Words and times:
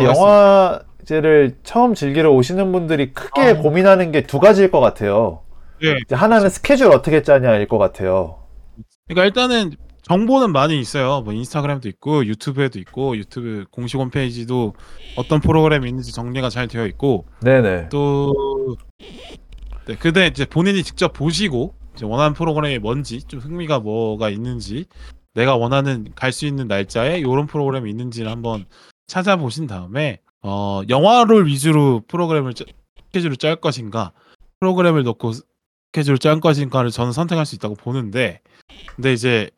이제 0.00 0.08
영화제를 0.08 1.56
처음 1.62 1.94
즐기러 1.94 2.30
오시는 2.32 2.72
분들이 2.72 3.12
크게 3.12 3.40
아. 3.42 3.54
고민하는 3.56 4.12
게 4.12 4.22
두 4.26 4.38
가지일 4.40 4.70
것 4.70 4.80
같아요. 4.80 5.42
네. 5.82 5.96
이제 6.04 6.14
하나는 6.14 6.48
스케줄 6.50 6.88
어떻게 6.88 7.22
짜냐일 7.22 7.66
것 7.68 7.78
같아요. 7.78 8.38
그러니까 9.08 9.24
일단은 9.26 9.72
정보는 10.02 10.52
많이 10.52 10.78
있어요. 10.80 11.20
뭐 11.22 11.32
인스타그램도 11.32 11.88
있고 11.88 12.24
유튜브에도 12.26 12.78
있고 12.78 13.16
유튜브 13.16 13.64
공식 13.70 13.98
홈페이지도 13.98 14.74
어떤 15.16 15.40
프로그램이 15.40 15.88
있는지 15.88 16.12
정리가 16.12 16.48
잘 16.50 16.68
되어 16.68 16.86
있고 16.86 17.26
네네. 17.42 17.88
또 17.90 18.76
네, 19.86 19.96
근데 19.98 20.26
이제 20.26 20.44
본인이 20.44 20.82
직접 20.82 21.12
보시고 21.12 21.74
이제 21.94 22.04
원하는 22.06 22.34
프로그램이 22.34 22.78
뭔지 22.78 23.22
좀 23.22 23.40
흥미가 23.40 23.80
뭐가 23.80 24.30
있는지 24.30 24.86
내가 25.34 25.56
원하는 25.56 26.08
갈 26.14 26.32
수 26.32 26.46
있는 26.46 26.66
날짜에 26.68 27.18
이런 27.18 27.46
프로그램이 27.46 27.88
있는지를 27.90 28.30
한번 28.30 28.66
찾아보신 29.10 29.66
다음에 29.66 30.20
어 30.40 30.82
영화를 30.88 31.46
위주로 31.46 32.00
프로그램을 32.06 32.54
짜, 32.54 32.64
스케줄을 33.08 33.36
짤 33.36 33.56
것인가 33.56 34.12
프로그램을 34.60 35.02
넣고 35.02 35.32
스케줄을 35.88 36.18
짤 36.18 36.38
것인가를 36.38 36.92
저는 36.92 37.10
선택할 37.10 37.44
수 37.44 37.56
있다고 37.56 37.74
보는데 37.74 38.40
근데 38.94 39.12
이제 39.12 39.50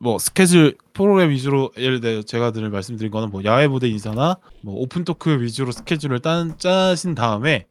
뭐 0.00 0.18
스케줄 0.18 0.76
프로그램 0.92 1.30
위주로 1.30 1.70
예를 1.78 2.00
들어 2.00 2.22
제가 2.22 2.50
늘 2.50 2.68
말씀드린 2.68 3.12
거는 3.12 3.30
뭐 3.30 3.44
야외 3.44 3.68
무대 3.68 3.88
인사나 3.88 4.38
뭐 4.62 4.74
open 4.74 5.04
talk 5.04 5.40
위주로 5.40 5.70
스케줄을 5.70 6.18
딴, 6.18 6.58
짜신 6.58 7.14
다음에 7.14 7.66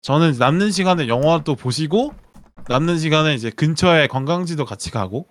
저는 0.00 0.36
남는 0.38 0.70
시간에 0.70 1.06
영화도 1.06 1.54
보시고 1.54 2.14
남는 2.68 2.98
시간에 2.98 3.34
이제 3.34 3.50
근처에 3.50 4.06
관광지도 4.06 4.64
같이 4.64 4.90
가고 4.90 5.28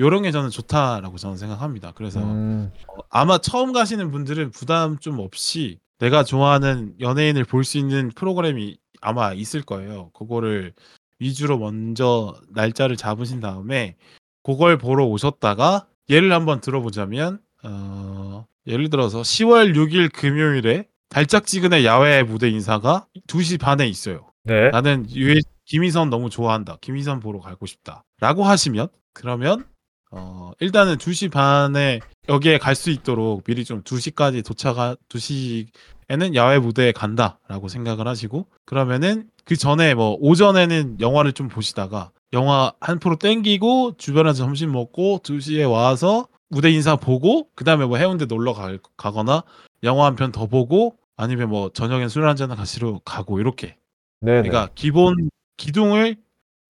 요런 0.00 0.22
게 0.22 0.30
저는 0.32 0.50
좋다라고 0.50 1.16
저는 1.18 1.36
생각합니다. 1.36 1.92
그래서 1.94 2.20
음, 2.20 2.72
어, 2.88 3.02
아마 3.10 3.38
처음 3.38 3.72
가시는 3.72 4.10
분들은 4.10 4.50
부담 4.50 4.98
좀 4.98 5.18
없이 5.20 5.78
내가 5.98 6.24
좋아하는 6.24 6.94
연예인을 7.00 7.44
볼 7.44 7.62
수 7.64 7.78
있는 7.78 8.10
프로그램이 8.14 8.78
아마 9.02 9.32
있을 9.32 9.62
거예요. 9.62 10.10
그거를 10.14 10.72
위주로 11.18 11.58
먼저 11.58 12.34
날짜를 12.48 12.96
잡으신 12.96 13.40
다음에 13.40 13.96
그걸 14.42 14.78
보러 14.78 15.04
오셨다가 15.06 15.86
예를 16.08 16.32
한번 16.32 16.60
들어보자면 16.60 17.40
어, 17.62 18.46
예를 18.66 18.88
들어서 18.90 19.20
10월 19.20 19.74
6일 19.76 20.10
금요일에 20.12 20.88
달짝지근의 21.10 21.84
야외 21.84 22.22
무대 22.22 22.48
인사가 22.48 23.06
2시 23.26 23.60
반에 23.60 23.86
있어요. 23.86 24.26
네. 24.44 24.70
나는 24.70 25.06
유 25.14 25.38
김희선 25.66 26.08
너무 26.08 26.30
좋아한다. 26.30 26.78
김희선 26.80 27.20
보러 27.20 27.38
가고 27.40 27.66
싶다. 27.66 28.04
라고 28.20 28.44
하시면 28.44 28.88
그러면 29.12 29.66
어 30.10 30.50
일단은 30.60 30.96
2시 30.96 31.30
반에 31.30 32.00
여기에 32.28 32.58
갈 32.58 32.74
수 32.74 32.90
있도록 32.90 33.44
미리 33.44 33.64
좀 33.64 33.82
2시까지 33.82 34.44
도착하 34.44 34.96
2시에는 35.08 36.34
야외 36.34 36.58
무대에 36.58 36.92
간다라고 36.92 37.68
생각을 37.68 38.08
하시고 38.08 38.46
그러면은 38.64 39.28
그 39.44 39.56
전에 39.56 39.94
뭐 39.94 40.16
오전에는 40.20 41.00
영화를 41.00 41.32
좀 41.32 41.48
보시다가 41.48 42.10
영화 42.32 42.72
한 42.80 42.98
프로 42.98 43.16
땡기고 43.16 43.96
주변에서 43.98 44.44
점심 44.44 44.72
먹고 44.72 45.18
2시에 45.22 45.70
와서 45.70 46.26
무대 46.48 46.70
인사 46.70 46.96
보고 46.96 47.48
그 47.54 47.64
다음에 47.64 47.84
뭐 47.86 47.96
해운대 47.96 48.24
놀러 48.26 48.52
가, 48.52 48.76
가거나 48.96 49.44
영화 49.84 50.06
한 50.06 50.16
편 50.16 50.32
더 50.32 50.46
보고 50.46 50.96
아니면 51.16 51.48
뭐 51.50 51.70
저녁엔 51.72 52.08
술 52.08 52.28
한잔 52.28 52.48
가시러 52.54 53.00
가고 53.04 53.38
이렇게 53.40 53.76
네네. 54.20 54.48
그러니까 54.48 54.70
기본 54.74 55.30
기둥을 55.56 56.16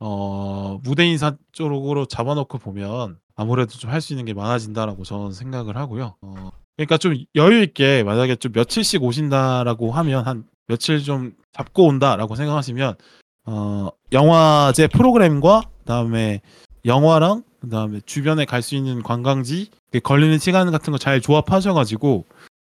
어 0.00 0.78
무대 0.82 1.06
인사 1.06 1.36
쪽으로 1.52 2.06
잡아놓고 2.06 2.58
보면 2.58 3.18
아무래도 3.40 3.72
좀 3.78 3.90
할 3.90 4.00
수 4.02 4.12
있는 4.12 4.24
게 4.26 4.34
많아진다라고 4.34 5.04
저는 5.04 5.32
생각을 5.32 5.76
하고요. 5.76 6.14
어 6.20 6.50
그러니까 6.76 6.98
좀 6.98 7.14
여유 7.34 7.62
있게 7.62 8.02
만약에 8.02 8.36
좀 8.36 8.52
며칠씩 8.52 9.02
오신다라고 9.02 9.92
하면 9.92 10.26
한 10.26 10.44
며칠 10.66 11.02
좀 11.02 11.32
잡고 11.52 11.86
온다라고 11.86 12.34
생각하시면 12.36 12.94
어 13.46 13.88
영화제 14.12 14.86
프로그램과 14.88 15.62
그다음에 15.80 16.40
영화랑 16.84 17.42
그다음에 17.60 18.00
주변에 18.06 18.44
갈 18.44 18.62
수 18.62 18.74
있는 18.74 19.02
관광지 19.02 19.68
그 19.90 20.00
걸리는 20.00 20.38
시간 20.38 20.70
같은 20.70 20.92
거 20.92 20.98
잘 20.98 21.20
조합하셔가지고 21.20 22.24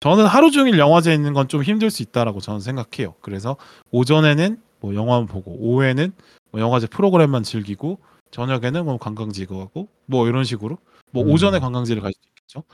저는 0.01 0.27
하루 0.27 0.51
종일 0.51 0.79
영화제에 0.79 1.15
있는 1.15 1.33
건 1.35 1.47
좀 1.49 1.63
힘들 1.63 1.91
수 1.91 2.03
있다라고 2.03 2.41
저는 2.41 2.61
생각해요. 2.61 3.15
그래서 3.21 3.57
오전에는 3.91 4.59
뭐 4.81 4.95
영화만 4.95 5.27
보고 5.27 5.53
오후에는 5.61 6.13
뭐 6.51 6.61
영화제 6.61 6.87
프로그램만 6.87 7.43
즐기고 7.45 7.99
저녁에는 8.43 8.85
뭐 8.85 8.97
관광지 8.99 9.47
가고 9.47 9.89
뭐 10.07 10.27
이런 10.27 10.43
식으로 10.43 10.79
뭐 11.13 11.23
음. 11.23 11.31
오전에 11.31 11.61
관광지를 11.61 12.03
갈 12.03 12.13
수도 12.13 12.27
있겠죠. 12.29 12.65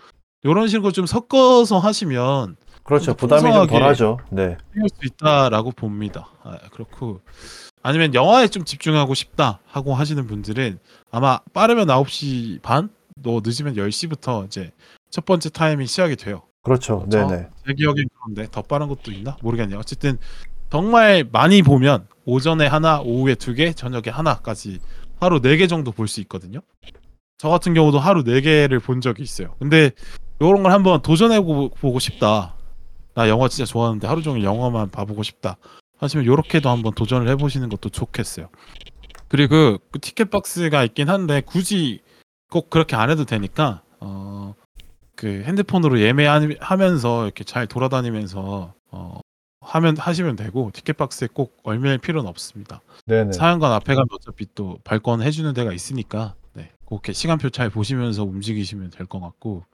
이런 0.44 0.68
식으로 0.68 0.92
좀 0.92 1.04
섞어서 1.04 1.78
하시면 1.78 2.56
그렇죠. 2.84 3.06
좀 3.06 3.16
부담이 3.16 3.52
좀 3.52 3.66
덜하죠. 3.66 4.18
네. 4.30 4.56
할수 4.74 4.94
있다라고 5.04 5.72
봅니다. 5.72 6.28
아, 6.42 6.56
그렇고 6.72 7.20
아니면 7.82 8.14
영화에 8.14 8.48
좀 8.48 8.64
집중하고 8.64 9.14
싶다 9.14 9.58
하고 9.66 9.94
하시는 9.94 10.26
분들은 10.26 10.78
아마 11.10 11.40
빠르면 11.52 11.88
9시 11.88 12.62
반, 12.62 12.88
또 13.22 13.40
늦으면 13.44 13.74
10시부터 13.74 14.46
이제 14.46 14.70
첫 15.10 15.24
번째 15.24 15.50
타임이 15.50 15.86
시작이 15.86 16.16
돼요. 16.16 16.42
그렇죠. 16.62 17.04
저- 17.10 17.26
네네. 17.26 17.48
제 17.66 17.74
기억엔 17.74 18.08
그런데 18.22 18.48
더 18.50 18.62
빠른 18.62 18.88
것도 18.88 19.10
있나 19.10 19.36
모르겠네요. 19.42 19.78
어쨌든 19.80 20.18
정말 20.70 21.24
많이 21.32 21.62
보면 21.62 22.06
오전에 22.26 22.66
하나, 22.66 23.00
오후에 23.00 23.34
두 23.34 23.54
개, 23.54 23.72
저녁에 23.72 24.10
하나까지 24.10 24.80
하루 25.20 25.40
네개 25.40 25.66
정도 25.66 25.90
볼 25.92 26.06
수 26.08 26.20
있거든요. 26.22 26.60
저 27.38 27.48
같은 27.48 27.74
경우도 27.74 27.98
하루 27.98 28.24
네 28.24 28.40
개를 28.40 28.80
본 28.80 29.00
적이 29.00 29.22
있어요. 29.22 29.54
근데 29.58 29.90
이런 30.40 30.62
걸 30.62 30.72
한번 30.72 31.02
도전해 31.02 31.40
보- 31.40 31.68
보고 31.70 31.98
싶다. 31.98 32.54
나 33.14 33.28
영화 33.28 33.48
진짜 33.48 33.64
좋아하는데 33.64 34.06
하루 34.06 34.22
종일 34.22 34.44
영화만 34.44 34.90
봐보고 34.90 35.22
싶다. 35.22 35.56
하시면 35.98 36.24
이렇게도 36.24 36.68
한번 36.68 36.92
도전을 36.94 37.28
해보시는 37.28 37.68
것도 37.68 37.88
좋겠어요. 37.88 38.48
그리고 39.28 39.78
그 39.90 39.98
티켓 40.00 40.30
박스가 40.30 40.84
있긴 40.84 41.08
한데 41.08 41.40
굳이 41.44 42.00
꼭 42.50 42.70
그렇게 42.70 42.96
안 42.96 43.10
해도 43.10 43.24
되니까 43.24 43.82
어, 44.00 44.54
그 45.16 45.42
핸드폰으로 45.44 46.00
예매하면서 46.00 47.24
이렇게 47.24 47.44
잘 47.44 47.66
돌아다니면서 47.66 48.72
어, 48.92 49.20
하면 49.68 49.96
하시면 49.98 50.36
되고 50.36 50.70
티켓 50.72 50.96
박스에 50.96 51.28
꼭 51.32 51.56
얼매일 51.62 51.98
필요는 51.98 52.28
없습니다. 52.28 52.80
네네. 53.06 53.32
사연관 53.32 53.72
앞에 53.72 53.94
가면 53.94 54.06
어차피 54.12 54.46
또 54.54 54.78
발권 54.82 55.22
해 55.22 55.30
주는 55.30 55.52
데가 55.52 55.72
있으니까 55.72 56.34
네, 56.54 56.70
그렇게 56.86 57.12
시간표 57.12 57.50
잘 57.50 57.68
보시면서 57.68 58.24
움직이시면 58.24 58.90
될 58.90 59.06
것 59.06 59.20
같고 59.20 59.64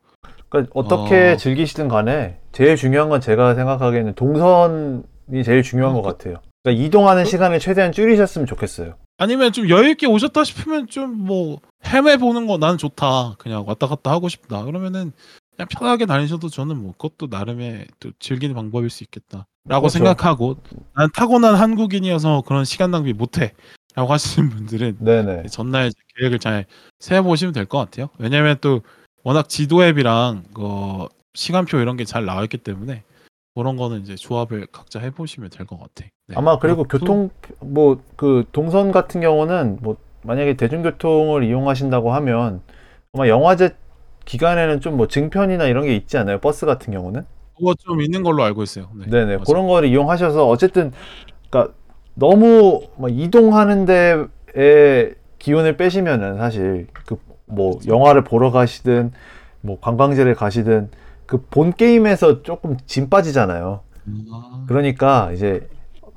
그러니까 0.48 0.72
어떻게 0.74 1.32
어. 1.32 1.36
즐기시든 1.36 1.88
간에 1.88 2.40
제일 2.52 2.76
중요한 2.76 3.08
건 3.08 3.20
제가 3.20 3.54
생각하기에는 3.54 4.14
동선이 4.14 5.44
제일 5.44 5.62
중요한 5.62 5.94
것 5.94 6.02
같아요. 6.02 6.38
그러니까 6.62 6.84
이동하는 6.84 7.24
시간을 7.24 7.60
최대한 7.60 7.92
줄이셨으면 7.92 8.46
좋겠어요. 8.46 8.94
아니면 9.18 9.52
좀 9.52 9.68
여유 9.68 9.90
있게 9.90 10.06
오셨다 10.08 10.42
싶으면 10.44 10.88
좀 10.88 11.24
뭐 11.24 11.60
헤매 11.86 12.16
보는 12.16 12.46
거 12.46 12.56
나는 12.58 12.78
좋다 12.78 13.34
그냥 13.38 13.64
왔다 13.66 13.86
갔다 13.86 14.10
하고 14.10 14.28
싶다 14.28 14.64
그러면은 14.64 15.12
그냥 15.56 15.68
편하게 15.68 16.06
다니셔도 16.06 16.48
저는 16.48 16.76
뭐 16.82 16.92
그것도 16.92 17.28
나름의 17.30 17.86
또 18.00 18.10
즐기는 18.18 18.54
방법일 18.54 18.90
수 18.90 19.04
있겠다라고 19.04 19.46
그렇죠. 19.66 19.88
생각하고 19.88 20.56
난 20.96 21.08
타고난 21.14 21.54
한국인이어서 21.54 22.42
그런 22.46 22.64
시간 22.64 22.90
낭비 22.90 23.12
못해라고 23.12 23.52
하시는 24.12 24.48
분들은 24.50 24.96
네네. 25.00 25.44
전날 25.48 25.90
계획을 26.16 26.38
잘 26.40 26.66
세워보시면 27.00 27.52
될 27.54 27.66
것 27.66 27.78
같아요. 27.78 28.08
왜냐면 28.18 28.56
또 28.60 28.82
워낙 29.22 29.48
지도 29.48 29.84
앱이랑 29.84 30.44
그 30.54 31.06
시간표 31.34 31.78
이런 31.78 31.96
게 31.96 32.04
잘 32.04 32.24
나와 32.24 32.42
있기 32.44 32.58
때문에 32.58 33.04
그런 33.54 33.76
거는 33.76 34.02
이제 34.02 34.16
조합을 34.16 34.66
각자 34.72 34.98
해보시면 34.98 35.50
될 35.50 35.66
것 35.66 35.78
같아. 35.78 36.06
네. 36.26 36.34
아마 36.36 36.58
그리고 36.58 36.84
교통 36.84 37.30
뭐 37.60 38.00
그 38.16 38.44
동선 38.52 38.90
같은 38.92 39.20
경우는 39.20 39.78
뭐 39.82 39.96
만약에 40.22 40.54
대중교통을 40.56 41.44
이용하신다고 41.44 42.12
하면 42.14 42.62
아마 43.12 43.28
영화제 43.28 43.76
기간에는 44.24 44.80
좀 44.80 44.96
뭐 44.96 45.08
증편이나 45.08 45.64
이런 45.66 45.84
게 45.84 45.94
있지 45.96 46.16
않아요? 46.18 46.38
버스 46.38 46.66
같은 46.66 46.92
경우는? 46.92 47.22
그거 47.56 47.74
좀 47.74 48.00
있는 48.00 48.22
걸로 48.22 48.42
알고 48.44 48.62
있어요. 48.62 48.88
네. 48.94 49.24
맞아요. 49.24 49.38
그런 49.46 49.66
거를 49.68 49.88
이용하셔서 49.88 50.48
어쨌든 50.48 50.92
그러니까 51.50 51.74
너무 52.14 52.82
막 52.98 53.10
이동하는 53.12 53.84
데에 53.86 55.14
기운을 55.38 55.76
빼시면은 55.76 56.36
사실 56.38 56.86
그 57.06 57.16
뭐 57.46 57.78
영화를 57.86 58.24
보러 58.24 58.50
가시든 58.50 59.12
뭐 59.60 59.78
관광지를 59.78 60.34
가시든 60.34 60.88
그 61.26 61.42
본 61.50 61.72
게임에서 61.74 62.42
조금 62.42 62.78
진 62.86 63.10
빠지잖아요. 63.10 63.80
아, 64.32 64.64
그러니까 64.66 65.30
이제 65.32 65.68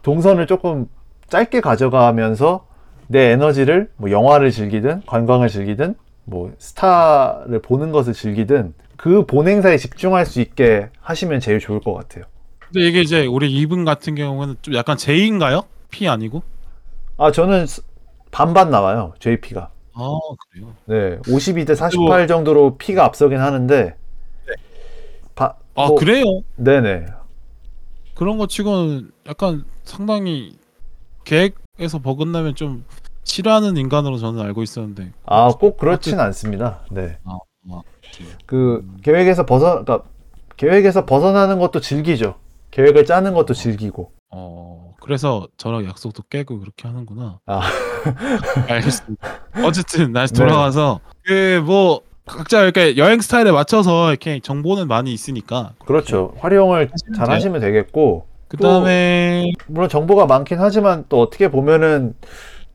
동선을 0.04 0.48
조금 0.48 0.88
짧게 1.28 1.60
가져가면서 1.60 2.66
내 3.08 3.32
에너지를 3.32 3.90
뭐 3.98 4.10
영화를 4.10 4.52
즐기든 4.52 5.02
관광을 5.06 5.50
즐기든 5.50 5.96
뭐 6.28 6.52
스타를 6.60 7.62
보는 7.62 7.92
것을 7.92 8.14
즐기든 8.14 8.74
그 8.98 9.26
본 9.26 9.48
행사에 9.48 9.78
집중할 9.78 10.26
수 10.26 10.42
있게 10.42 10.90
하시면 11.02 11.40
제일 11.40 11.60
좋을 11.60 11.80
것 11.80 11.94
같아요. 11.94 12.26
근데 12.60 12.82
이게 12.88 13.02
이제 13.02 13.26
우리 13.26 13.52
이분 13.52 13.86
같은 13.86 14.16
경우는 14.16 14.56
좀 14.62 14.74
약간 14.74 14.98
J인가요? 14.98 15.64
P 15.90 16.08
아니고? 16.08 16.44
아 17.18 17.32
저는 17.32 17.66
스- 17.68 17.82
반반 18.32 18.70
나와요 18.70 19.14
JP가. 19.20 19.70
아 19.94 20.20
그래요. 20.52 20.74
네, 20.86 21.18
52대 21.28 21.76
48 21.76 22.28
정도로 22.28 22.78
P가 22.78 23.06
앞서긴 23.06 23.40
하는데. 23.40 23.96
바- 25.36 25.56
아 25.76 25.88
뭐- 25.88 25.96
그래요? 25.96 26.24
네네. 26.56 27.06
그런 28.16 28.38
거 28.38 28.48
치고는 28.48 29.12
약간 29.28 29.64
상당히 29.84 30.58
계획에서 31.24 32.00
버긋나면 32.04 32.56
좀 32.56 32.84
싫어하는 33.28 33.78
인간으로 33.78 34.18
저는 34.18 34.42
알고 34.42 34.64
있었는데 34.64 35.12
아, 35.26 35.50
꼭 35.50 35.78
그렇진 35.78 36.20
않습니다. 36.20 36.80
네. 36.90 37.18
아, 37.26 37.38
아, 37.72 37.82
그 38.46 38.88
계획에서 39.04 39.46
벗어 39.46 39.84
그러니까 39.84 40.02
계획에서 40.56 41.06
벗어나는 41.06 41.60
것도 41.60 41.82
즐기죠. 41.82 42.36
계획을 42.72 43.06
짜는 43.06 43.34
것도 43.34 43.54
즐기고. 43.54 44.12
어 44.32 44.94
그래서 45.02 45.48
저랑 45.58 45.86
약속도 45.86 46.24
깨고 46.30 46.60
그렇게 46.60 46.88
하는구나. 46.88 47.40
아. 47.46 47.62
알겠습니다. 48.70 49.28
어쨌든 49.64 50.14
다시 50.14 50.34
네. 50.34 50.40
돌아가서 50.40 51.00
그뭐 51.26 52.02
각자 52.26 52.64
이렇게 52.64 52.98
여행 52.98 53.22
스타일에 53.22 53.52
맞춰서 53.52 54.10
이렇게 54.10 54.40
정보는 54.40 54.88
많이 54.88 55.14
있으니까 55.14 55.74
그렇죠. 55.86 56.34
활용을 56.40 56.90
잘. 57.16 57.30
하시면 57.30 57.62
되겠고. 57.62 58.26
그 58.50 58.56
다음에 58.56 59.52
물론 59.68 59.90
정보가 59.90 60.26
많긴 60.26 60.60
하지만 60.60 61.04
또 61.10 61.20
어떻게 61.22 61.50
보면은 61.52 62.16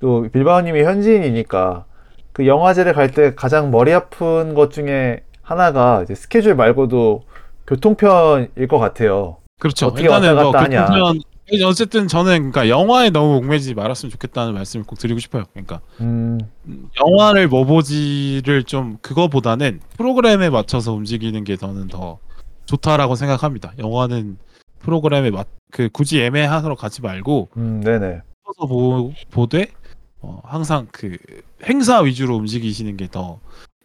또 0.02 0.26
빌바오님이 0.32 0.82
현지인이니까 0.82 1.84
그 2.32 2.46
영화제를 2.46 2.93
갈 2.93 3.12
때 3.12 3.34
가장 3.37 3.70
머리 3.70 3.93
아픈 3.93 4.52
것 4.54 4.72
중에 4.72 5.22
하나가 5.43 6.02
이제 6.02 6.14
스케줄 6.14 6.56
말고도 6.56 7.22
교통편일 7.69 8.66
것 8.69 8.78
같아요. 8.78 9.37
그렇죠. 9.60 9.87
어떻게 9.87 10.02
일단은 10.02 10.31
왔다 10.34 10.43
뭐 10.43 10.52
갔다 10.52 10.64
하냐. 10.64 10.87
교통편 10.87 11.22
어쨌든 11.69 12.08
저는 12.08 12.50
그러니까 12.50 12.69
영화에 12.69 13.10
너무 13.10 13.37
얽매지 13.37 13.75
말았으면 13.75 14.10
좋겠다는 14.10 14.54
말씀을 14.54 14.84
꼭 14.84 14.99
드리고 14.99 15.20
싶어요. 15.20 15.44
그러니까 15.52 15.81
음, 16.00 16.40
영화를 17.00 17.46
뭐 17.46 17.64
보지를 17.64 18.64
좀 18.64 18.99
그거보다는 19.02 19.81
프로그램에 19.96 20.50
맞춰서 20.50 20.93
움직이는 20.94 21.44
게 21.44 21.56
저는 21.56 21.87
더 21.88 22.19
좋다라고 22.66 23.14
생각합니다. 23.14 23.72
영화는 23.78 24.37
프로그램에 24.81 25.31
맞 25.31 25.46
그 25.72 25.88
굳이 25.90 26.20
애매하러 26.22 26.75
가지 26.75 27.00
말고 27.00 27.49
음, 27.56 27.81
네네. 27.82 28.20
보, 28.69 29.10
보되 29.31 29.69
어, 30.23 30.41
항상 30.45 30.87
그 30.93 31.17
행사 31.65 32.01
위주로 32.01 32.37
움직이시는 32.37 32.97
게 32.97 33.09
더 33.09 33.41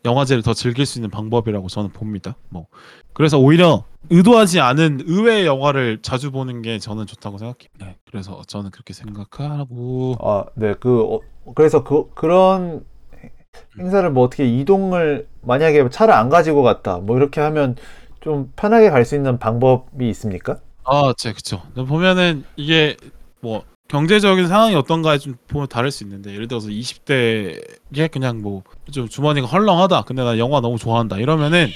영화제를 0.06 0.44
더 0.44 0.54
즐길 0.54 0.86
수 0.86 1.00
있는 1.00 1.10
방법이라고 1.10 1.68
저는 1.68 1.90
봅니다. 1.92 2.36
뭐 2.50 2.68
그래서 3.14 3.38
오히려 3.40 3.84
의도하지 4.10 4.60
않은 4.62 5.02
의외의 5.06 5.46
영화를 5.46 6.00
자주 6.02 6.32
보는 6.32 6.62
게 6.62 6.80
저는 6.80 7.08
좋다고 7.08 7.38
생각해요. 7.40 7.70
네, 7.80 7.98
그래서 8.10 8.42
저는 8.48 8.72
그렇게 8.72 8.94
생각하고 8.94 10.16
아, 10.22 10.46
네. 10.56 10.76
그 10.80 11.02
어, 11.02 11.20
그래서 11.56 11.84
그 11.84 12.10
그런 12.14 12.86
행사를 13.80 14.10
뭐 14.12 14.24
어떻게 14.24 14.48
이동을 14.48 15.28
만약에 15.42 15.90
차를 15.90 16.14
안 16.14 16.30
가지고 16.30 16.64
갔다. 16.64 17.00
뭐 17.00 17.18
이렇게 17.18 17.42
하면 17.42 17.76
좀 18.22 18.52
편하게 18.56 18.90
갈 18.90 19.04
수 19.04 19.16
있는 19.16 19.40
방법이 19.40 20.08
있습니까? 20.10 20.60
아, 20.84 21.14
제 21.18 21.34
그쵸. 21.34 21.62
보면은 21.76 22.44
이게 22.56 22.96
뭐 23.42 23.64
경제적인 23.88 24.48
상황이 24.48 24.76
어떤가에 24.76 25.18
좀 25.18 25.36
보면 25.48 25.68
다를 25.68 25.92
수 25.92 26.04
있는데 26.04 26.34
예를 26.34 26.48
들어서 26.48 26.68
20대에 26.70 28.12
그냥 28.12 28.42
뭐 28.42 28.64
좀 28.92 29.08
주머니가 29.08 29.48
헐렁하다. 29.48 30.04
근데 30.04 30.24
나 30.24 30.38
영화 30.38 30.62
너무 30.62 30.78
좋아한다. 30.78 31.18
이러면은 31.18 31.68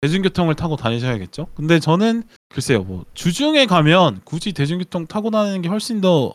대중교통을 0.00 0.54
타고 0.54 0.76
다니셔야겠죠. 0.76 1.46
근데 1.54 1.78
저는 1.80 2.24
글쎄요, 2.48 2.82
뭐 2.84 3.04
주중에 3.14 3.66
가면 3.66 4.20
굳이 4.24 4.52
대중교통 4.52 5.06
타고 5.06 5.30
다니는 5.30 5.62
게 5.62 5.68
훨씬 5.68 6.00
더 6.00 6.32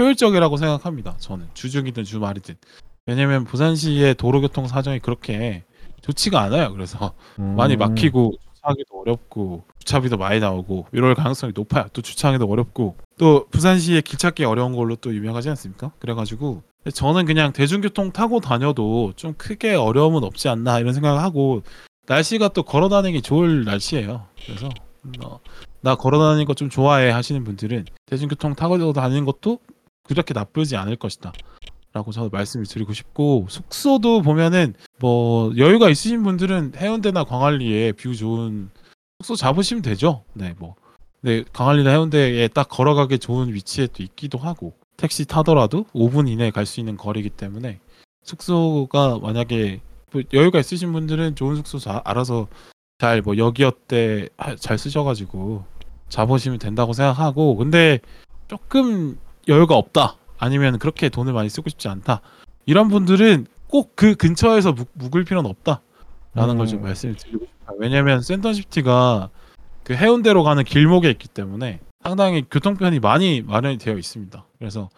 효율적이라고 0.00 0.56
생각합니다. 0.56 1.16
저는 1.18 1.46
주중이든 1.54 2.04
주말이든 2.04 2.54
왜냐면 3.06 3.44
부산시의 3.44 4.14
도로교통 4.16 4.68
사정이 4.68 5.00
그렇게 5.00 5.64
좋지가 6.02 6.40
않아요. 6.42 6.72
그래서 6.72 7.12
많이 7.36 7.74
음, 7.74 7.78
막히고 7.78 8.34
주차하기도 8.54 9.00
어렵고 9.00 9.64
주차비도 9.88 10.18
많이 10.18 10.38
나오고 10.38 10.88
이럴 10.92 11.14
가능성이 11.14 11.52
높아요. 11.56 11.86
또 11.94 12.02
주차하기도 12.02 12.46
어렵고 12.46 12.96
또 13.16 13.46
부산시에 13.50 14.02
길 14.02 14.18
찾기 14.18 14.44
어려운 14.44 14.76
걸로 14.76 14.96
또 14.96 15.14
유명하지 15.14 15.48
않습니까? 15.48 15.92
그래가지고 15.98 16.62
저는 16.92 17.24
그냥 17.24 17.52
대중교통 17.52 18.12
타고 18.12 18.40
다녀도 18.40 19.14
좀 19.16 19.32
크게 19.38 19.74
어려움은 19.74 20.24
없지 20.24 20.48
않나 20.48 20.78
이런 20.78 20.92
생각을 20.92 21.22
하고 21.22 21.62
날씨가 22.06 22.48
또 22.48 22.62
걸어 22.62 22.88
다니기 22.90 23.22
좋을 23.22 23.64
날씨예요. 23.64 24.26
그래서 24.46 24.68
어, 25.24 25.40
나 25.80 25.94
걸어 25.94 26.18
다니는 26.18 26.44
거 26.44 26.52
좀 26.54 26.68
좋아해 26.68 27.10
하시는 27.10 27.42
분들은 27.44 27.86
대중교통 28.06 28.54
타고 28.54 28.92
다니는 28.92 29.24
것도 29.24 29.58
그렇게 30.02 30.34
나쁘지 30.34 30.76
않을 30.76 30.96
것이다. 30.96 31.32
라고 31.94 32.12
저도 32.12 32.28
말씀을 32.28 32.66
드리고 32.66 32.92
싶고 32.92 33.46
숙소도 33.48 34.20
보면은 34.20 34.74
뭐 35.00 35.52
여유가 35.56 35.88
있으신 35.88 36.22
분들은 36.22 36.74
해운대나 36.76 37.24
광안리에 37.24 37.92
view 37.92 38.14
좋은 38.14 38.70
숙소 39.20 39.34
잡으시면 39.34 39.82
되죠. 39.82 40.22
네, 40.32 40.54
뭐. 40.58 40.76
네, 41.22 41.42
광안리나 41.52 41.90
해운대에 41.90 42.46
딱 42.48 42.68
걸어가기 42.68 43.18
좋은 43.18 43.52
위치에 43.52 43.88
또 43.88 44.04
있기도 44.04 44.38
하고 44.38 44.74
택시 44.96 45.24
타더라도 45.24 45.84
5분 45.92 46.28
이내에 46.28 46.52
갈 46.52 46.64
수 46.66 46.78
있는 46.78 46.96
거리이기 46.96 47.30
때문에 47.30 47.80
숙소가 48.22 49.18
만약에 49.18 49.80
뭐 50.12 50.22
여유가 50.32 50.60
있으신 50.60 50.92
분들은 50.92 51.34
좋은 51.34 51.56
숙소 51.56 51.80
자, 51.80 52.00
알아서 52.04 52.46
잘 53.00 53.20
뭐 53.22 53.36
여기어때 53.36 54.28
하- 54.36 54.54
잘 54.54 54.78
쓰셔가지고 54.78 55.64
잡으시면 56.08 56.60
된다고 56.60 56.92
생각하고 56.92 57.56
근데 57.56 57.98
조금 58.46 59.18
여유가 59.48 59.74
없다 59.76 60.16
아니면 60.38 60.78
그렇게 60.78 61.08
돈을 61.08 61.32
많이 61.32 61.48
쓰고 61.48 61.68
싶지 61.70 61.88
않다 61.88 62.20
이런 62.66 62.88
분들은 62.88 63.46
꼭 63.66 63.94
그 63.96 64.14
근처에서 64.14 64.72
묵, 64.72 64.88
묵을 64.94 65.24
필요는 65.24 65.50
없다 65.50 65.80
라는 66.38 66.56
걸좀 66.56 66.78
음. 66.80 66.82
말씀을 66.84 67.16
드리고 67.16 67.46
싶어요 67.46 67.76
왜냐면 67.78 68.22
센터시티가 68.22 69.30
그 69.84 69.94
해운대로 69.94 70.42
가는 70.42 70.62
길목에 70.64 71.10
있기 71.10 71.28
때문에 71.28 71.80
상당히 72.02 72.44
교통편이 72.50 73.00
많이 73.00 73.42
마련이 73.42 73.78
되어 73.78 73.96
있습니다 73.96 74.44
그래서 74.58 74.88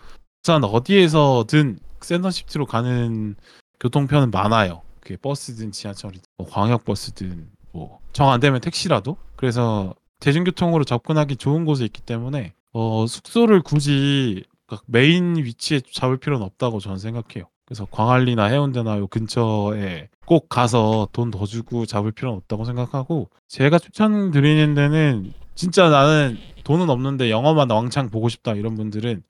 부산 0.42 0.62
어디에서든 0.64 1.78
센터시티로 2.00 2.66
가는 2.66 3.36
교통편은 3.80 4.30
많아요 4.30 4.82
그게 5.00 5.16
버스든 5.16 5.72
지하철이든 5.72 6.22
뭐 6.38 6.46
광역버스든 6.48 7.48
뭐 7.72 8.00
정 8.12 8.28
안 8.30 8.40
되면 8.40 8.60
택시라도 8.60 9.16
그래서 9.36 9.94
대중교통으로 10.20 10.84
접근하기 10.84 11.36
좋은 11.36 11.64
곳에 11.64 11.84
있기 11.84 12.02
때문에 12.02 12.52
어, 12.72 13.06
숙소를 13.06 13.62
굳이 13.62 14.44
그 14.66 14.76
메인 14.86 15.36
위치에 15.36 15.80
잡을 15.92 16.18
필요는 16.18 16.44
없다고 16.44 16.78
저는 16.80 16.98
생각해요. 16.98 17.46
그래서 17.70 17.86
광안리나 17.88 18.46
해운대나 18.46 18.98
요 18.98 19.06
근처에 19.06 20.08
꼭 20.26 20.48
가서 20.48 21.06
돈 21.12 21.30
더 21.30 21.46
주고 21.46 21.86
잡을 21.86 22.10
필요는 22.10 22.38
없다고 22.38 22.64
생각하고 22.64 23.28
제가 23.46 23.78
추천드리는 23.78 24.74
데는 24.74 25.32
진짜 25.54 25.88
나는 25.88 26.36
돈은 26.64 26.90
없는데 26.90 27.30
영화만 27.30 27.70
왕창 27.70 28.10
보고 28.10 28.28
싶다 28.28 28.54
이런 28.54 28.74
분들은 28.74 29.22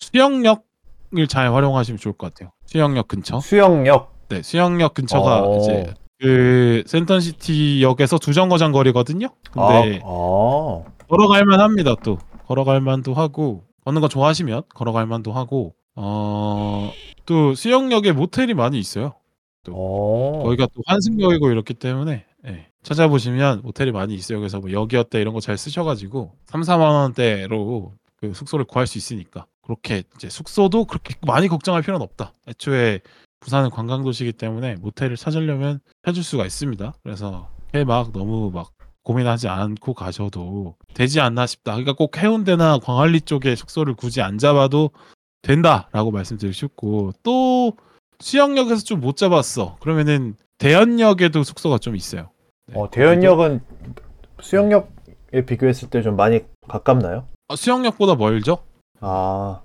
수영역을 0.00 1.28
잘 1.28 1.54
활용하시면 1.54 1.98
좋을 2.00 2.14
것 2.14 2.34
같아요. 2.34 2.50
수영역 2.66 3.06
근처. 3.06 3.38
수영역. 3.38 4.12
네, 4.28 4.42
수영역 4.42 4.94
근처가 4.94 5.42
어. 5.44 5.56
이제 5.58 5.94
그 6.18 6.82
센턴시티역에서 6.86 8.18
두 8.18 8.32
정거장 8.32 8.72
거리거든요. 8.72 9.28
근데 9.52 10.00
아, 10.04 10.82
걸어갈 11.08 11.44
만 11.44 11.60
합니다. 11.60 11.94
또 12.02 12.18
걸어갈 12.48 12.80
만도 12.80 13.14
하고 13.14 13.62
걷는 13.84 14.00
거 14.00 14.08
좋아하시면 14.08 14.62
걸어갈 14.74 15.06
만도 15.06 15.32
하고 15.32 15.74
어 15.94 16.90
또 17.26 17.54
수영역에 17.54 18.12
모텔이 18.12 18.54
많이 18.54 18.78
있어요. 18.78 19.14
아, 19.66 19.70
어. 19.72 20.42
거기가 20.44 20.66
또 20.74 20.82
환승역이고 20.86 21.50
이렇기 21.50 21.74
때문에 21.74 22.26
예, 22.46 22.66
찾아보시면 22.82 23.62
모텔이 23.62 23.92
많이 23.92 24.14
있어요. 24.14 24.38
그래서 24.40 24.60
뭐 24.60 24.70
여기어때 24.72 25.20
이런 25.20 25.32
거 25.34 25.40
잘 25.40 25.56
쓰셔가지고 25.56 26.32
3, 26.46 26.62
4만 26.62 26.80
원대로 26.92 27.94
그 28.16 28.32
숙소를 28.34 28.64
구할 28.66 28.86
수 28.86 28.98
있으니까 28.98 29.46
그렇게 29.62 30.02
이제 30.16 30.28
숙소도 30.28 30.84
그렇게 30.86 31.14
많이 31.26 31.48
걱정할 31.48 31.82
필요는 31.82 32.02
없다. 32.02 32.32
애초에 32.48 33.00
부산은 33.40 33.70
관광도시이기 33.70 34.32
때문에 34.34 34.76
모텔을 34.76 35.16
찾으려면 35.16 35.80
찾을 36.04 36.22
수가 36.22 36.44
있습니다. 36.46 36.94
그래서 37.02 37.48
막 37.86 38.12
너무 38.12 38.50
막 38.52 38.70
고민하지 39.02 39.48
않고 39.48 39.92
가셔도 39.94 40.76
되지 40.94 41.20
않나 41.20 41.46
싶다. 41.46 41.72
그러니까 41.72 41.92
꼭 41.94 42.16
해운대나 42.16 42.78
광안리 42.78 43.22
쪽에 43.22 43.54
숙소를 43.54 43.94
굳이 43.94 44.22
안 44.22 44.38
잡아도 44.38 44.90
된다라고 45.44 46.10
말씀드리고 46.10 46.52
싶고 46.52 47.12
또 47.22 47.74
수영역에서 48.20 48.82
좀 48.84 49.00
못 49.00 49.16
잡았어. 49.16 49.76
그러면은 49.80 50.34
대연역에도 50.58 51.42
숙소가 51.44 51.78
좀 51.78 51.94
있어요. 51.96 52.30
네, 52.66 52.74
어, 52.80 52.90
대연역은 52.90 53.60
수영역에 54.40 55.44
비교했을 55.46 55.90
때 55.90 56.02
좀 56.02 56.16
많이 56.16 56.40
가깝나요? 56.68 57.28
어, 57.48 57.56
수영역보다 57.56 58.14
멀죠. 58.14 58.58
아, 59.00 59.60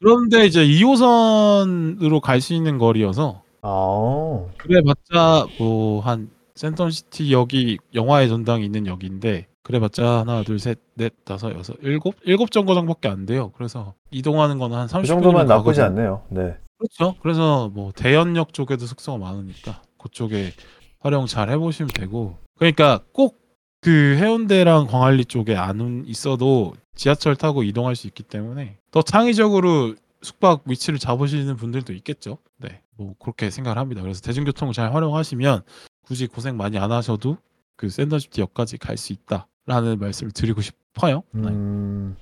그런데 0.00 0.46
이제 0.46 0.64
2호선으로 0.64 2.20
갈 2.20 2.40
수 2.40 2.54
있는 2.54 2.78
거리여서 2.78 3.42
아, 3.62 4.46
그래봤자 4.58 5.46
뭐 5.58 6.00
한 6.00 6.30
센텀시티 6.54 7.30
역이 7.32 7.78
영화의 7.94 8.28
전당이 8.28 8.64
있는 8.64 8.86
역인데 8.86 9.48
그래봤자 9.64 10.20
하나 10.20 10.42
둘셋넷 10.44 11.24
다섯 11.24 11.52
여섯 11.56 11.76
일곱 11.82 12.14
일곱 12.22 12.52
정거장밖에 12.52 13.08
안 13.08 13.26
돼요. 13.26 13.50
그래서 13.56 13.94
이동하는 14.12 14.58
거는 14.58 14.76
한 14.76 14.86
30분 14.86 15.00
그 15.00 15.06
정도면 15.06 15.46
나쁘지 15.46 15.80
않네요. 15.82 16.22
네. 16.28 16.56
그렇죠. 16.78 17.16
그래서 17.20 17.68
뭐 17.70 17.90
대연역 17.92 18.52
쪽에도 18.52 18.86
숙소가 18.86 19.18
많으니까 19.18 19.82
그쪽에 19.98 20.52
활용 21.00 21.26
잘 21.26 21.50
해보시면 21.50 21.88
되고 21.88 22.36
그러니까 22.56 23.00
꼭 23.12 23.44
그 23.84 24.16
해운대랑 24.16 24.86
광안리 24.86 25.26
쪽에 25.26 25.56
안 25.56 26.04
있어도 26.06 26.72
지하철 26.94 27.36
타고 27.36 27.62
이동할 27.62 27.94
수 27.96 28.06
있기 28.06 28.22
때문에 28.22 28.78
더 28.90 29.02
창의적으로 29.02 29.94
숙박 30.22 30.62
위치를 30.64 30.98
잡으시는 30.98 31.56
분들도 31.56 31.92
있겠죠. 31.92 32.38
네, 32.56 32.80
뭐 32.96 33.14
그렇게 33.18 33.50
생각을 33.50 33.76
합니다. 33.76 34.00
그래서 34.00 34.22
대중교통을 34.22 34.72
잘 34.72 34.94
활용하시면 34.94 35.64
굳이 36.02 36.26
고생 36.26 36.56
많이 36.56 36.78
안 36.78 36.92
하셔도 36.92 37.36
그 37.76 37.90
센텀시티 37.90 38.40
역까지 38.40 38.78
갈 38.78 38.96
수 38.96 39.12
있다 39.12 39.48
라는 39.66 39.98
말씀을 39.98 40.32
드리고 40.32 40.60
싶어요. 40.60 41.22
네. 41.30 41.48
음, 41.48 42.16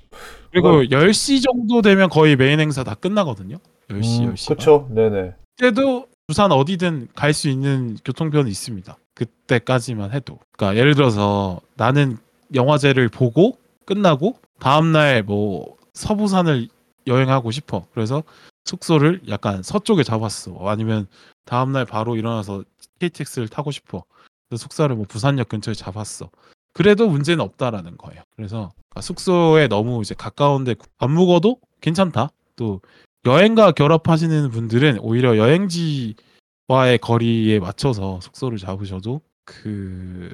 그리고 0.51 0.83
10시 0.85 1.43
정도 1.43 1.83
되면 1.83 2.09
거의 2.09 2.37
메인 2.37 2.61
행사 2.61 2.85
다 2.85 2.95
끝나거든요. 2.95 3.59
10시, 3.89 4.21
음, 4.29 4.35
10시. 4.35 4.49
그쵸. 4.49 4.89
네네. 4.91 5.35
그때도 5.57 6.07
부산 6.27 6.53
어디든 6.53 7.09
갈 7.15 7.33
수 7.35 7.49
있는 7.49 7.97
교통편이 8.05 8.49
있습니다. 8.51 8.97
그때까지만 9.15 10.13
해도. 10.13 10.39
그러니까 10.53 10.79
예를 10.79 10.95
들어서 10.95 11.61
나는 11.77 12.17
영화제를 12.55 13.09
보고 13.09 13.59
끝나고 13.85 14.39
다음날 14.61 15.23
뭐 15.25 15.77
서부산을 15.95 16.69
여행하고 17.07 17.51
싶어. 17.51 17.85
그래서 17.93 18.23
숙소를 18.65 19.21
약간 19.29 19.63
서쪽에 19.63 20.05
잡았어. 20.05 20.57
아니면 20.69 21.09
다음날 21.45 21.85
바로 21.85 22.15
일어나서 22.17 22.63
KTX를 23.01 23.49
타고 23.49 23.73
싶어. 23.73 24.05
그래서 24.49 24.63
숙소를 24.63 24.95
뭐 24.95 25.05
부산역 25.09 25.49
근처에 25.49 25.75
잡았어. 25.75 26.31
그래도 26.73 27.09
문제는 27.09 27.45
없다라는 27.45 27.97
거예요. 27.99 28.23
그래서 28.37 28.71
숙소에 29.01 29.69
너무 29.69 30.01
이제 30.01 30.15
가까운데 30.15 30.75
안 30.99 31.11
묵어도 31.13 31.59
괜찮다. 31.81 32.31
또 32.57 32.81
여행과 33.27 33.73
결합하시는 33.73 34.51
분들은 34.51 34.99
오히려 35.01 35.37
여행지와의 35.37 36.99
거리에 37.01 37.61
맞춰서 37.61 38.21
숙소를 38.21 38.59
잡으셔도 38.59 39.21
그 39.45 40.31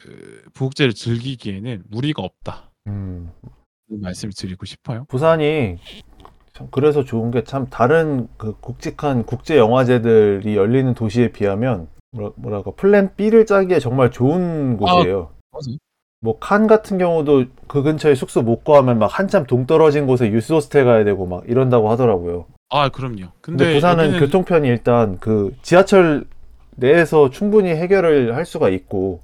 부국제를 0.55 0.93
즐기기에는 0.95 1.85
무리가 1.89 2.23
없다. 2.23 2.71
음, 2.87 3.31
그 3.89 3.95
말씀을 4.01 4.33
드리고 4.37 4.65
싶어요. 4.67 5.05
부산이 5.09 5.77
참 6.53 6.69
그래서 6.71 7.05
좋은 7.05 7.31
게 7.31 7.43
참 7.45 7.69
다른 7.69 8.29
그 8.37 8.55
굵직한 8.61 9.25
국제 9.25 9.57
영화제들이 9.57 10.57
열리는 10.57 10.93
도시에 10.95 11.31
비하면 11.33 11.89
뭐라, 12.13 12.33
뭐랄까 12.37 12.71
플랜 12.73 13.15
B를 13.17 13.47
짜기에 13.47 13.79
정말 13.81 14.11
좋은 14.11 14.77
곳이에요. 14.77 15.33
뭐 16.21 16.39
칸 16.41 16.67
같은 16.67 16.99
경우도 16.99 17.45
그 17.69 17.83
근처에 17.83 18.15
숙소 18.15 18.43
못 18.43 18.65
구하면 18.65 18.99
막 18.99 19.07
한참 19.07 19.47
동떨어진 19.47 20.07
곳에 20.07 20.29
유스 20.31 20.53
호스텔 20.53 20.85
가야 20.85 21.05
되고 21.05 21.27
막 21.27 21.45
이런다고 21.47 21.91
하더라고요. 21.91 22.47
아 22.71 22.89
그럼요. 22.89 23.29
근데, 23.41 23.65
근데, 23.65 23.75
부산은 23.75 24.13
여기는- 24.13 24.19
교통편이 24.21 24.67
일단 24.69 25.19
그 25.21 25.55
지하철 25.63 26.25
내에서 26.77 27.31
충분히 27.31 27.71
해결을 27.71 28.35
할 28.37 28.45
수가 28.47 28.69
있고, 28.69 29.21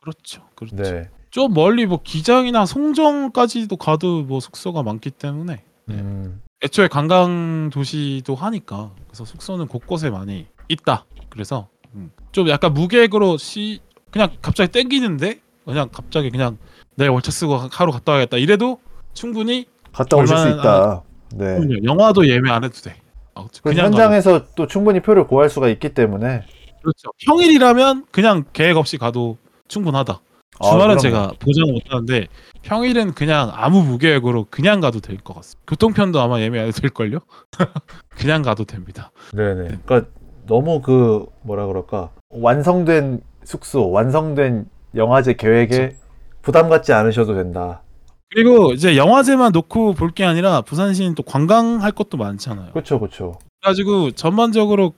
그렇죠. 0.00 0.42
그렇죠. 0.54 0.76
네. 0.76 1.08
좀 1.30 1.52
멀리 1.52 1.84
뭐 1.86 2.00
기장이나 2.02 2.64
송정까지도 2.66 3.76
가도 3.76 4.22
뭐 4.22 4.40
숙소가 4.40 4.82
많기 4.82 5.10
때문에 5.10 5.62
음, 5.90 6.40
애초에 6.64 6.88
관광 6.88 7.68
도시도 7.70 8.34
하니까 8.34 8.92
그래서 9.06 9.24
숙소는 9.26 9.66
곳곳에 9.68 10.08
많이 10.10 10.46
있다. 10.68 11.04
그래서 11.28 11.68
음, 11.94 12.10
좀 12.32 12.48
약간 12.48 12.72
무계획으로 12.72 13.36
시 13.36 13.80
그냥 14.10 14.30
갑자기 14.40 14.72
땡기는데 14.72 15.40
그냥 15.68 15.88
갑자기 15.92 16.30
그냥 16.30 16.56
내일 16.96 17.10
월차 17.10 17.30
쓰고 17.30 17.56
하루 17.70 17.92
갔다 17.92 18.12
와야겠다. 18.12 18.38
이래도 18.38 18.80
충분히 19.12 19.66
갔다 19.92 20.16
오실 20.16 20.36
수 20.36 20.48
있다. 20.48 21.02
네. 21.34 21.58
영화도 21.84 22.26
예매 22.26 22.50
안 22.50 22.64
해도 22.64 22.74
돼. 22.80 22.96
아, 23.34 23.44
그 23.62 23.70
그냥 23.70 23.86
현장에서 23.86 24.46
또 24.54 24.66
충분히 24.66 25.00
표를 25.00 25.26
구할 25.26 25.50
수가 25.50 25.68
있기 25.68 25.92
때문에. 25.92 26.40
가도- 26.40 26.82
그렇죠. 26.82 27.10
평일이라면 27.26 28.06
그냥 28.10 28.44
계획 28.54 28.76
없이 28.78 28.96
가도 28.96 29.36
충분하다. 29.68 30.20
아, 30.60 30.64
주말은 30.64 30.96
그럼요. 30.96 31.00
제가 31.00 31.32
보장 31.38 31.66
못 31.70 31.82
하는데 31.90 32.26
평일은 32.62 33.12
그냥 33.14 33.50
아무 33.54 33.82
무계획으로 33.84 34.46
그냥 34.50 34.80
가도 34.80 35.00
될 35.00 35.18
것 35.18 35.34
같습니다. 35.34 35.60
교통편도 35.68 36.18
아마 36.20 36.40
예매 36.40 36.60
안 36.60 36.66
해도 36.68 36.80
될 36.80 36.90
걸요? 36.90 37.18
그냥 38.16 38.42
가도 38.42 38.64
됩니다. 38.64 39.12
네네. 39.34 39.78
그러니까 39.84 40.10
너무 40.46 40.80
그 40.80 41.26
뭐라 41.42 41.66
그럴까 41.66 42.10
완성된 42.30 43.20
숙소, 43.44 43.90
완성된 43.90 44.66
영화제 44.94 45.34
계획에 45.34 45.96
부담 46.42 46.68
갖지 46.68 46.92
않으셔도 46.92 47.34
된다. 47.34 47.82
그리고 48.30 48.72
이제 48.72 48.96
영화제만 48.96 49.52
놓고 49.52 49.94
볼 49.94 50.10
게 50.12 50.24
아니라 50.24 50.60
부산시는 50.62 51.14
또 51.14 51.22
관광할 51.22 51.92
것도 51.92 52.16
많잖아요. 52.18 52.72
그렇죠, 52.72 52.98
그렇죠. 52.98 53.38
그래가지고 53.60 54.12
전반적으로 54.12 54.94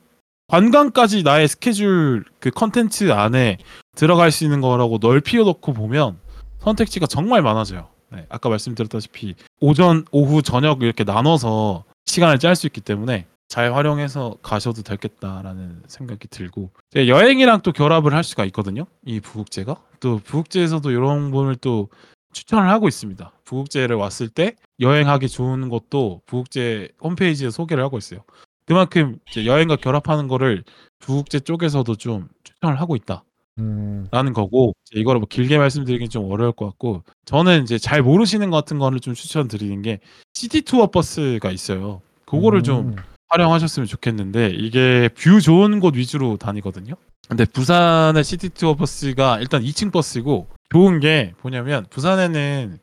관광까지 0.49 1.23
나의 1.23 1.47
스케줄 1.49 2.25
그 2.41 2.51
컨텐츠 2.51 3.13
안에 3.13 3.59
들어갈 3.95 4.31
수 4.33 4.45
있는 4.45 4.61
거라고 4.61 4.99
넓히어 5.01 5.45
놓고 5.45 5.73
보면 5.73 6.19
선택지가 6.61 7.07
정말 7.07 7.43
많아져요. 7.43 7.89
네, 8.13 8.27
아까 8.29 8.49
말씀드렸다시피 8.49 9.35
오전, 9.61 10.05
오후, 10.11 10.43
저녁 10.43 10.83
이렇게 10.83 11.05
나눠서 11.05 11.85
시간을 12.07 12.41
짤 12.41 12.57
수 12.57 12.67
있기 12.67 12.81
때문에 12.81 13.27
잘 13.51 13.75
활용해서 13.75 14.37
가셔도 14.43 14.83
되겠다라는 14.83 15.83
생각이 15.89 16.29
들고 16.29 16.71
여행이랑 16.95 17.63
또 17.63 17.73
결합을 17.73 18.15
할 18.15 18.23
수가 18.23 18.45
있거든요. 18.47 18.87
이 19.05 19.19
부국제가 19.19 19.75
또 19.99 20.19
부국제에서도 20.19 20.89
이런 20.93 21.33
분을 21.33 21.57
또 21.57 21.89
추천을 22.33 22.71
하고 22.71 22.87
있습니다. 22.87 23.33
부국제를 23.45 23.97
왔을 23.97 24.29
때 24.29 24.55
여행하기 24.79 25.29
좋은 25.29 25.69
것도 25.69 26.23
부국제 26.27 26.91
홈페이지에 27.03 27.51
소개를 27.51 27.83
하고 27.83 27.99
있어요. 27.99 28.21
그만큼 28.67 29.19
이제 29.29 29.45
여행과 29.45 29.77
결합하는 29.77 30.29
거를 30.29 30.63
부국제 31.01 31.41
쪽에서도 31.41 31.93
좀 31.97 32.29
추천을 32.45 32.81
하고 32.81 32.95
있다 32.95 33.25
라는 33.57 34.29
음, 34.29 34.33
거고 34.33 34.75
이제 34.87 35.01
이거를 35.01 35.19
뭐 35.19 35.27
길게 35.29 35.59
말씀드리긴 35.59 36.09
좀 36.09 36.31
어려울 36.31 36.53
것 36.53 36.67
같고 36.67 37.03
저는 37.25 37.65
이제 37.65 37.79
잘 37.79 38.01
모르시는 38.01 38.51
것 38.51 38.59
같은 38.59 38.79
거를 38.79 39.01
좀 39.01 39.13
추천드리는 39.13 39.83
게 39.83 39.99
시티 40.35 40.63
투어 40.63 40.87
버스가 40.87 41.51
있어요. 41.51 42.01
그거를 42.27 42.63
좀 42.63 42.91
음, 42.91 42.97
활용하셨으면 43.31 43.87
좋겠는데 43.87 44.51
이게 44.51 45.09
view 45.17 45.41
좋은 45.41 45.81
곳 45.81 45.97
위주로 45.97 46.37
다니거든요. 46.37 46.95
근데 47.29 47.45
부산의 47.45 48.25
시티 48.25 48.51
투어 48.51 48.75
버스가 48.75 49.39
일단 49.41 49.63
2층 49.63 49.93
버스고 49.93 50.49
좋은 50.71 51.01
게 51.01 51.33
뭐냐면 51.43 51.87
부산에는 51.91 52.79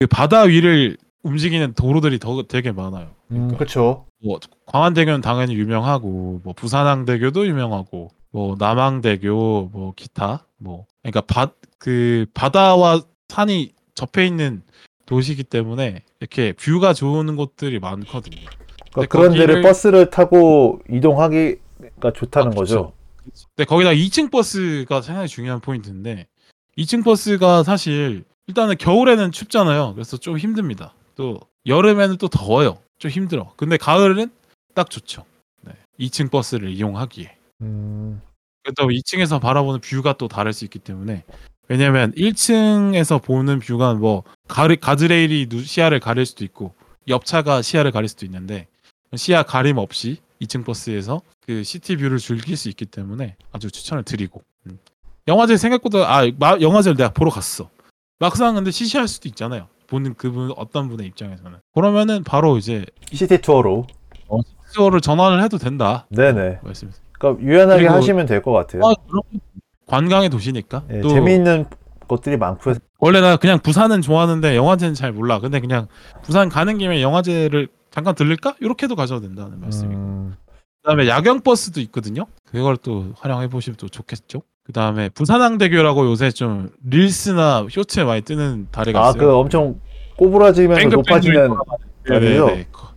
그 0.00 0.06
바다 0.08 0.42
위를 0.42 0.96
움직이는 1.22 1.74
도로들이 1.74 2.18
더 2.18 2.42
되게 2.42 2.72
많아요. 2.72 3.10
음, 3.30 3.54
그렇죠. 3.56 4.06
뭐 4.24 4.40
광안대교는 4.66 5.20
당연히 5.20 5.54
유명하고 5.54 6.40
뭐 6.42 6.52
부산항대교도 6.52 7.46
유명하고 7.46 8.10
뭐 8.32 8.56
남항대교 8.58 9.70
뭐 9.72 9.92
기타 9.96 10.44
뭐 10.58 10.86
그러니까 11.02 11.20
바 11.22 11.52
그 11.82 12.26
바다와 12.32 13.02
산이 13.28 13.72
접해 13.94 14.24
있는 14.24 14.62
도시이기 15.06 15.42
때문에 15.42 16.02
이렇게 16.20 16.52
뷰가 16.52 16.94
좋은 16.94 17.34
곳들이 17.34 17.80
많거든요. 17.80 18.48
그러니까 18.92 19.18
그런 19.18 19.32
데를 19.34 19.56
거기를- 19.56 19.62
버스를 19.62 20.10
타고 20.10 20.80
이동하기가 20.90 22.12
좋다는 22.14 22.52
아, 22.52 22.54
거죠. 22.54 22.92
근데 23.56 23.66
거기다 23.66 23.90
2층 23.90 24.30
버스가 24.30 25.00
상당히 25.02 25.28
중요한 25.28 25.60
포인트인데 25.60 26.26
2층 26.76 27.04
버스가 27.04 27.62
사실 27.62 28.24
일단은 28.48 28.76
겨울에는 28.78 29.30
춥잖아요. 29.32 29.94
그래서 29.94 30.16
좀 30.16 30.36
힘듭니다. 30.38 30.94
또 31.14 31.38
여름에는 31.66 32.16
또 32.18 32.28
더워요. 32.28 32.78
좀 32.98 33.10
힘들어. 33.10 33.52
근데 33.56 33.76
가을은 33.76 34.30
딱 34.74 34.90
좋죠. 34.90 35.24
네. 35.62 35.72
2층 36.00 36.30
버스를 36.30 36.70
이용하기에. 36.70 37.36
음, 37.62 38.20
또 38.76 38.88
2층에서 38.88 39.40
바라보는 39.40 39.80
view가 39.80 40.14
또 40.14 40.26
다를 40.28 40.52
수 40.52 40.64
있기 40.64 40.78
때문에 40.80 41.24
왜냐면 41.68 42.12
1층에서 42.12 43.22
보는 43.22 43.60
view가 43.60 43.94
뭐 43.94 44.24
가드레일이 44.48 45.48
누- 45.48 45.62
시야를 45.62 46.00
가릴 46.00 46.26
수도 46.26 46.44
있고 46.44 46.74
옆차가 47.08 47.62
시야를 47.62 47.92
가릴 47.92 48.08
수도 48.08 48.26
있는데 48.26 48.66
시야 49.16 49.42
가림 49.42 49.78
없이 49.78 50.18
2층 50.40 50.64
버스에서 50.64 51.20
그 51.46 51.62
city 51.62 51.96
view를 51.96 52.18
즐길 52.18 52.56
수 52.56 52.68
있기 52.68 52.86
때문에 52.86 53.36
아주 53.52 53.70
추천을 53.70 54.02
드리고 54.04 54.42
음. 54.66 54.78
영화제 55.28 55.56
생각보다 55.56 55.98
아 56.16 56.26
마- 56.38 56.58
영화제를 56.60 56.96
내가 56.96 57.10
보러 57.12 57.30
갔어 57.30 57.68
막상 58.18 58.54
근데 58.54 58.70
시시할 58.70 59.06
수도 59.08 59.28
있잖아요 59.28 59.68
보는 59.88 60.14
그분 60.14 60.52
어떤 60.56 60.88
분의 60.88 61.06
입장에서는 61.08 61.58
그러면은 61.74 62.24
바로 62.24 62.56
이제 62.58 62.84
city 63.12 63.38
tour로. 63.42 63.86
투어를 64.74 65.02
전환을 65.02 65.42
해도 65.42 65.58
된다 65.58 66.06
네네. 66.08 66.60
말씀 66.62 66.90
그러니까 67.18 67.44
유연하게 67.44 67.86
하시면 67.88 68.24
될 68.24 68.40
것 68.42 68.52
같아요. 68.52 68.80
아, 68.86 68.94
관광의 69.86 70.30
도시니까 70.30 70.84
예, 70.90 71.00
또 71.02 71.10
재미있는 71.10 71.66
것들이 72.08 72.38
많고 72.38 72.72
원래 72.98 73.20
나 73.20 73.36
그냥 73.36 73.58
부산은 73.58 74.00
좋아하는데 74.00 74.56
영화제는 74.56 74.94
잘 74.94 75.12
몰라. 75.12 75.40
근데 75.40 75.60
그냥 75.60 75.88
부산 76.22 76.48
가는 76.48 76.78
김에 76.78 77.02
영화제를 77.02 77.68
잠깐 77.92 78.14
들릴까? 78.14 78.54
이렇게도 78.60 78.96
가셔도 78.96 79.20
된다는 79.20 79.60
말씀이고. 79.60 80.00
음, 80.00 80.36
그다음에 80.82 81.06
야경 81.08 81.40
버스도 81.42 81.80
있거든요. 81.82 82.26
그걸 82.44 82.76
또 82.78 83.12
활용해 83.18 83.48
보시면 83.48 83.76
또 83.76 83.88
좋겠죠. 83.88 84.42
그다음에 84.64 85.08
부산항대교라고 85.10 86.06
요새 86.06 86.30
좀 86.30 86.70
릴스나 86.84 87.66
쇼츠에 87.70 88.04
많이 88.04 88.22
뜨는 88.22 88.68
다리가 88.70 88.98
아, 89.06 89.10
있어요. 89.10 89.20
그 89.22 89.34
엄청 89.34 89.80
꼬부라지면서 90.16 90.88
높아지는 90.88 91.50
네, 92.08 92.18
네? 92.20 92.28
네. 92.40 92.66
거- 92.72 92.92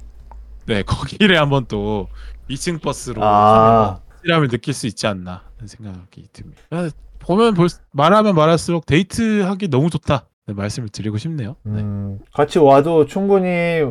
네, 0.65 0.81
거기를 0.83 1.39
한번 1.39 1.65
또 1.67 2.07
2층 2.49 2.81
버스로 2.81 3.21
아, 3.23 3.99
실함을 4.23 4.47
느낄 4.47 4.73
수 4.73 4.87
있지 4.87 5.07
않나 5.07 5.43
하는 5.57 5.67
생각이 5.67 6.27
듭니다. 6.31 6.61
아, 6.71 6.89
보면 7.19 7.53
볼, 7.55 7.67
말하면 7.91 8.35
말할수록 8.35 8.85
데이트하기 8.85 9.67
너무 9.69 9.89
좋다. 9.89 10.25
네, 10.47 10.53
말씀을 10.53 10.89
드리고 10.89 11.17
싶네요. 11.17 11.55
네. 11.63 11.81
음, 11.81 12.19
같이 12.33 12.59
와도 12.59 13.07
충분히 13.07 13.81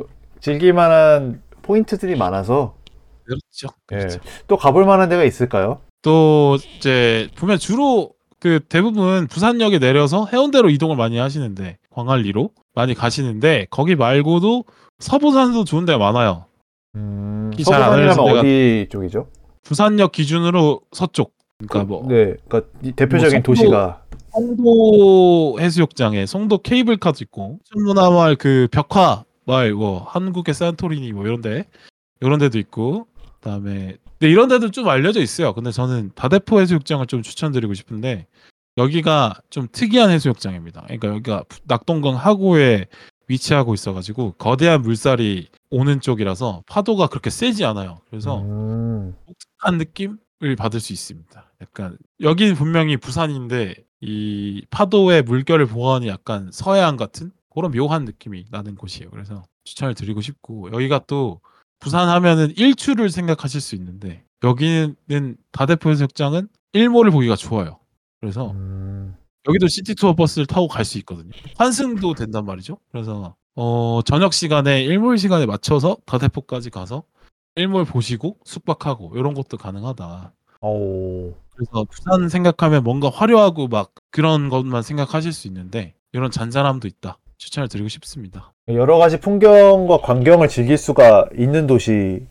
즐길 0.44 0.74
만한 0.74 1.40
포인트들이 1.62 2.16
많아서 2.16 2.74
그렇죠. 3.24 3.68
예. 3.92 3.96
그렇죠. 3.96 4.20
또 4.46 4.58
가볼 4.58 4.84
만한 4.84 5.08
데가 5.08 5.24
있을까요? 5.24 5.80
또 6.02 6.58
이제 6.76 7.30
보면 7.38 7.56
주로 7.56 8.10
그 8.40 8.60
대부분 8.68 9.26
부산역에 9.26 9.78
내려서 9.78 10.26
해운대로 10.30 10.68
이동을 10.68 10.96
많이 10.96 11.16
하시는데 11.16 11.78
광안리로 11.88 12.50
많이 12.74 12.92
가시는데 12.92 13.68
거기 13.70 13.96
말고도 13.96 14.64
서부산도 14.98 15.64
좋은 15.64 15.86
데가 15.86 15.96
많아요. 15.96 16.44
음, 16.94 17.50
서부산이라면 17.56 18.18
어디 18.18 18.88
쪽이죠? 18.90 19.28
부산역 19.62 20.12
기준으로 20.12 20.82
서쪽. 20.92 21.32
그러니까 21.56 21.84
뭐 21.84 22.06
네, 22.06 22.34
그러니까 22.46 22.70
이 22.82 22.92
대표적인 22.92 23.38
뭐 23.38 23.42
도시가 23.42 24.02
송도 24.34 25.56
해수욕장에 25.58 26.26
송도 26.26 26.58
케이블카도 26.58 27.20
있고 27.22 27.60
천문화마을 27.64 28.36
그 28.36 28.68
벽화 28.70 29.24
마을 29.44 29.74
뭐 29.74 30.04
한국의 30.04 30.54
산토리니 30.54 31.12
뭐 31.12 31.26
이런데 31.26 31.68
이런 32.20 32.38
데도 32.38 32.58
있고 32.58 33.06
그다음에 33.40 33.96
근데 34.18 34.30
이런 34.30 34.48
데도 34.48 34.70
좀 34.70 34.88
알려져 34.88 35.20
있어요. 35.20 35.52
근데 35.52 35.70
저는 35.70 36.12
다대포 36.14 36.60
해수욕장을 36.60 37.06
좀 37.06 37.22
추천드리고 37.22 37.74
싶은데 37.74 38.26
여기가 38.76 39.34
좀 39.50 39.68
특이한 39.70 40.10
해수욕장입니다. 40.10 40.82
그러니까 40.82 41.08
여기가 41.08 41.44
낙동강 41.64 42.16
하구에 42.16 42.86
위치하고 43.28 43.74
있어가지고 43.74 44.32
거대한 44.32 44.82
물살이 44.82 45.48
오는 45.70 46.00
쪽이라서 46.00 46.62
파도가 46.66 47.06
그렇게 47.08 47.30
세지 47.30 47.64
않아요. 47.64 48.00
그래서 48.10 48.40
음, 48.42 49.14
독특한 49.26 49.78
느낌을 49.78 50.56
받을 50.56 50.80
수 50.80 50.92
있습니다. 50.92 51.52
약간 51.62 51.96
여기는 52.20 52.54
분명히 52.54 52.96
부산인데 52.96 53.74
이 54.00 54.66
파도의 54.70 55.22
물결을 55.22 55.66
보아하니 55.66 56.08
약간 56.08 56.50
서해안 56.52 56.96
같은 56.96 57.30
그런 57.54 57.70
묘한 57.70 58.04
느낌이 58.04 58.46
나는 58.50 58.74
곳이에요. 58.74 59.10
그래서 59.10 59.42
추천을 59.64 59.94
드리고 59.94 60.20
싶고 60.20 60.72
여기가 60.72 61.04
또 61.06 61.40
부산 61.78 62.08
하면은 62.08 62.52
일출을 62.56 63.10
생각하실 63.10 63.60
수 63.60 63.74
있는데 63.76 64.24
여기는 64.42 65.36
다대포 65.52 65.90
해수욕장은 65.90 66.48
일몰을 66.72 67.10
보기가 67.10 67.36
좋아요. 67.36 67.78
그래서 68.20 68.50
음, 68.52 69.16
여기도 69.46 69.68
시티 69.68 69.94
투어 69.94 70.14
버스를 70.14 70.46
타고 70.46 70.66
갈 70.68 70.84
수 70.84 70.98
있거든요. 70.98 71.30
환승도 71.56 72.14
된단 72.14 72.44
말이죠. 72.44 72.78
그래서 72.90 73.36
어, 73.54 74.00
저녁 74.04 74.32
시간에 74.32 74.82
일몰 74.82 75.18
시간에 75.18 75.46
맞춰서 75.46 75.96
다대포까지 76.06 76.70
가서 76.70 77.04
일몰 77.56 77.84
보시고 77.84 78.38
숙박하고 78.44 79.12
이런 79.16 79.34
것도 79.34 79.56
가능하다. 79.58 80.32
오, 80.62 81.34
그래서 81.54 81.84
부산 81.90 82.28
생각하면 82.28 82.82
뭔가 82.82 83.10
화려하고 83.10 83.68
막 83.68 83.92
그런 84.10 84.48
것만 84.48 84.82
생각하실 84.82 85.32
수 85.32 85.46
있는데 85.46 85.94
이런 86.12 86.30
잔잔함도 86.30 86.88
있다. 86.88 87.18
추천을 87.38 87.68
드리고 87.68 87.88
싶습니다. 87.88 88.52
여러 88.68 88.98
가지 88.98 89.18
풍경과 89.20 89.98
광경을 89.98 90.48
즐길 90.48 90.76
수가 90.78 91.28
있는 91.36 91.66
도시네요. 91.66 92.26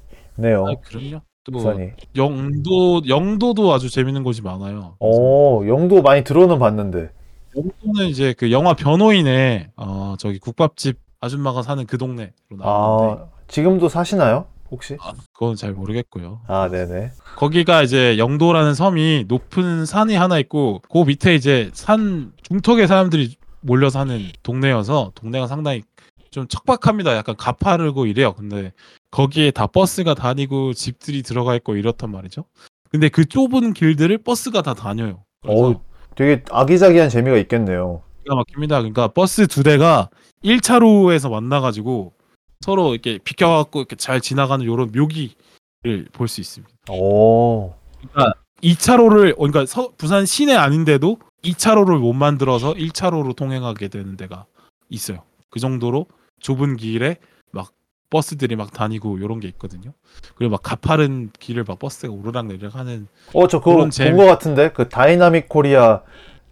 아, 0.67 0.75
그럼요. 0.83 1.21
또 1.45 1.51
부산이. 1.51 1.89
영도 2.15 3.01
영도도 3.07 3.73
아주 3.73 3.89
재밌는 3.89 4.23
곳이 4.23 4.41
많아요. 4.41 4.95
오, 4.99 5.67
영도 5.67 6.01
많이 6.01 6.23
들어는 6.23 6.57
봤는데. 6.57 7.09
영도는 7.55 8.07
이제 8.07 8.33
그 8.37 8.51
영화 8.51 8.73
변호인의 8.73 9.69
어, 9.75 10.15
저기 10.17 10.39
국밥집 10.39 10.97
아줌마가 11.19 11.61
사는 11.61 11.85
그 11.85 11.97
동네로 11.97 12.31
나왔는데 12.57 13.21
아, 13.23 13.27
지금도 13.47 13.89
사시나요? 13.89 14.45
혹시? 14.71 14.97
아, 15.01 15.13
그건 15.33 15.55
잘 15.55 15.73
모르겠고요. 15.73 16.41
아, 16.47 16.67
네네. 16.69 17.11
거기가 17.35 17.83
이제 17.83 18.17
영도라는 18.17 18.73
섬이 18.73 19.25
높은 19.27 19.85
산이 19.85 20.15
하나 20.15 20.39
있고 20.39 20.81
그 20.91 20.99
밑에 21.03 21.35
이제 21.35 21.69
산 21.73 22.31
중턱에 22.41 22.87
사람들이 22.87 23.35
몰려 23.63 23.89
사는 23.89 24.29
동네여서 24.43 25.13
동네가 25.15 25.47
상당히 25.47 25.83
좀 26.31 26.47
척박합니다. 26.47 27.15
약간 27.15 27.35
가파르고 27.35 28.05
이래요. 28.05 28.33
근데 28.33 28.73
거기에 29.11 29.51
다 29.51 29.67
버스가 29.67 30.13
다니고 30.15 30.73
집들이 30.73 31.21
들어가 31.21 31.55
있고 31.55 31.75
이렇단 31.75 32.11
말이죠. 32.11 32.45
근데 32.89 33.09
그 33.09 33.25
좁은 33.25 33.73
길들을 33.73 34.17
버스가 34.19 34.61
다 34.61 34.73
다녀요. 34.73 35.23
오, 35.47 35.81
되게 36.15 36.43
아기자기한 36.51 37.09
재미가 37.09 37.37
있겠네요. 37.37 38.01
기가 38.23 38.35
막힙니다. 38.35 38.79
그러니까 38.79 39.07
버스 39.09 39.47
두 39.47 39.63
대가 39.63 40.09
1차로에서 40.43 41.29
만나가지고 41.29 42.13
서로 42.61 42.93
이렇게 42.93 43.17
비켜갖고 43.17 43.79
이렇게 43.79 43.95
잘 43.95 44.21
지나가는 44.21 44.63
이런 44.63 44.91
묘기를 44.91 46.07
볼 46.13 46.27
수 46.27 46.39
있습니다. 46.41 46.73
오, 46.91 47.73
그러니까 47.97 48.33
2차로를 48.61 49.35
그러니까 49.35 49.65
서- 49.65 49.91
부산 49.97 50.25
시내 50.25 50.53
아닌데도 50.53 51.17
2차로를 51.43 51.97
못 51.99 52.13
만들어서 52.13 52.73
1차로로 52.73 53.35
통행하게 53.35 53.89
되는 53.89 54.17
데가 54.17 54.45
있어요. 54.89 55.19
그 55.49 55.59
정도로 55.59 56.07
좁은 56.39 56.77
길에 56.77 57.17
막 57.51 57.71
버스들이 58.09 58.55
막 58.55 58.71
다니고 58.71 59.17
이런 59.17 59.39
게 59.39 59.47
있거든요. 59.49 59.91
그리고 60.35 60.51
막 60.51 60.63
가파른 60.63 61.31
길을 61.39 61.65
막 61.67 61.79
버스가 61.79 62.11
오르락 62.13 62.47
내리락 62.47 62.75
하는 62.75 63.07
어, 63.33 63.47
저 63.47 63.59
그거 63.59 63.71
그런 63.71 63.83
본 63.85 63.89
재미- 63.91 64.17
것 64.17 64.25
같은데? 64.25 64.71
그 64.71 64.87
Dynamic 64.89 65.49
Korea 65.49 66.01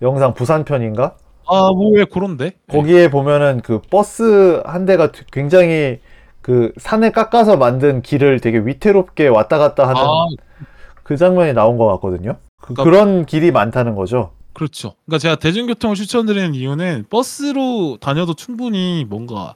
영상 0.02 0.34
부산 0.34 0.66
편인가? 0.66 1.16
아, 1.48 1.70
뭐 1.76 1.92
왜 1.94 2.06
그런데? 2.06 2.54
거기에 2.70 3.10
보면은 3.10 3.62
그 3.62 3.80
버스 3.90 4.62
한 4.66 4.86
대가 4.86 5.12
굉장히 5.32 6.00
그 6.42 6.72
산을 6.78 7.12
깎아서 7.12 7.58
만든 7.58 8.02
길을 8.02 8.40
되게 8.40 8.58
위태롭게 8.60 9.28
왔다 9.28 9.58
갔다 9.58 9.88
하는 9.88 10.02
아, 10.02 10.26
그 11.04 11.18
장면이 11.18 11.54
나온 11.54 11.78
것 11.78 11.86
같거든요. 11.88 12.38
그, 12.62 12.74
그러니까- 12.74 12.84
그런 12.84 13.26
길이 13.26 13.52
많다는 13.52 13.96
거죠. 13.96 14.32
그렇죠. 14.54 14.96
그러니까 15.06 15.20
제가 15.20 15.36
대중교통을 15.36 15.96
추천드리는 15.96 16.56
이유는 16.56 17.06
버스로 17.10 17.98
다녀도 18.02 18.34
충분히 18.34 19.06
뭔가 19.08 19.56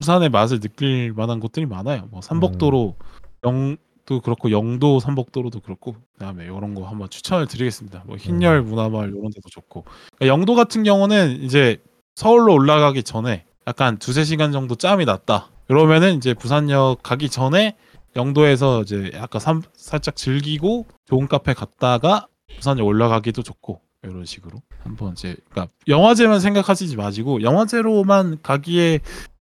부산의 0.00 0.30
맛을 0.30 0.60
느낄 0.60 1.12
만한 1.12 1.38
곳들이 1.40 1.64
많아요. 1.66 2.08
뭐 2.10 2.20
삼복도로 2.20 2.96
영도 3.44 4.20
그렇고 4.22 4.50
영도 4.50 4.98
삼복도로도 5.00 5.60
그렇고 5.60 5.94
그다음에 6.14 6.44
이런 6.44 6.74
거 6.74 6.84
한번 6.86 7.08
추천을 7.08 7.46
드리겠습니다. 7.46 8.02
뭐 8.06 8.16
흰열 8.16 8.62
문화마을 8.62 9.10
이런 9.10 9.30
데도 9.30 9.48
좋고 9.48 9.84
그러니까 10.16 10.26
영도 10.26 10.54
같은 10.56 10.82
경우는 10.82 11.42
이제 11.42 11.78
서울로 12.16 12.52
올라가기 12.54 13.04
전에 13.04 13.44
약간 13.68 13.96
두세 13.98 14.24
시간 14.24 14.50
정도 14.50 14.74
짬이 14.74 15.04
났다. 15.04 15.48
그러면은 15.68 16.16
이제 16.16 16.34
부산역 16.34 17.02
가기 17.04 17.28
전에 17.30 17.76
영도에서 18.16 18.82
이제 18.82 19.10
약간 19.14 19.40
삼- 19.40 19.62
살짝 19.74 20.16
즐기고 20.16 20.86
좋은 21.06 21.28
카페 21.28 21.54
갔다가 21.54 22.26
부산역 22.56 22.84
올라가기도 22.86 23.42
좋고 23.42 23.80
이런 24.04 24.24
식으로 24.24 24.58
한번 24.82 25.12
이제 25.12 25.36
그러니까 25.50 25.72
영화제만 25.86 26.40
생각하시지 26.40 26.96
마시고 26.96 27.42
영화제로만 27.42 28.38
가기에 28.42 28.98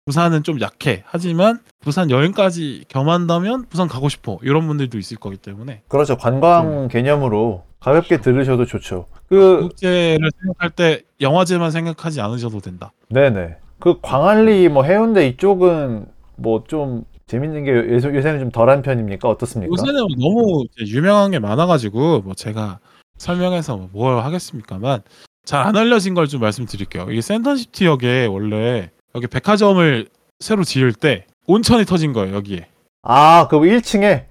부산은 0.07 0.45
좀 0.45 0.61
약해 0.61 1.03
하지만 1.07 1.59
부산 1.81 2.11
여행까지 2.11 2.85
겸한다면 2.88 3.66
부산 3.69 3.87
가고 3.88 4.09
싶어 4.09 4.38
이런 4.42 4.66
분들도 4.66 4.99
있을 4.99 5.19
거기 5.19 5.37
때문에 5.37 5.83
그렇죠. 5.88 6.16
관광 6.16 6.88
개념으로 6.88 7.64
가볍게 7.81 8.21
들으셔도 8.21 8.64
좋죠. 8.64 9.07
그 9.29 9.61
국제를 9.62 10.31
생각할 10.40 10.71
때 10.71 11.03
영화제만 11.21 11.71
생각하지 11.71 12.21
않으셔도 12.21 12.61
된다. 12.61 12.92
네네. 13.11 13.57
그 13.79 14.01
광안리 14.01 14.69
뭐 14.69 14.85
해운대 14.85 15.27
이쪽은 15.29 16.07
뭐 16.37 16.64
좀 16.66 17.05
재밌는 17.27 17.64
게 17.64 17.73
요새, 17.73 18.09
요새는 18.14 18.38
좀 18.38 18.51
덜한 18.53 18.83
편입니까? 18.83 19.29
어떻습니까? 19.29 19.71
요새는 19.73 20.01
너무 20.19 20.64
유명한 20.87 21.33
게 21.33 21.40
많아가지고 21.40 22.21
뭐 22.21 22.35
제가 22.35 22.79
설명해서 23.18 23.88
뭘 23.92 24.18
하겠습니까만 24.22 25.02
잘 25.44 25.64
안 25.66 25.76
알려진 25.76 26.14
걸 26.14 26.26
좀 26.26 26.40
말씀드릴게요. 26.40 27.07
이게 27.11 27.20
센텀시티 27.21 27.87
역에 27.87 28.26
원래 28.26 28.90
여기 29.14 29.26
백화점을 29.29 30.09
새로 30.40 30.64
지을 30.64 30.92
때 30.92 31.26
온천이 31.46 31.85
터진 31.85 32.12
거예요 32.12 32.35
여기에. 32.35 32.68
아, 33.02 33.46
그 33.48 33.59
1층에 33.59 34.24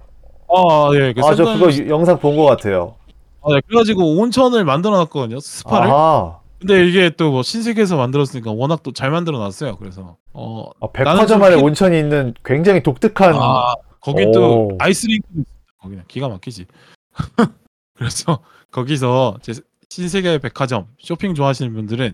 아 0.48 0.90
예, 0.94 1.12
그 1.14 1.20
아, 1.20 1.34
저 1.34 1.44
센텀- 1.44 1.58
그거 1.58 1.72
유- 1.72 1.88
영상 1.88 2.18
본 2.18 2.36
것 2.36 2.44
같아요. 2.44 2.96
아, 3.42 3.52
네, 3.54 3.60
그래가지고 3.66 4.16
온천을 4.18 4.64
만들어놨거든요 4.64 5.40
스파를. 5.40 5.90
아, 5.90 6.38
근데 6.60 6.86
이게 6.86 7.10
또 7.10 7.30
뭐 7.30 7.42
신세계에서 7.42 7.96
만들었으니까 7.96 8.52
워낙 8.52 8.82
또 8.82 8.92
잘 8.92 9.10
만들어놨어요. 9.10 9.76
그래서 9.76 10.16
어 10.34 10.68
아, 10.80 10.86
백화점 10.92 11.26
좀 11.26 11.42
안에 11.42 11.56
피- 11.56 11.62
온천이 11.62 11.98
있는 11.98 12.34
굉장히 12.44 12.82
독특한 12.82 13.34
아, 13.34 13.74
거긴 14.00 14.30
또 14.32 14.76
있습니다. 14.86 15.26
거기는 15.80 16.04
기가 16.08 16.28
막히지. 16.28 16.66
그래서 17.96 18.38
거기서 18.80 19.36
이제 19.40 19.54
신세계 19.88 20.38
백화점 20.38 20.86
쇼핑 20.98 21.34
좋아하시는 21.34 21.72
분들은 21.72 22.12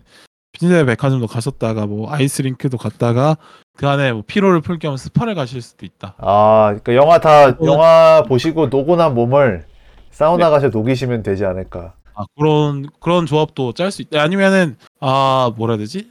신세계 0.57 0.85
백화점도 0.85 1.27
가셨다가 1.27 1.87
뭐 1.87 2.09
아이스링크도 2.11 2.77
갔다가 2.77 3.35
그 3.75 3.87
안에 3.89 4.13
뭐 4.13 4.23
피로를 4.25 4.61
풀 4.61 4.79
겸 4.79 4.95
스파를 4.95 5.35
가실 5.35 5.61
수도 5.61 5.85
있다. 5.85 6.15
아, 6.19 6.67
그러니까 6.81 6.95
영화 6.95 7.19
다 7.19 7.51
그거는- 7.51 7.65
영화 7.65 8.23
보시고 8.27 8.69
난 8.95 9.13
몸을 9.13 9.65
사우나 10.11 10.45
네. 10.45 10.51
가서 10.51 10.69
녹이시면 10.69 11.21
되지 11.23 11.43
않을까. 11.43 11.95
아, 12.15 12.23
그런 12.37 12.87
그런 13.01 13.25
조합도 13.25 13.73
짤 13.73 13.91
수 13.91 14.01
있다. 14.03 14.21
아니면은 14.21 14.77
아 15.01 15.51
뭐라 15.57 15.73
해야 15.73 15.79
되지? 15.79 16.09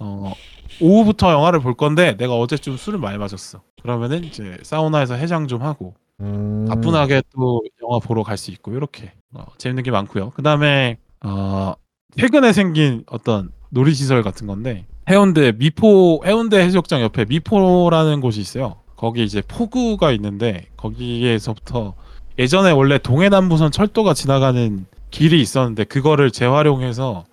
어 0.00 0.32
오후부터 0.80 1.32
영화를 1.32 1.60
볼 1.60 1.74
건데 1.74 2.16
내가 2.18 2.34
어제 2.36 2.56
좀 2.58 2.76
술을 2.76 2.98
많이 2.98 3.16
마셨어. 3.16 3.62
그러면은 3.80 4.24
이제 4.24 4.58
사우나에서 4.62 5.14
해장 5.14 5.46
좀 5.46 5.62
하고 5.62 5.94
음. 6.24 6.66
가뿐하게 6.68 7.22
또 7.34 7.60
영화 7.82 7.98
보러 7.98 8.22
갈 8.22 8.36
수 8.36 8.50
있고 8.50 8.72
이렇게 8.72 9.12
어, 9.34 9.44
재밌는 9.58 9.82
게 9.82 9.90
많고요. 9.90 10.30
그 10.30 10.42
다음에 10.42 10.98
어, 11.24 11.74
최근에 12.18 12.52
생긴 12.52 13.04
어떤 13.06 13.50
놀이시설 13.70 14.22
같은 14.22 14.46
건데 14.46 14.86
해운대 15.08 15.52
미포 15.52 16.22
해운대 16.24 16.58
해수욕장 16.60 17.00
옆에 17.02 17.24
미포라는 17.26 18.20
곳이 18.20 18.40
있어요. 18.40 18.76
거기 18.96 19.24
이제 19.24 19.42
포구가 19.46 20.12
있는데 20.12 20.66
거기에서부터 20.76 21.94
예전에 22.38 22.70
원래 22.70 22.98
동해남부선 22.98 23.70
철도가 23.70 24.14
지나가는 24.14 24.86
길이 25.10 25.40
있었는데 25.40 25.84
그거를 25.84 26.30
재활용해서 26.30 27.24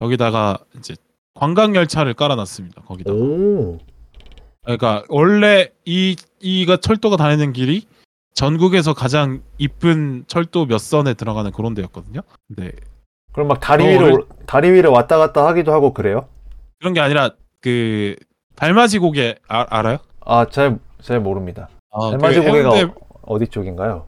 여기다가 0.00 0.58
이제 0.78 0.94
관광 1.34 1.76
열차를 1.76 2.14
깔아놨습니다. 2.14 2.82
거기다. 2.82 3.12
오. 3.12 3.78
그러니까 4.62 5.04
원래 5.08 5.70
이 5.84 6.16
이가 6.40 6.76
철도가 6.78 7.16
다니는 7.16 7.52
길이 7.52 7.82
전국에서 8.34 8.94
가장 8.94 9.42
이쁜 9.58 10.24
철도 10.26 10.66
몇 10.66 10.78
선에 10.78 11.14
들어가는 11.14 11.50
그런 11.52 11.74
데였거든요. 11.74 12.20
근데 12.46 12.72
그럼 13.32 13.48
막 13.48 13.60
다리 13.60 13.84
어, 13.84 13.88
위로 13.88 14.00
원래- 14.04 14.14
올- 14.14 14.26
다리 14.46 14.70
위를 14.70 14.90
왔다 14.90 15.18
갔다 15.18 15.46
하기도 15.46 15.72
하고 15.72 15.92
그래요? 15.92 16.28
그런 16.78 16.94
게 16.94 17.00
아니라 17.00 17.30
그 17.60 18.14
달맞이 18.54 18.98
고개 18.98 19.34
아, 19.48 19.66
알아요? 19.68 19.98
아, 20.24 20.46
잘 20.46 20.78
잘 21.02 21.20
모릅니다. 21.20 21.68
아, 21.92 22.10
달맞이 22.10 22.40
그 22.40 22.46
고개가 22.46 22.74
해운대, 22.74 22.92
어, 22.92 23.06
어디 23.22 23.46
쪽인가요? 23.46 24.06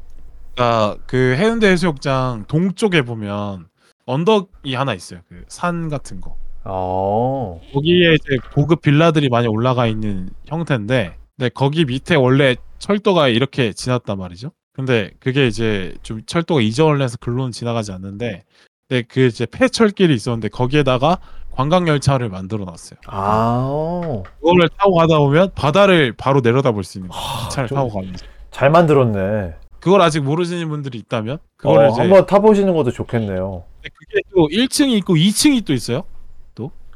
아, 0.57 0.97
그 1.07 1.35
해운대 1.37 1.69
해수욕장 1.69 2.45
동쪽에 2.49 3.03
보면 3.03 3.67
언덕이 4.07 4.75
하나 4.75 4.93
있어요. 4.95 5.21
그 5.29 5.45
산 5.49 5.89
같은 5.89 6.21
거. 6.21 6.37
어. 6.65 7.61
거기에 7.73 8.15
이제 8.15 8.37
고급 8.55 8.83
빌라들이 8.83 9.29
많이 9.29 9.47
올라가 9.49 9.87
있는 9.87 10.31
형태인데, 10.47 11.17
근데 11.37 11.49
거기 11.55 11.85
밑에 11.85 12.17
원래 12.17 12.57
철도가 12.85 13.29
이렇게 13.29 13.73
지났단 13.73 14.19
말이죠. 14.19 14.51
근데 14.73 15.11
그게 15.21 15.47
이제 15.47 15.95
좀 16.03 16.23
철도가 16.27 16.61
이전을 16.61 17.01
해서 17.03 17.17
글로는 17.21 17.53
지나가지 17.53 17.93
않는데, 17.93 18.43
근데 18.89 19.07
그 19.09 19.27
이제 19.27 19.47
폐철길이 19.47 20.13
있었는데 20.15 20.49
거기에다가 20.49 21.19
관광 21.53 21.87
열차를 21.87 22.29
만들어 22.29 22.65
놨어요. 22.65 22.99
아. 23.07 24.23
그거를 24.41 24.69
타고 24.79 24.95
가다 24.95 25.19
보면 25.19 25.51
바다를 25.55 26.13
바로 26.17 26.41
내려다 26.41 26.73
볼 26.73 26.83
수 26.83 26.99
있는. 26.99 27.11
기차를 27.45 27.69
좀- 27.69 27.77
타고 27.77 27.91
가면서. 27.91 28.25
잘 28.51 28.71
만들었네. 28.71 29.55
그걸 29.79 30.01
아직 30.03 30.21
모르시는 30.21 30.69
분들이 30.69 30.99
있다면 30.99 31.39
그거를 31.57 31.87
어, 31.87 31.91
이제 31.91 32.01
한번 32.03 32.27
타 32.27 32.39
보시는 32.41 32.75
것도 32.75 32.91
좋겠네요. 32.91 33.65
그게 33.83 34.21
또 34.35 34.49
1층이 34.49 34.93
있고 34.99 35.15
2층이 35.15 35.65
또 35.65 35.73
있어요. 35.73 36.03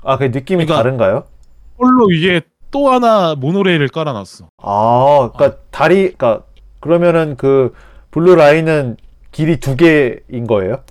아, 0.06 0.18
그 0.18 0.24
느낌이 0.24 0.66
그러니까- 0.66 0.76
다른가요? 0.76 1.24
철로 1.78 2.06
위에 2.08 2.42
또 2.74 2.90
하나 2.90 3.36
모노레일을 3.36 3.86
깔아놨어. 3.86 4.48
아, 4.58 5.30
그러니까 5.32 5.60
다리, 5.70 6.12
그러니까 6.16 6.42
그러면은 6.80 7.36
그 7.36 7.72
Blue 8.10 8.34
Line은 8.34 8.96
길이 9.30 9.58
두 9.60 9.76
개인 9.76 10.48
거예요? 10.48 10.82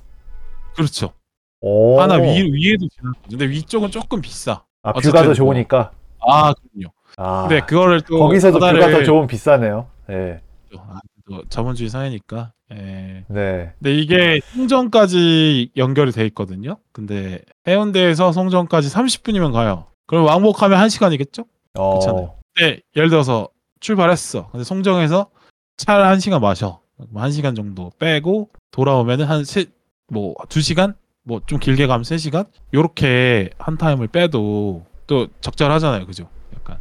그렇죠. 0.78 1.12
오. 1.60 2.00
하나 2.00 2.16
위 2.16 2.42
위에도 2.42 2.88
지나가. 2.88 3.20
근데 3.30 3.50
위쪽은 3.50 3.92
조금 3.92 4.22
비싸. 4.22 4.64
아, 4.82 4.94
view가 4.94 5.20
더 5.20 5.26
뭐. 5.26 5.34
좋으니까. 5.34 5.92
아 6.26 6.54
그럼요. 6.54 6.94
아. 7.18 7.48
근데 7.50 7.66
그거를 7.66 8.00
또 8.02 8.18
거기서도 8.20 8.60
바다를- 8.60 8.80
view가 8.80 8.92
더 9.00 9.04
좋으면 9.04 9.28
비싸네요. 9.28 9.88
네. 10.08 10.40
아, 10.78 11.00
또 11.28 11.44
자본주의 11.50 11.90
사회니까. 11.90 12.54
예. 12.72 13.26
네. 13.28 13.74
근데 13.80 13.94
이게 13.94 14.40
송정까지 14.56 15.72
연결이 15.76 16.14
돼 16.14 16.26
있거든요. 16.28 16.78
근데 16.94 17.42
해운대에서 17.68 18.32
송정까지 18.32 18.88
30분이면 18.88 19.52
가요. 19.52 19.88
그럼 20.08 20.26
왕복하면 20.28 20.80
1시간이겠죠? 20.80 21.46
어. 21.78 21.94
괜찮아요. 22.00 22.36
근데 22.56 22.82
예를 22.96 23.10
들어서 23.10 23.50
출발했어. 23.80 24.50
근데 24.52 24.64
송정에서 24.64 25.30
차를 25.78 26.06
1시간 26.06 26.40
마셔. 26.40 26.80
뭐 27.10 27.24
1시간 27.24 27.56
정도 27.56 27.92
빼고 28.00 28.50
돌아오면은 28.72 29.26
한 29.26 29.44
세, 29.44 29.66
뭐 30.08 30.36
2시간? 30.50 30.96
뭐 31.26 31.40
좀 31.48 31.58
길게 31.60 31.88
가면 31.88 32.04
3시간? 32.04 32.48
요렇게 32.74 33.52
한 33.58 33.78
타임을 33.78 34.08
빼도 34.10 34.86
또 35.08 35.28
적절하잖아요. 35.42 36.06
그죠? 36.06 36.30
약간 36.56 36.78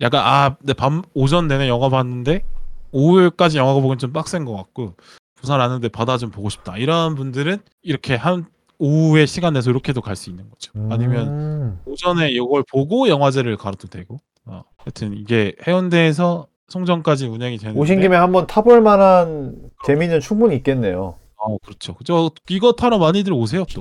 약간 0.00 0.22
아, 0.24 0.56
내밤 0.60 1.02
오전 1.14 1.48
내내 1.48 1.66
영화 1.68 1.88
봤는데 1.88 2.42
오후까지 2.92 3.58
영화 3.58 3.72
보기엔 3.74 3.98
좀 3.98 4.12
빡센 4.12 4.44
것 4.44 4.54
같고 4.56 4.94
부산 5.34 5.60
왔는데 5.60 5.88
바다 5.88 6.18
좀 6.18 6.30
보고 6.30 6.48
싶다. 6.50 6.76
이런 6.76 7.14
분들은 7.14 7.58
이렇게 7.82 8.14
한 8.14 8.46
오후에 8.78 9.24
시간 9.26 9.54
내서 9.54 9.70
이렇게도 9.70 10.02
갈 10.02 10.14
수 10.16 10.28
있는 10.30 10.48
거죠. 10.50 10.72
아니면 10.90 11.28
음. 11.28 11.80
오전에 11.86 12.30
이걸 12.30 12.62
보고 12.70 13.08
영화제를 13.08 13.56
가도 13.56 13.88
되고. 13.88 14.18
어, 14.46 14.62
하여튼 14.78 15.14
이게 15.16 15.54
해운대에서 15.66 16.46
송정까지 16.68 17.26
운영이 17.26 17.58
되는데. 17.58 17.78
오신 17.80 18.00
김에 18.00 18.16
한번 18.16 18.46
타볼 18.46 18.80
만한 18.80 19.70
재미는 19.86 20.20
충분히 20.20 20.56
있겠네요. 20.56 21.16
어, 21.36 21.58
그렇죠. 21.58 21.94
그죠. 21.94 22.30
이거 22.48 22.72
타러 22.72 22.98
많이들 22.98 23.32
오세요 23.32 23.64
또. 23.72 23.80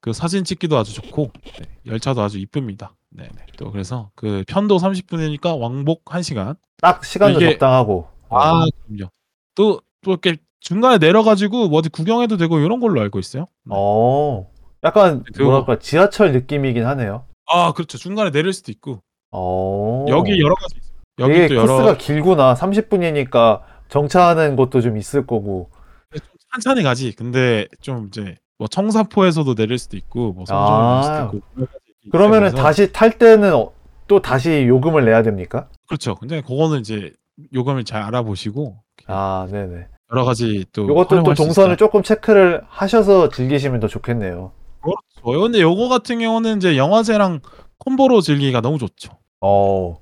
그 0.00 0.12
사진 0.12 0.42
찍기도 0.44 0.76
아주 0.78 0.94
좋고 0.94 1.30
네, 1.58 1.66
열차도 1.86 2.22
아주 2.22 2.38
이쁩니다. 2.38 2.94
네, 3.10 3.24
네. 3.24 3.46
또 3.56 3.70
그래서 3.70 4.10
그 4.14 4.42
편도 4.48 4.78
30분이니까 4.78 5.58
왕복 5.60 6.04
1시간. 6.06 6.56
딱 6.80 7.04
시간도 7.04 7.40
이게- 7.40 7.50
적당하고. 7.52 8.08
아, 8.30 8.64
그럼요. 8.86 9.10
또 9.54 9.80
또 10.04 10.10
이렇게 10.10 10.36
중간에 10.58 10.98
내려가지고 10.98 11.68
뭐 11.68 11.78
어디 11.78 11.88
구경해도 11.88 12.36
되고 12.36 12.58
이런 12.58 12.80
걸로 12.80 13.00
알고 13.00 13.20
있어요. 13.20 13.42
네. 13.64 13.72
어. 13.76 14.48
약간 14.82 15.22
그거- 15.22 15.44
뭐랄까 15.44 15.78
지하철 15.78 16.32
느낌이긴 16.32 16.84
하네요. 16.86 17.24
아, 17.46 17.72
그렇죠. 17.72 17.98
중간에 17.98 18.30
내릴 18.32 18.52
수도 18.52 18.72
있고 18.72 19.00
어. 19.32 20.04
여기 20.08 20.40
여러 20.40 20.54
가지 20.54 20.76
있어요. 20.78 20.92
여기 21.18 21.48
또 21.48 21.54
여러 21.56 21.74
코스가 21.76 21.96
길구나. 21.98 22.54
30분이니까 22.54 23.60
정차하는 23.88 24.56
곳도 24.56 24.80
좀 24.80 24.96
있을 24.96 25.26
거고. 25.26 25.70
좀 26.12 26.20
천천히 26.52 26.82
가지. 26.82 27.12
근데 27.12 27.66
좀 27.80 28.06
이제 28.08 28.36
뭐 28.58 28.68
청사포에서도 28.68 29.54
내릴 29.54 29.78
수도 29.78 29.96
있고 29.96 30.32
뭐 30.32 30.44
성정에 30.46 30.70
아. 30.70 31.02
수도 31.02 31.36
있고 31.38 31.46
여러 31.58 31.66
가지 31.66 32.10
그러면은 32.10 32.48
있어서. 32.48 32.62
다시 32.62 32.92
탈 32.92 33.18
때는 33.18 33.54
어- 33.54 33.72
또 34.08 34.20
다시 34.20 34.66
요금을 34.68 35.04
내야 35.04 35.22
됩니까? 35.22 35.68
그렇죠. 35.86 36.14
근데 36.16 36.40
그거는 36.42 36.80
이제 36.80 37.12
요금을 37.54 37.84
잘 37.84 38.02
알아보시고 38.02 38.76
아, 39.06 39.48
네네. 39.50 39.86
여러 40.10 40.24
가지 40.24 40.66
또 40.72 40.82
요것도 40.86 41.08
또 41.08 41.16
활용할 41.16 41.36
수 41.36 41.42
동선을 41.44 41.70
있다. 41.72 41.76
조금 41.76 42.02
체크를 42.02 42.62
하셔서 42.68 43.30
즐기시면 43.30 43.80
더 43.80 43.88
좋겠네요. 43.88 44.52
그렇죠. 44.82 45.40
근데 45.40 45.60
요거 45.62 45.88
같은 45.88 46.18
경우는 46.18 46.58
이제 46.58 46.76
영화제랑 46.76 47.40
콤보로 47.78 48.20
즐기기가 48.20 48.60
너무 48.60 48.78
좋죠. 48.78 49.12
어. 49.42 49.96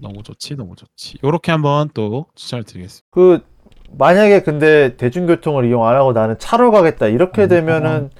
너무 0.00 0.22
좋지, 0.22 0.56
너무 0.56 0.74
좋지. 0.76 1.18
요렇게 1.24 1.50
한번 1.52 1.90
또 1.94 2.26
추천을 2.34 2.64
드리겠습니다. 2.64 3.06
그 3.10 3.40
만약에 3.90 4.42
근데 4.42 4.96
대중교통을 4.96 5.64
이용 5.66 5.86
안 5.86 5.94
하고 5.96 6.12
나는 6.12 6.38
차로 6.38 6.70
가겠다 6.72 7.06
이렇게 7.08 7.44
음, 7.44 7.48
되면은 7.48 8.10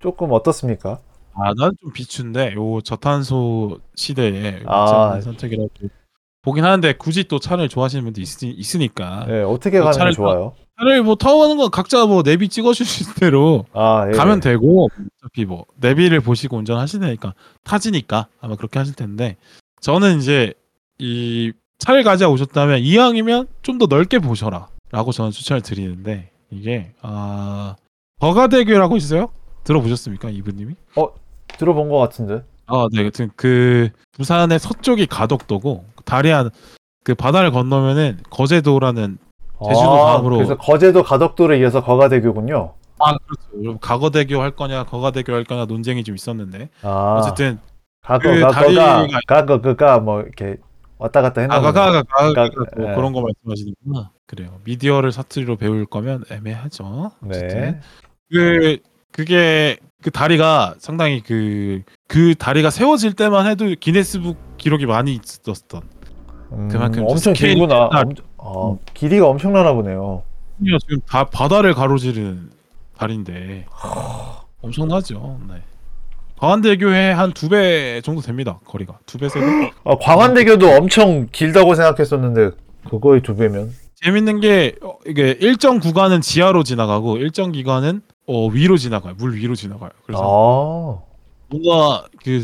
조금 0.00 0.32
어떻습니까? 0.32 0.98
아, 1.34 1.52
난 1.56 1.72
좀 1.80 1.92
비추인데 1.92 2.54
요 2.54 2.80
저탄소 2.80 3.78
시대에 3.94 4.62
아. 4.66 4.84
괜찮은 5.14 5.22
선택이라고 5.22 5.68
보긴 6.42 6.64
하는데 6.64 6.92
굳이 6.94 7.24
또 7.24 7.38
차를 7.38 7.68
좋아하시는 7.68 8.02
분도 8.02 8.20
있, 8.20 8.42
있으니까 8.42 9.26
네, 9.28 9.42
어떻게 9.42 9.78
그 9.78 9.84
가는 9.84 9.92
게 9.92 9.98
차를 9.98 10.12
좋아요? 10.12 10.54
차를 10.78 11.02
뭐 11.02 11.14
타고 11.16 11.40
가는 11.40 11.56
건 11.58 11.70
각자 11.70 12.06
뭐 12.06 12.22
내비 12.22 12.48
찍어주실 12.48 13.14
대로 13.16 13.66
아, 13.74 14.06
예. 14.10 14.16
가면 14.16 14.40
되고 14.40 14.88
어차피 15.18 15.44
뭐 15.44 15.66
내비를 15.76 16.20
보시고 16.20 16.56
운전하시니까 16.56 17.34
타지니까 17.62 18.28
아마 18.40 18.56
그렇게 18.56 18.78
하실 18.78 18.94
텐데 18.96 19.36
저는 19.80 20.18
이제 20.18 20.52
이 20.98 21.52
차를 21.78 22.02
가져 22.02 22.28
오셨다면 22.30 22.80
이왕이면 22.80 23.48
좀 23.62 23.78
더 23.78 23.86
넓게 23.86 24.18
보셔라 24.18 24.68
라고 24.90 25.12
저는 25.12 25.30
추천을 25.30 25.62
드리는데 25.62 26.30
이게 26.50 26.92
아 27.00 27.76
버가대교라고 28.18 28.96
있어요? 28.98 29.30
들어보셨습니까 29.64 30.28
이분님이? 30.30 30.74
들어본 31.58 31.88
것 31.88 31.98
같은데. 31.98 32.42
아, 32.66 32.86
네. 32.92 33.04
여튼 33.04 33.30
그 33.36 33.90
부산의 34.12 34.58
서쪽이 34.58 35.06
가덕도고 35.06 35.84
다리 36.04 36.32
안그 36.32 37.14
바다를 37.18 37.50
건너면은 37.50 38.18
거제도라는 38.30 39.18
제주도 39.66 40.06
아, 40.06 40.18
다음으로- 40.20 40.36
그래서 40.36 40.56
거제도 40.56 41.02
가덕도를 41.02 41.58
이어서 41.60 41.82
거가대교군요. 41.82 42.74
아 42.98 43.14
그렇죠. 43.16 43.78
가거대교 43.78 44.40
할 44.42 44.50
거냐 44.50 44.84
거가대교 44.84 45.32
할 45.32 45.44
거냐 45.44 45.64
논쟁이 45.64 46.04
좀 46.04 46.14
있었는데 46.14 46.68
아, 46.82 47.16
어쨌든 47.18 47.58
가거 48.02 48.30
그 48.30 48.40
가거가 48.40 48.60
다리가- 49.06 49.20
가거 49.26 49.60
그가 49.60 49.98
뭐 50.00 50.22
이렇게 50.22 50.56
왔다 50.98 51.22
갔다 51.22 51.40
했나 51.42 51.60
보네. 51.60 51.68
아가가가 51.68 52.02
가가 52.02 52.32
가- 52.48 52.50
예. 52.90 52.94
그런 52.94 53.12
거 53.12 53.22
말씀하시는구나. 53.22 54.10
그래요. 54.26 54.60
미디어를 54.64 55.12
사투리로 55.12 55.56
배울 55.56 55.86
거면 55.86 56.24
애매하죠. 56.30 57.12
어쨌든 57.26 57.48
네. 57.60 57.80
그 58.30 58.78
그게 59.12 59.76
그 60.02 60.10
다리가 60.10 60.74
상당히 60.78 61.22
그 61.22 61.82
그 62.08 62.34
다리가 62.34 62.70
세워질 62.70 63.12
때만 63.12 63.46
해도 63.46 63.66
기네스북 63.78 64.36
기록이 64.56 64.84
많이 64.86 65.14
있었던 65.14 65.82
음, 66.52 66.68
그만큼 66.68 67.04
엄청 67.06 67.34
스케일이 67.34 67.54
길구나. 67.54 67.88
크다. 67.88 68.00
엄청- 68.00 68.26
어, 68.38 68.78
길이가 68.94 69.28
엄청나나 69.28 69.72
보네요. 69.74 70.24
지금 70.80 71.00
다 71.08 71.24
바다를 71.24 71.72
가로지르는 71.72 72.50
다리인데 72.96 73.66
엄청나죠. 74.62 75.40
네. 75.48 75.62
광안대교에 76.40 77.12
한 77.12 77.32
두 77.34 77.48
배 77.50 78.00
정도 78.02 78.22
됩니다. 78.22 78.60
거리가 78.64 78.98
두 79.06 79.18
배, 79.18 79.28
세 79.28 79.40
배. 79.40 79.46
아, 79.84 79.96
광안대교도 80.00 80.68
엄청 80.70 81.28
길다고 81.30 81.74
생각했었는데 81.74 82.52
그거의 82.88 83.20
두 83.20 83.36
배면. 83.36 83.74
재밌는 84.02 84.40
게 84.40 84.74
어, 84.82 84.96
이게 85.06 85.36
일정 85.40 85.78
구간은 85.78 86.22
지하로 86.22 86.62
지나가고 86.62 87.18
일정 87.18 87.52
기간은 87.52 88.00
어, 88.26 88.46
위로 88.48 88.78
지나가요. 88.78 89.14
물 89.18 89.34
위로 89.34 89.54
지나가요. 89.54 89.90
그래서 90.06 90.22
아, 90.22 91.02
뭔가 91.50 92.06
그 92.24 92.42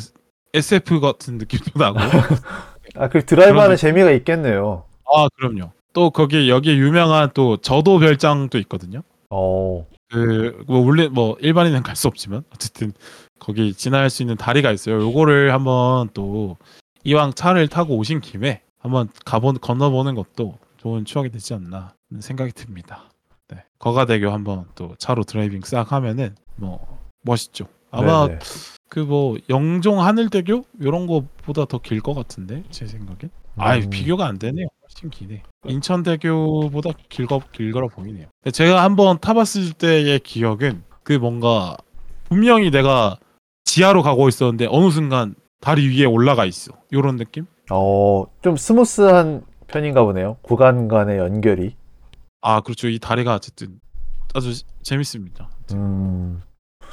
SF 0.52 1.00
같은 1.00 1.38
느낌도 1.38 1.78
나고. 1.78 1.98
아, 2.96 3.08
그 3.08 3.24
드라이브 3.24 3.54
하는 3.56 3.68
그런 3.68 3.76
재미가 3.78 4.10
있겠네요. 4.10 4.84
아 5.06 5.28
그럼요. 5.36 5.70
또 5.94 6.10
거기 6.10 6.50
여기 6.50 6.72
유명한 6.76 7.30
또 7.32 7.56
저도 7.56 7.98
별장도 7.98 8.58
있거든요. 8.58 9.00
어, 9.30 9.86
그뭐 10.10 10.82
물론 10.84 11.12
뭐 11.14 11.36
일반인은 11.40 11.82
갈 11.82 11.96
수 11.96 12.06
없지만 12.08 12.42
어쨌든 12.54 12.92
거기 13.38 13.72
지나갈 13.74 14.10
수 14.10 14.22
있는 14.22 14.36
다리가 14.36 14.72
있어요. 14.72 15.00
요거를 15.00 15.52
한번 15.52 16.08
또 16.14 16.56
이왕 17.04 17.34
차를 17.34 17.68
타고 17.68 17.96
오신 17.96 18.20
김에 18.20 18.62
한번 18.78 19.08
가보 19.24 19.52
건너보는 19.54 20.14
것도 20.14 20.58
좋은 20.78 21.04
추억이 21.04 21.30
되지 21.30 21.54
않나 21.54 21.94
생각이 22.20 22.52
듭니다. 22.52 23.04
네, 23.48 23.62
거가대교 23.78 24.30
한번 24.30 24.64
또 24.74 24.94
차로 24.98 25.24
driving 25.24 25.62
싹 25.62 25.92
하면은 25.92 26.34
뭐 26.56 26.98
멋있죠. 27.22 27.66
아마. 27.90 28.28
그 28.88 29.00
뭐 29.00 29.36
영종 29.50 30.00
하늘대교 30.00 30.64
이런 30.80 31.06
거보다 31.06 31.64
더 31.66 31.78
길 31.78 32.00
것 32.00 32.14
같은데 32.14 32.62
제 32.70 32.86
생각엔. 32.86 33.30
음. 33.58 33.90
비교가 33.90 34.26
안 34.26 34.38
되네요. 34.38 34.66
훨씬 34.82 35.10
기네. 35.10 35.42
인천대교보다 35.66 36.90
길거 37.08 37.40
길거라 37.52 37.88
보이네요. 37.88 38.26
제가 38.52 38.84
한번 38.84 39.18
타봤을 39.18 39.72
때의 39.76 40.20
기억은 40.20 40.82
그 41.02 41.14
뭔가 41.14 41.76
분명히 42.28 42.70
내가 42.70 43.18
지하로 43.66 44.02
가고 44.02 44.28
있었는데 44.28 44.68
어느 44.70 44.90
순간 44.90 45.34
다리 45.60 45.88
위에 45.88 46.06
올라가 46.06 46.46
있어. 46.46 46.72
요런 46.92 47.16
느낌? 47.16 47.46
어, 47.70 48.24
좀 48.40 48.56
스무스한 48.56 49.42
편인가 49.66 50.04
보네요. 50.04 50.38
구간 50.42 50.88
간의 50.88 51.18
연결이. 51.18 51.76
아 52.40 52.60
그렇죠. 52.60 52.88
이 52.88 52.98
다리가 52.98 53.34
어쨌든 53.34 53.80
아주 54.34 54.54
재밌습니다. 54.82 55.50
음, 55.74 56.40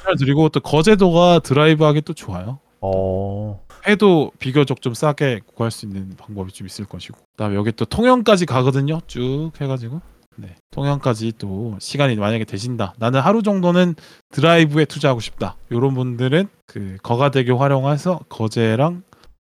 잘 0.02 0.16
드리고 0.16 0.48
또 0.48 0.60
거제도가 0.60 1.38
드라이브하기 1.38 2.02
또 2.02 2.12
좋아요. 2.12 2.58
어, 2.80 3.64
해도 3.86 4.30
비교적 4.38 4.82
좀 4.82 4.92
싸게 4.92 5.40
구할 5.54 5.70
수 5.70 5.86
있는 5.86 6.14
방법이 6.18 6.52
좀 6.52 6.66
있을 6.66 6.84
것이고 6.84 7.16
그다음에 7.30 7.54
여기 7.54 7.72
또 7.72 7.86
통영까지 7.86 8.44
가거든요 8.44 9.00
쭉 9.06 9.52
해가지고 9.58 10.02
네 10.36 10.54
통영까지 10.70 11.32
또 11.38 11.76
시간이 11.80 12.16
만약에 12.16 12.44
되신다 12.44 12.94
나는 12.98 13.20
하루 13.20 13.42
정도는 13.42 13.94
드라이브에 14.32 14.84
투자하고 14.84 15.20
싶다 15.20 15.56
이런 15.70 15.94
분들은 15.94 16.48
그 16.66 16.96
거가대교 17.02 17.56
활용해서 17.56 18.20
거제랑 18.28 19.02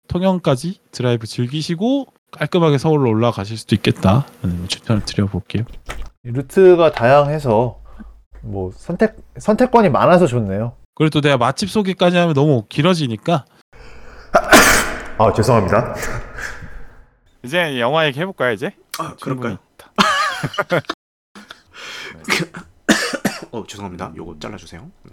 통영까지 0.08 0.80
드라이브 0.90 1.26
즐기시고 1.26 2.06
깔끔하게 2.32 2.78
서울로 2.78 3.10
올라가실 3.10 3.58
수도 3.58 3.74
있겠다 3.74 4.26
는 4.42 4.66
추천을 4.68 5.04
드려볼게요 5.04 5.64
이 6.24 6.30
루트가 6.30 6.92
다양해서 6.92 7.80
뭐 8.42 8.70
선택 8.74 9.16
선택권이 9.38 9.88
많아서 9.88 10.26
좋네요. 10.26 10.74
그리고 10.94 11.10
또 11.10 11.20
내가 11.20 11.38
맛집 11.38 11.70
소개까지 11.70 12.16
하면 12.16 12.34
너무 12.34 12.64
길어지니까 12.68 13.44
아, 15.18 15.32
죄송합니다. 15.32 15.94
이제 17.42 17.80
영화 17.80 18.06
얘기 18.06 18.20
해볼까요 18.20 18.52
이제? 18.52 18.72
아, 18.98 19.14
그럴까요? 19.20 19.58
어, 23.53 23.64
죄송합니다. 23.66 24.12
요거 24.16 24.37
잘라주세요. 24.38 24.90
네. 25.05 25.12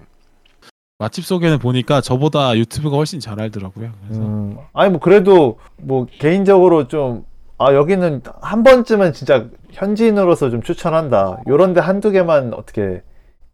맛집 0.99 1.25
소개는 1.25 1.59
보니까 1.59 2.01
저보다 2.01 2.57
유튜브가 2.57 2.97
훨씬 2.97 3.19
잘 3.19 3.39
알더라고요. 3.39 3.91
그래서 4.03 4.21
음, 4.21 4.57
아니 4.73 4.89
뭐 4.89 4.99
그래도 4.99 5.59
뭐 5.77 6.07
개인적으로 6.19 6.87
좀 6.87 7.25
아, 7.59 7.73
여기는 7.73 8.21
한 8.41 8.63
번쯤은 8.63 9.13
진짜 9.13 9.47
현지인으로서 9.71 10.49
좀 10.49 10.61
추천한다. 10.61 11.41
요런데 11.47 11.81
한두 11.81 12.11
개만 12.11 12.53
어떻게 12.53 13.01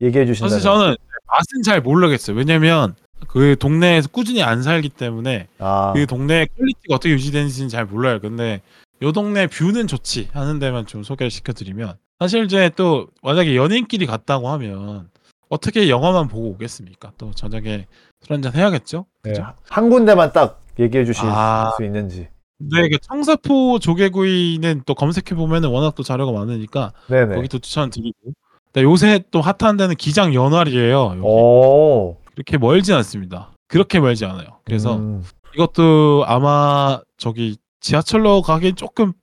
얘기해 0.02 0.26
주신다면. 0.26 0.50
사실 0.50 0.64
저는 0.64 0.96
맛은 1.28 1.64
잘 1.64 1.82
모르겠어요. 1.82 2.36
왜냐면 2.36 2.96
그 3.28 3.56
동네에서 3.58 4.10
꾸준히 4.10 4.44
안 4.44 4.62
살기 4.62 4.90
때문에 4.90 5.48
아, 5.60 5.94
그 5.96 6.06
동네 6.06 6.46
quality가 6.58 6.96
어떻게 6.96 7.14
유지되는지는 7.14 7.70
잘 7.70 7.86
몰라요. 7.86 8.20
근데 8.20 8.62
요 9.04 9.12
동네 9.12 9.48
view는 9.48 9.88
좋지 9.88 10.30
하는 10.32 10.60
데만 10.60 10.86
좀 10.86 11.04
소개를 11.04 11.30
시켜드리면 11.30 11.98
사실 12.20 12.46
이제 12.46 12.72
또 12.78 13.08
만약에 13.22 13.54
연인끼리 13.54 14.06
갔다고 14.06 14.48
하면 14.48 15.10
어떻게 15.50 15.90
영화만 15.90 16.30
보고 16.30 16.48
오겠습니까? 16.52 17.12
또 17.18 17.32
저녁에 17.32 17.86
술 18.22 18.34
한잔 18.34 18.56
해야겠죠? 18.56 19.06
네, 19.24 19.32
그죠? 19.32 19.46
한 19.70 19.90
군데만 19.90 20.32
딱 20.32 20.64
얘기해 20.80 21.04
주실 21.04 21.26
아. 21.28 21.74
수 21.76 21.84
있는지. 21.84 22.30
근데 22.58 22.88
그 22.88 22.98
청사포 23.02 23.80
조개구이는 23.80 24.84
또 24.86 24.96
검색해 24.96 25.36
보면은 25.36 25.68
워낙 25.68 25.96
또 25.96 26.04
자료가 26.04 26.32
많으니까 26.32 26.94
네네. 27.10 27.36
거기 27.36 27.50
또 27.50 27.60
추천드리고. 27.60 28.32
근데 28.72 28.84
요새 28.84 29.22
또 29.32 29.42
핫한 29.42 29.76
데는 29.76 29.96
기장 29.96 30.34
연활이에요. 30.34 31.20
오. 31.22 32.18
그렇게 32.34 32.58
멀진 32.58 32.96
않습니다. 32.96 33.52
그렇게 33.68 34.00
멀지 34.00 34.24
않아요. 34.26 34.48
그래서 34.64 34.96
음, 34.96 35.24
이것도 35.56 36.24
아마 36.26 37.02
저기 37.18 37.58
지하철로 37.84 38.42
가기 38.42 38.74
조금 38.74 39.14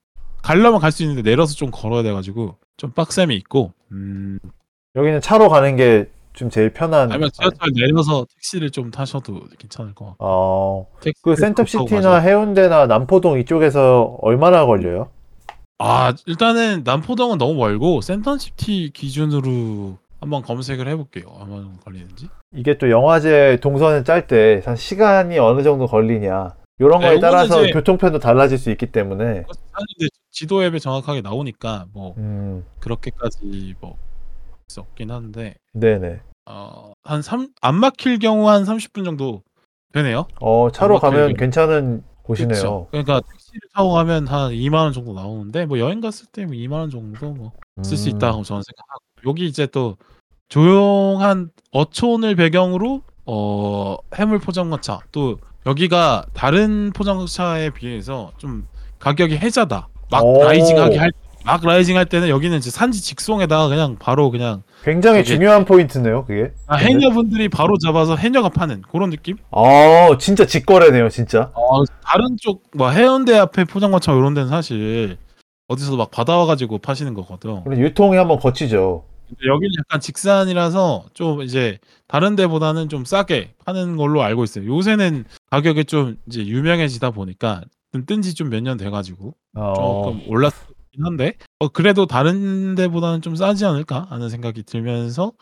가려면 0.42 0.80
갈 0.80 0.92
수 0.92 1.02
있는데 1.02 1.22
내려서 1.22 1.54
좀 1.54 1.70
걸어야 1.72 2.02
돼가지고 2.02 2.56
좀 2.76 2.92
빡셈이 2.92 3.34
있고. 3.36 3.72
음, 3.90 4.38
여기는 4.94 5.20
차로 5.20 5.48
가는 5.48 5.76
게 5.76 6.08
좀 6.32 6.48
제일 6.48 6.72
편한. 6.72 7.10
아니면 7.10 7.28
지하철 7.32 7.70
내려서 7.74 8.24
택시를 8.36 8.70
좀 8.70 8.92
타셔도 8.92 9.40
괜찮을 9.58 9.94
것 9.96 10.06
같고. 10.10 10.24
어, 10.24 10.86
그 11.22 11.34
가셔도- 12.18 12.28
해운대나 12.28 12.86
남포동 12.86 13.40
이쪽에서 13.40 14.16
얼마나 14.22 14.64
걸려요? 14.64 15.10
아 15.80 16.14
일단은 16.26 16.82
남포동은 16.84 17.36
너무 17.38 17.54
멀고 17.54 18.00
센터시티 18.00 18.92
기준으로 18.94 19.98
한번 20.20 20.42
검색을 20.42 20.86
해볼게요. 20.86 21.24
얼마나 21.36 21.68
걸리는지. 21.84 22.28
이게 22.54 22.78
또 22.78 22.90
영화제 22.90 23.58
동선을 23.60 24.04
짤 24.04 24.28
때 24.28 24.62
시간이 24.76 25.36
어느 25.40 25.64
정도 25.64 25.86
걸리냐. 25.88 26.54
이런 26.80 27.00
네, 27.00 27.06
거에 27.08 27.16
요거는 27.16 27.20
따라서 27.20 27.66
교통편도 27.72 28.18
달라질 28.18 28.56
수 28.58 28.70
있기 28.70 28.86
때문에. 28.86 29.44
지도 30.30 30.64
앱에 30.64 30.78
정확하게 30.78 31.20
나오니까 31.20 31.86
뭐 31.92 32.14
음, 32.16 32.64
그렇게까지 32.80 33.74
뭐 33.80 33.96
없긴 34.78 35.10
한데 35.10 35.56
네네. 35.74 36.20
어한 36.46 37.20
3, 37.22 37.48
안 37.60 37.74
막힐 37.74 38.18
경우 38.18 38.48
한 38.48 38.64
30분 38.64 39.04
정도 39.04 39.42
되네요. 39.92 40.26
어, 40.40 40.70
차로 40.70 40.98
가면 41.00 41.28
좀- 41.30 41.36
괜찮은 41.36 42.02
곳이네요. 42.22 42.54
그쵸? 42.54 42.86
그러니까 42.90 43.20
택시를 43.20 43.60
타고 43.74 43.90
가면 43.92 44.26
한 44.28 44.52
2만 44.52 44.84
원 44.84 44.92
정도 44.92 45.12
나오는데 45.12 45.66
뭐 45.66 45.78
여행 45.78 46.00
갔을 46.00 46.26
때 46.32 46.44
뭐 46.46 46.54
2만 46.54 46.80
원 46.80 46.90
정도 46.90 47.32
뭐 47.32 47.52
쓸수 47.82 48.08
음, 48.08 48.16
있다고 48.16 48.42
저는 48.44 48.62
생각하고 48.62 49.00
여기 49.26 49.46
이제 49.46 49.66
또 49.66 49.96
조용한 50.48 51.50
어촌을 51.72 52.36
배경으로 52.36 53.02
어 53.26 53.96
해물 54.14 54.38
포장마차 54.38 55.00
또 55.12 55.38
여기가 55.66 56.24
다른 56.32 56.90
포장마차에 56.94 57.70
비해서 57.70 58.32
좀 58.38 58.66
가격이 58.98 59.36
해자다. 59.36 59.88
막 60.10 60.24
오. 60.24 60.42
라이징하게 60.44 60.98
할 60.98 61.10
막 61.42 61.64
라이징 61.64 61.96
할 61.96 62.04
때는 62.04 62.28
여기는 62.28 62.58
이제 62.58 62.68
산지 62.68 63.00
직송에다가 63.02 63.68
그냥 63.68 63.96
바로 63.98 64.30
그냥 64.30 64.62
굉장히 64.84 65.20
저기- 65.24 65.36
중요한 65.38 65.64
포인트네요, 65.64 66.26
그게. 66.26 66.52
아, 66.66 66.76
해녀분들이 66.76 67.48
바로 67.48 67.78
잡아서 67.78 68.14
해녀가 68.14 68.50
파는 68.50 68.82
그런 68.92 69.08
느낌? 69.08 69.36
아, 69.50 70.18
진짜 70.18 70.44
직거래네요, 70.44 71.08
진짜. 71.08 71.50
어, 71.54 71.82
다른 72.04 72.36
쪽 72.42 72.64
뭐 72.74 72.90
해운대 72.90 73.34
앞에 73.38 73.64
포장마차 73.64 74.12
이런 74.12 74.34
데는 74.34 74.50
사실 74.50 75.16
어디서 75.68 75.96
막 75.96 76.10
받아와가지고 76.10 76.76
파시는 76.76 77.14
거거든. 77.14 77.64
그럼 77.64 77.78
유통이 77.80 78.18
한번 78.18 78.38
거치죠. 78.38 79.04
여기는 79.46 79.70
약간 79.78 80.00
직산이라서 80.00 81.06
좀 81.14 81.42
이제 81.42 81.78
다른 82.08 82.36
데보다는 82.36 82.88
좀 82.88 83.04
싸게 83.04 83.54
파는 83.64 83.96
걸로 83.96 84.22
알고 84.22 84.44
있어요. 84.44 84.66
요새는 84.66 85.24
가격이 85.50 85.84
좀 85.84 86.16
이제 86.26 86.44
유명해지다 86.46 87.10
보니까 87.10 87.62
뜬지 88.06 88.34
좀 88.34 88.50
몇 88.50 88.62
년 88.62 88.76
돼가지고 88.76 89.34
어, 89.56 89.74
조금 89.74 90.22
올랐긴 90.28 91.04
한데 91.04 91.34
어, 91.58 91.68
그래도 91.68 92.06
다른 92.06 92.74
데보다는 92.74 93.22
좀 93.22 93.34
싸지 93.36 93.64
않을까 93.64 94.06
하는 94.10 94.28
생각이 94.28 94.62
들면서 94.64 95.32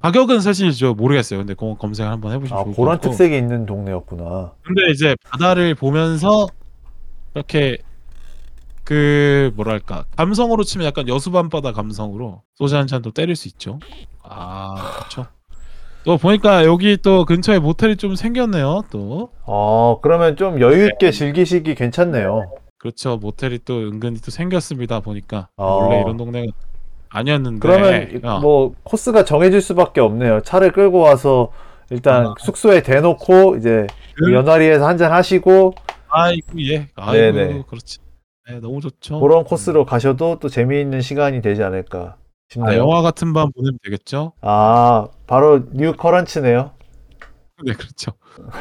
가격은 0.00 0.40
사실 0.40 0.70
저 0.72 0.94
모르겠어요. 0.94 1.40
근데 1.40 1.54
그거 1.54 1.74
검색을 1.74 2.10
한번 2.10 2.32
해보시면 2.32 2.60
아, 2.60 2.64
좋을 2.64 2.76
것 2.76 2.84
같고. 2.84 3.08
특색이 3.10 3.36
있는 3.36 3.66
동네였구나. 3.66 4.52
근데 4.62 4.90
이제 4.92 5.16
바다를 5.24 5.74
보면서 5.74 6.46
이렇게 7.34 7.78
그 8.86 9.50
뭐랄까 9.56 10.04
감성으로 10.16 10.62
치면 10.62 10.86
약간 10.86 11.08
여수 11.08 11.32
밤바다 11.32 11.72
감성으로 11.72 12.42
소주 12.54 12.76
한잔또 12.76 13.10
때릴 13.10 13.34
수 13.34 13.48
있죠. 13.48 13.80
아 14.22 14.74
그렇죠. 14.98 15.26
또 16.04 16.16
보니까 16.18 16.64
여기 16.64 16.96
또 16.96 17.24
근처에 17.24 17.58
모텔이 17.58 17.96
좀 17.96 18.14
생겼네요. 18.14 18.84
또 18.92 19.30
어, 19.44 19.98
그러면 20.02 20.36
좀 20.36 20.60
여유 20.60 20.86
있게 20.86 21.10
즐기시기 21.10 21.74
괜찮네요. 21.74 22.48
그렇죠. 22.78 23.16
모텔이 23.16 23.58
또 23.64 23.78
은근히 23.80 24.20
또 24.20 24.30
생겼습니다. 24.30 25.00
보니까 25.00 25.48
어. 25.56 25.78
원래 25.82 26.00
이런 26.02 26.16
동네가 26.16 26.46
아니었는데. 27.08 27.58
그러면 27.58 28.20
어. 28.24 28.38
뭐 28.38 28.74
코스가 28.84 29.24
정해질 29.24 29.60
수밖에 29.62 30.00
없네요. 30.00 30.42
차를 30.42 30.70
끌고 30.70 31.00
와서 31.00 31.50
일단 31.90 32.26
아. 32.28 32.34
숙소에 32.38 32.82
대놓고 32.84 33.56
이제 33.56 33.88
그- 34.14 34.32
연화리에서 34.32 34.86
한 34.86 34.96
잔 34.96 35.10
하시고 35.12 35.74
아이고 36.08 36.46
예. 36.60 36.86
아이고 36.94 37.12
네네. 37.12 37.62
그렇지. 37.68 37.98
네, 38.48 38.60
너무 38.60 38.80
좋죠. 38.80 39.20
그런 39.20 39.44
코스로 39.44 39.84
가셔도 39.84 40.38
또 40.38 40.48
재미있는 40.48 41.00
시간이 41.00 41.42
되지 41.42 41.62
않을까 41.62 41.98
아, 41.98 42.16
싶네요. 42.48 42.78
영화 42.78 43.02
같은 43.02 43.32
밤 43.32 43.50
보내면 43.52 43.78
되겠죠. 43.82 44.32
아, 44.40 45.06
바로 45.26 45.62
New 45.72 45.92
Currents네요. 45.96 46.70
네, 47.64 47.72
그렇죠. 47.72 48.12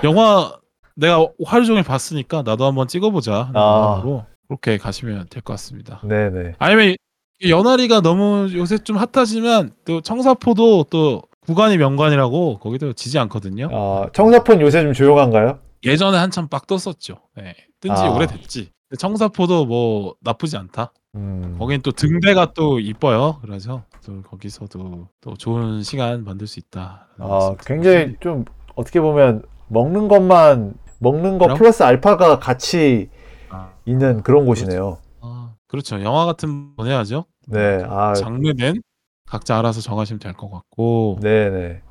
영화 0.04 0.58
내가 0.96 1.28
하루 1.46 1.66
종일 1.66 1.84
봤으니까 1.84 2.42
나도 2.44 2.66
한번 2.66 2.88
찍어보자 2.88 3.52
아. 3.54 4.26
그렇게 4.48 4.78
가시면 4.78 5.28
될 5.30 5.42
것 5.44 5.54
같습니다. 5.54 6.00
네네. 6.04 6.56
아니면 6.58 6.96
이 7.42 7.52
연화리가 7.52 8.02
너무 8.02 8.50
요새 8.54 8.78
좀 8.78 8.96
hot하지만 8.98 9.72
또 9.86 10.02
청사포도 10.02 10.86
또 10.90 11.22
구관이 11.42 11.78
명관이라고 11.78 12.60
거기도 12.60 12.94
지지 12.94 13.20
않거든요. 13.20 13.70
아, 13.72 14.08
청사포는 14.14 14.62
요새 14.62 14.82
좀 14.82 14.94
조용한가요? 14.94 15.60
예전에 15.84 16.18
한참 16.18 16.48
빡 16.48 16.66
떴었죠. 16.66 17.18
네, 17.36 17.54
뜬지 17.82 18.02
아. 18.02 18.10
오래됐지. 18.12 18.72
청사포도 18.98 19.66
뭐 19.66 20.16
나쁘지 20.22 20.58
않다. 20.58 20.94
음. 21.16 21.56
거긴 21.58 21.82
또 21.82 21.92
등대가 21.92 22.54
또 22.54 22.80
이뻐요. 22.80 23.40
그래서 23.42 23.84
또 24.06 24.22
거기서도 24.22 25.08
또 25.22 25.34
좋은 25.36 25.82
시간 25.84 26.24
만들 26.24 26.46
수 26.48 26.60
있다. 26.60 27.08
아, 27.18 27.56
굉장히 27.66 28.16
좀 28.20 28.46
어떻게 28.76 29.00
보면 29.02 29.44
먹는 29.70 30.08
것만 30.08 30.76
먹는 31.00 31.38
거 31.38 31.46
그럼? 31.46 31.58
플러스 31.58 31.84
알파가 31.84 32.40
같이 32.40 33.10
아, 33.50 33.72
있는 33.86 34.22
그런 34.24 34.46
곳이네요. 34.46 35.00
아, 35.22 35.54
그렇죠. 35.68 36.02
영화 36.04 36.26
같은 36.26 36.76
건 36.76 36.88
해야죠. 36.88 37.26
네. 37.48 37.82
아, 37.88 38.14
장르는 38.14 38.82
각자 39.28 39.58
알아서 39.58 39.82
정하시면 39.82 40.20
될 40.20 40.34
것 40.34 40.52
같고. 40.52 41.18
네 41.22 41.50
네. 41.50 41.82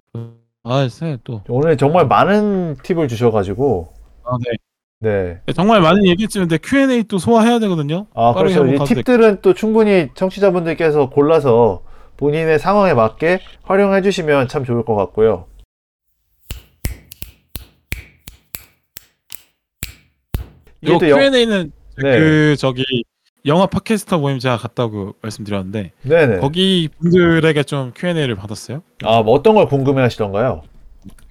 아, 0.66 0.88
네, 0.88 1.18
또. 1.24 1.42
오늘 1.48 1.76
정말 1.76 2.06
많은 2.06 2.76
팁을 2.82 3.08
주셔가지고 3.08 3.92
아, 4.24 4.36
네. 4.44 4.56
네. 5.04 5.38
정말 5.54 5.82
많은 5.82 6.06
얘기했지만 6.06 6.48
근데 6.48 6.58
Q&A 6.66 7.02
또 7.04 7.18
소화해야 7.18 7.58
되거든요. 7.58 8.06
아, 8.14 8.32
그렇죠. 8.32 8.66
이 8.66 8.78
팁들은 8.78 9.40
또 9.42 9.52
충분히 9.52 10.08
청취자분들께서 10.14 11.10
골라서 11.10 11.82
본인의 12.16 12.58
상황에 12.58 12.94
맞게 12.94 13.40
활용해 13.64 14.00
주시면 14.00 14.48
참 14.48 14.64
좋을 14.64 14.84
것 14.84 14.94
같고요. 14.94 15.44
영- 20.86 20.98
Q&A는 20.98 21.72
네. 22.02 22.18
그 22.18 22.56
저기 22.58 22.84
영화 23.46 23.66
팟캐스터 23.66 24.18
모임 24.18 24.38
제가 24.38 24.56
갔다고 24.56 25.14
말씀드렸는데 25.22 25.92
네네. 26.02 26.38
거기 26.38 26.88
분들에게 27.00 27.62
좀 27.64 27.92
Q&A를 27.94 28.36
받았어요. 28.36 28.82
아, 29.02 29.22
뭐 29.22 29.34
어떤 29.34 29.54
걸 29.54 29.66
궁금해 29.66 30.02
하시던가요? 30.02 30.62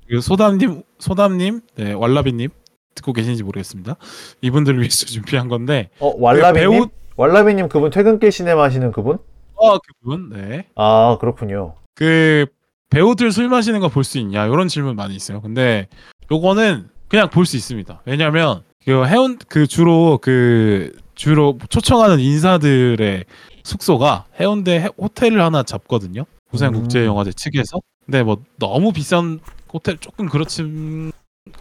그 0.10 0.22
소담님, 0.22 0.84
소담님, 1.00 1.62
네, 1.76 1.94
왈라비님 1.94 2.50
듣고 2.96 3.14
계신지 3.14 3.44
모르겠습니다. 3.44 3.96
이분들을 4.42 4.80
위해서 4.80 5.06
준비한 5.06 5.48
건데 5.48 5.90
어, 6.00 6.14
왈라비님? 6.18 6.70
배우- 6.72 6.90
왈라비님 7.18 7.70
그분 7.70 7.90
퇴근길 7.92 8.32
시네마 8.32 8.64
하시는 8.64 8.92
그분? 8.92 9.18
어, 9.56 9.78
그분, 9.80 10.30
네, 10.30 10.68
아, 10.76 11.18
그렇군요. 11.20 11.76
그 11.96 12.46
배우들 12.90 13.32
술 13.32 13.50
마시는 13.50 13.80
거 13.80 13.88
볼 13.90 14.04
수 14.04 14.18
있냐 14.20 14.46
이런 14.46 14.68
질문 14.68 14.96
많이 14.96 15.16
있어요. 15.16 15.42
근데 15.42 15.88
요거는 16.32 16.90
그냥 17.08 17.30
볼 17.30 17.46
수 17.46 17.56
있습니다. 17.56 18.02
왜냐하면 18.06 18.64
그 18.86 19.06
해운 19.06 19.38
그 19.48 19.68
주로 19.68 20.18
그 20.22 20.92
주로 21.16 21.58
초청하는 21.70 22.20
인사들의 22.20 23.26
숙소가 23.64 24.26
해운대 24.40 24.82
해- 24.82 24.90
호텔을 25.00 25.40
하나 25.42 25.64
잡거든요. 25.64 26.26
부산국제영화제 26.50 27.32
측에서. 27.34 27.80
근데 28.06 28.22
뭐 28.24 28.38
너무 28.60 28.92
비싼 28.92 29.40
호텔 29.72 29.98
조금 29.98 30.28
그렇진 30.28 31.12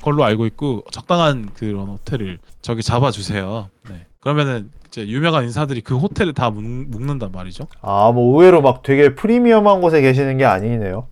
걸로 0.02 0.24
알고 0.24 0.46
있고 0.46 0.84
적당한 0.90 1.50
그런 1.54 1.86
호텔을 1.88 2.38
저기 2.60 2.82
잡아주세요. 2.82 3.68
네. 3.90 4.06
그러면은 4.20 4.70
이제 4.88 5.06
유명한 5.08 5.44
인사들이 5.44 5.80
그 5.80 5.96
호텔을 5.96 6.32
다 6.32 6.50
묵, 6.50 6.62
묵는단 6.62 7.32
말이죠. 7.32 7.66
아, 7.80 8.10
뭐 8.12 8.40
의외로 8.40 8.60
막 8.62 8.82
되게 8.82 9.14
프리미엄한 9.14 9.80
곳에 9.80 10.00
계시는 10.00 10.38
게 10.38 10.44
아니네요. 10.44 11.08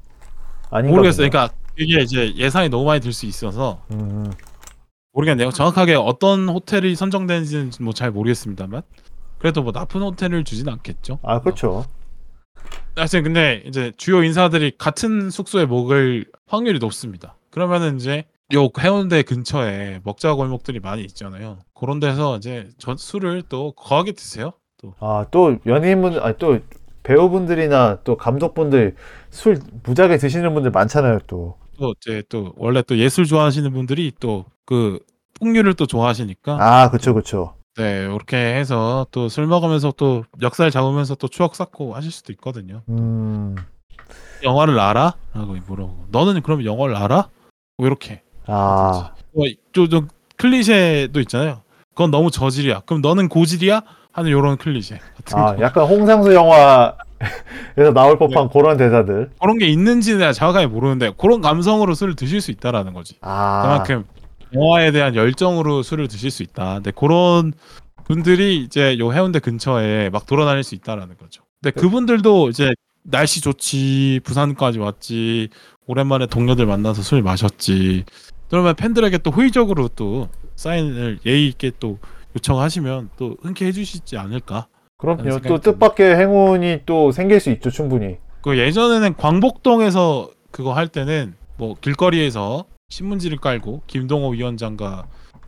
아닌가 0.71 0.97
모르겠어요. 0.97 1.29
보네요. 1.29 1.31
그러니까 1.31 1.55
이게 1.79 2.03
이제 2.03 2.35
예산이 2.37 2.69
너무 2.69 2.85
많이 2.85 3.01
들 3.01 3.12
수 3.12 3.27
있어서 3.27 3.83
음, 3.90 4.31
모르겠네요. 5.12 5.51
정확하게 5.51 5.95
어떤 5.95 6.49
호텔이 6.49 6.95
선정되는지는 6.95 7.71
뭐 7.81 7.93
잘 7.93 8.11
모르겠습니다만 8.11 8.83
그래도 9.38 9.62
뭐 9.62 9.73
나쁜 9.73 10.03
호텔을 10.03 10.45
주진 10.45 10.69
않겠죠. 10.69 11.19
아, 11.23 11.40
그렇죠. 11.40 11.87
하여튼 12.95 13.23
근데 13.23 13.62
이제 13.66 13.93
주요 13.97 14.23
인사들이 14.23 14.73
같은 14.77 15.31
숙소에 15.31 15.64
묵을 15.64 16.27
확률이 16.47 16.79
높습니다. 16.79 17.35
그러면은 17.51 17.97
이제 17.97 18.25
요 18.54 18.68
해운대 18.80 19.22
근처에 19.22 20.00
먹자 20.04 20.34
골목들이 20.34 20.80
많이 20.80 21.02
있잖아요. 21.02 21.58
그런 21.74 22.00
데서 22.00 22.36
이제 22.36 22.68
전 22.78 22.96
술을 22.96 23.44
또 23.48 23.72
거하게 23.72 24.12
드세요. 24.12 24.52
또 24.80 24.94
아, 24.98 25.26
또 25.30 25.56
연예인분들, 25.66 26.22
아니 26.24 26.36
또 26.38 26.58
배우분들이나 27.02 28.00
또 28.04 28.16
감독분들 28.16 28.96
술 29.30 29.58
무지하게 29.84 30.16
드시는 30.18 30.52
분들 30.54 30.70
많잖아요, 30.70 31.20
또. 31.26 31.56
또 31.78 31.94
이제 32.00 32.22
또 32.28 32.52
원래 32.56 32.82
또 32.82 32.98
예술 32.98 33.24
좋아하시는 33.24 33.72
분들이 33.72 34.12
또 34.20 34.44
그 34.66 35.00
풍류를 35.40 35.74
또 35.74 35.86
좋아하시니까 35.86 36.58
아, 36.60 36.90
그쵸, 36.90 37.12
그쵸. 37.14 37.54
네, 37.76 38.02
이렇게 38.04 38.36
해서 38.36 39.06
또 39.10 39.28
술 39.28 39.46
먹으면서 39.48 39.92
또 39.96 40.22
멱살 40.38 40.70
잡으면서 40.70 41.14
또 41.16 41.26
추억 41.28 41.56
쌓고 41.56 41.94
하실 41.96 42.12
수도 42.12 42.32
있거든요. 42.34 42.82
음, 42.88 43.56
영화를 44.44 44.78
알아? 44.78 45.14
라고 45.34 45.54
물어보고 45.66 46.06
너는 46.10 46.42
그럼 46.42 46.64
영화를 46.64 46.94
알아? 46.94 47.28
뭐 47.78 47.86
이렇게. 47.86 48.22
아, 48.50 49.14
뭐, 49.32 49.46
좀, 49.72 49.88
좀 49.88 50.08
클리셰도 50.36 51.20
있잖아요. 51.20 51.62
그건 51.90 52.10
너무 52.10 52.30
저질이야. 52.30 52.80
그럼 52.86 53.00
너는 53.02 53.28
고질이야? 53.28 53.82
하는 54.12 54.30
요런 54.30 54.56
클리셰 54.56 54.98
아, 55.34 55.54
거. 55.54 55.62
약간 55.62 55.86
홍상수 55.86 56.34
영화에서 56.34 57.92
나올 57.94 58.18
법한 58.18 58.48
그런 58.48 58.76
대사들. 58.76 59.30
그런 59.40 59.58
게 59.58 59.66
있는지는 59.66 60.18
내가 60.18 60.32
정확하게 60.32 60.66
모르는데 60.66 61.12
그런 61.16 61.40
감성으로 61.40 61.94
술을 61.94 62.16
드실 62.16 62.40
수 62.40 62.50
있다라는 62.50 62.92
거지. 62.92 63.16
아, 63.20 63.62
그만큼 63.62 64.04
영화에 64.52 64.90
대한 64.90 65.14
열정으로 65.14 65.82
술을 65.84 66.08
드실 66.08 66.30
수 66.30 66.42
있다. 66.42 66.74
근데 66.74 66.90
그런 66.90 67.52
분들이 68.04 68.58
이제 68.64 68.98
요 68.98 69.12
해운대 69.12 69.38
근처에 69.38 70.10
막 70.10 70.26
돌아다닐 70.26 70.64
수 70.64 70.74
있다라는 70.74 71.16
거죠. 71.16 71.42
근데 71.62 71.78
그분들도 71.78 72.48
이제 72.48 72.72
날씨 73.02 73.40
좋지 73.40 74.20
부산까지 74.24 74.78
왔지 74.80 75.48
오랜만에 75.86 76.26
동료들 76.26 76.66
만나서 76.66 77.02
술 77.02 77.22
마셨지 77.22 78.04
그러면 78.50 78.74
팬들에게 78.74 79.18
또 79.18 79.30
호의적으로 79.30 79.88
또 79.94 80.28
사인을 80.56 81.20
예의 81.24 81.46
있게 81.48 81.70
또 81.78 81.98
요청하시면 82.36 83.10
또 83.16 83.36
흔쾌해 83.42 83.72
주시지 83.72 84.18
않을까 84.18 84.66
그럼요. 84.98 85.38
또 85.40 85.58
뜻밖의 85.58 86.16
행운이 86.16 86.80
또 86.84 87.10
생길 87.10 87.40
수 87.40 87.50
있죠, 87.50 87.70
충분히. 87.70 88.18
그 88.42 88.58
예전에는 88.58 89.16
광복동에서 89.16 90.30
그거 90.50 90.72
할 90.74 90.88
때는 90.88 91.34
뭐 91.56 91.74
길거리에서 91.80 92.64
신문지를 92.90 93.38
깔고 93.38 93.82
김동호 93.86 94.30
위원장과 94.30 95.06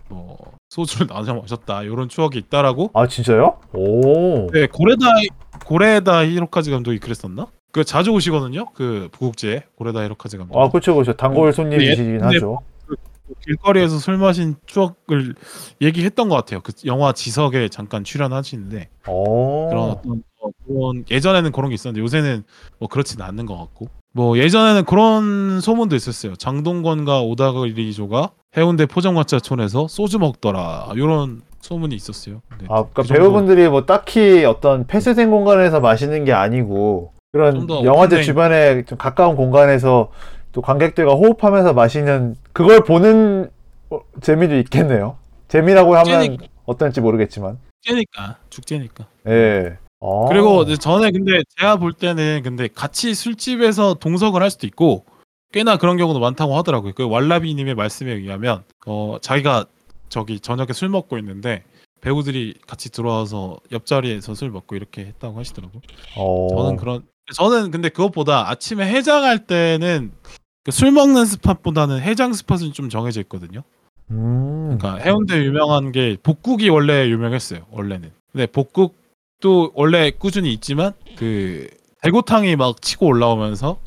뭐 0.08 0.38
소주를 0.70 1.06
나눠 1.12 1.40
마셨다 1.40 1.82
이런 1.82 2.08
추억이 2.08 2.38
있다라고 2.38 2.90
아, 2.94 3.06
진짜요? 3.06 3.58
오. 3.74 4.50
네 4.52 4.66
고레다 4.66 5.06
고레다 5.66 6.26
히로카즈 6.26 6.70
감독이 6.70 6.98
그랬었나? 6.98 7.48
그 7.72 7.84
자주 7.84 8.10
오시거든요. 8.12 8.66
그 8.74 9.08
부국제에 9.12 9.62
고레다 9.76 10.04
히로카즈 10.04 10.38
감독. 10.38 10.58
아, 10.58 10.70
그쵸, 10.70 10.94
그쵸. 10.94 11.14
단골 11.14 11.52
손님이시긴 11.52 12.18
근데 12.18 12.24
하죠. 12.36 12.60
길거리에서 13.44 13.98
술 13.98 14.16
마신 14.16 14.56
추억을 14.66 15.34
얘기했던 15.80 16.28
것 16.28 16.36
같아요. 16.36 16.60
그 16.60 16.72
영화 16.86 17.12
지석에 17.12 17.68
잠깐 17.68 18.04
출연하시는데 18.04 18.88
오. 19.08 19.68
그런 19.68 19.90
어떤 19.90 20.22
어, 20.40 20.48
그런 20.66 21.04
예전에는 21.10 21.52
그런 21.52 21.70
게 21.70 21.74
있었는데 21.74 22.02
요새는 22.02 22.44
뭐 22.78 22.88
그렇지는 22.88 23.24
않는 23.24 23.46
것 23.46 23.56
같고 23.56 23.88
뭐 24.12 24.36
예전에는 24.38 24.84
그런 24.84 25.60
소문도 25.60 25.96
있었어요. 25.96 26.36
장동건과 26.36 27.22
오다가리조가 27.22 28.30
해운대 28.56 28.86
포장마차촌에서 28.86 29.88
소주 29.88 30.18
먹더라 30.18 30.90
이런 30.94 31.42
소문이 31.60 31.94
있었어요. 31.94 32.42
근데 32.48 32.66
아, 32.68 32.84
그러니까 32.84 33.02
그 33.02 33.08
배우분들이 33.08 33.68
뭐 33.68 33.86
딱히 33.86 34.44
어떤 34.44 34.86
폐쇄된 34.86 35.30
공간에서 35.30 35.80
마시는 35.80 36.24
게 36.24 36.32
아니고 36.32 37.12
그런 37.32 37.66
영화제 37.84 38.22
주변에 38.22 38.84
좀 38.84 38.98
가까운 38.98 39.36
공간에서 39.36 40.10
또 40.52 40.60
관객들과 40.60 41.14
호흡하면서 41.14 41.72
마시는 41.72 42.36
그걸 42.52 42.84
보는 42.84 43.50
어, 43.90 44.00
재미도 44.20 44.56
있겠네요. 44.58 45.18
재미라고 45.48 45.96
하면 45.96 46.04
축제니까. 46.04 46.46
어떨지 46.64 47.00
모르겠지만. 47.00 47.58
축제니까 47.80 48.38
축제니까. 48.50 49.06
예. 49.28 49.78
어. 49.98 50.28
그리고 50.28 50.64
전에 50.76 51.10
근데 51.10 51.42
제가 51.56 51.76
볼 51.76 51.92
때는 51.92 52.42
근데 52.42 52.68
같이 52.68 53.14
술집에서 53.14 53.94
동석을 53.94 54.42
할 54.42 54.50
수도 54.50 54.66
있고 54.66 55.04
꽤나 55.52 55.76
그런 55.76 55.96
경우도 55.96 56.20
많다고 56.20 56.56
하더라고요. 56.56 56.92
그 56.94 57.06
왈라비님의 57.06 57.74
말씀에 57.74 58.12
의하면 58.12 58.64
어 58.86 59.18
자기가 59.20 59.66
저기 60.08 60.40
저녁에 60.40 60.72
술 60.72 60.88
먹고 60.88 61.18
있는데 61.18 61.62
배우들이 62.00 62.54
같이 62.66 62.90
들어와서 62.90 63.58
옆자리에서 63.70 64.34
술 64.34 64.50
먹고 64.50 64.76
이렇게 64.76 65.06
했다고 65.06 65.38
하시더라고. 65.38 65.76
요 65.76 65.80
어. 66.16 66.48
저는 66.50 66.76
그런 66.76 67.04
저는 67.34 67.70
근데 67.70 67.88
그것보다 67.88 68.50
아침에 68.50 68.86
해장할 68.86 69.46
때는 69.46 70.12
그 70.22 70.32
술 70.70 70.92
먹는 70.92 71.24
스팟보다는 71.24 72.00
해장 72.00 72.32
스팟은 72.32 72.72
좀 72.72 72.88
정해져 72.88 73.20
있거든요. 73.22 73.62
음. 74.10 74.78
그러니까 74.78 75.02
해운대 75.02 75.42
유명한 75.44 75.90
게 75.90 76.16
복국이 76.22 76.68
원래 76.68 77.08
유명했어요. 77.08 77.60
원래는. 77.70 78.10
근데 78.30 78.46
복국도 78.46 79.72
원래 79.74 80.10
꾸준히 80.10 80.52
있지만 80.52 80.92
그 81.16 81.68
대구탕이 82.02 82.56
막 82.56 82.80
치고 82.80 83.06
올라오면서 83.06 83.78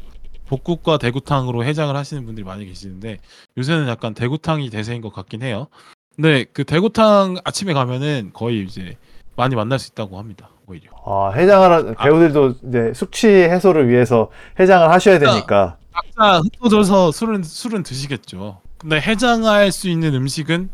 복국과 0.48 0.98
대구탕으로 0.98 1.64
해장을 1.64 1.96
하시는 1.96 2.26
분들이 2.26 2.46
많이 2.46 2.66
계시는데 2.66 3.20
요새는 3.58 3.88
약간 3.88 4.14
대구탕이 4.14 4.70
대세인 4.70 5.02
것 5.02 5.14
같긴 5.14 5.42
해요. 5.44 5.68
근데 6.16 6.46
그 6.54 6.64
대구탕 6.66 7.38
아침에 7.44 7.74
가면은 7.74 8.32
거의 8.34 8.64
이제 8.64 8.96
많이 9.36 9.56
만날 9.56 9.80
수 9.80 9.92
있다고 9.92 10.18
합니다. 10.20 10.50
오히려. 10.68 10.90
아, 11.06 11.32
해장을 11.36 11.72
하- 11.98 12.04
배우들도 12.04 12.56
이제 12.70 12.92
숙취 12.94 13.28
해소를 13.28 13.88
위해서 13.90 14.30
해장을 14.60 14.90
하셔야 14.92 15.20
되니까. 15.20 15.78
각자 15.96 16.40
흩어져서 16.42 17.12
술은 17.12 17.44
술은 17.44 17.84
드시겠죠. 17.84 18.62
근데 18.78 19.00
해장할 19.00 19.72
수 19.72 19.90
있는 19.90 20.14
음식은 20.14 20.70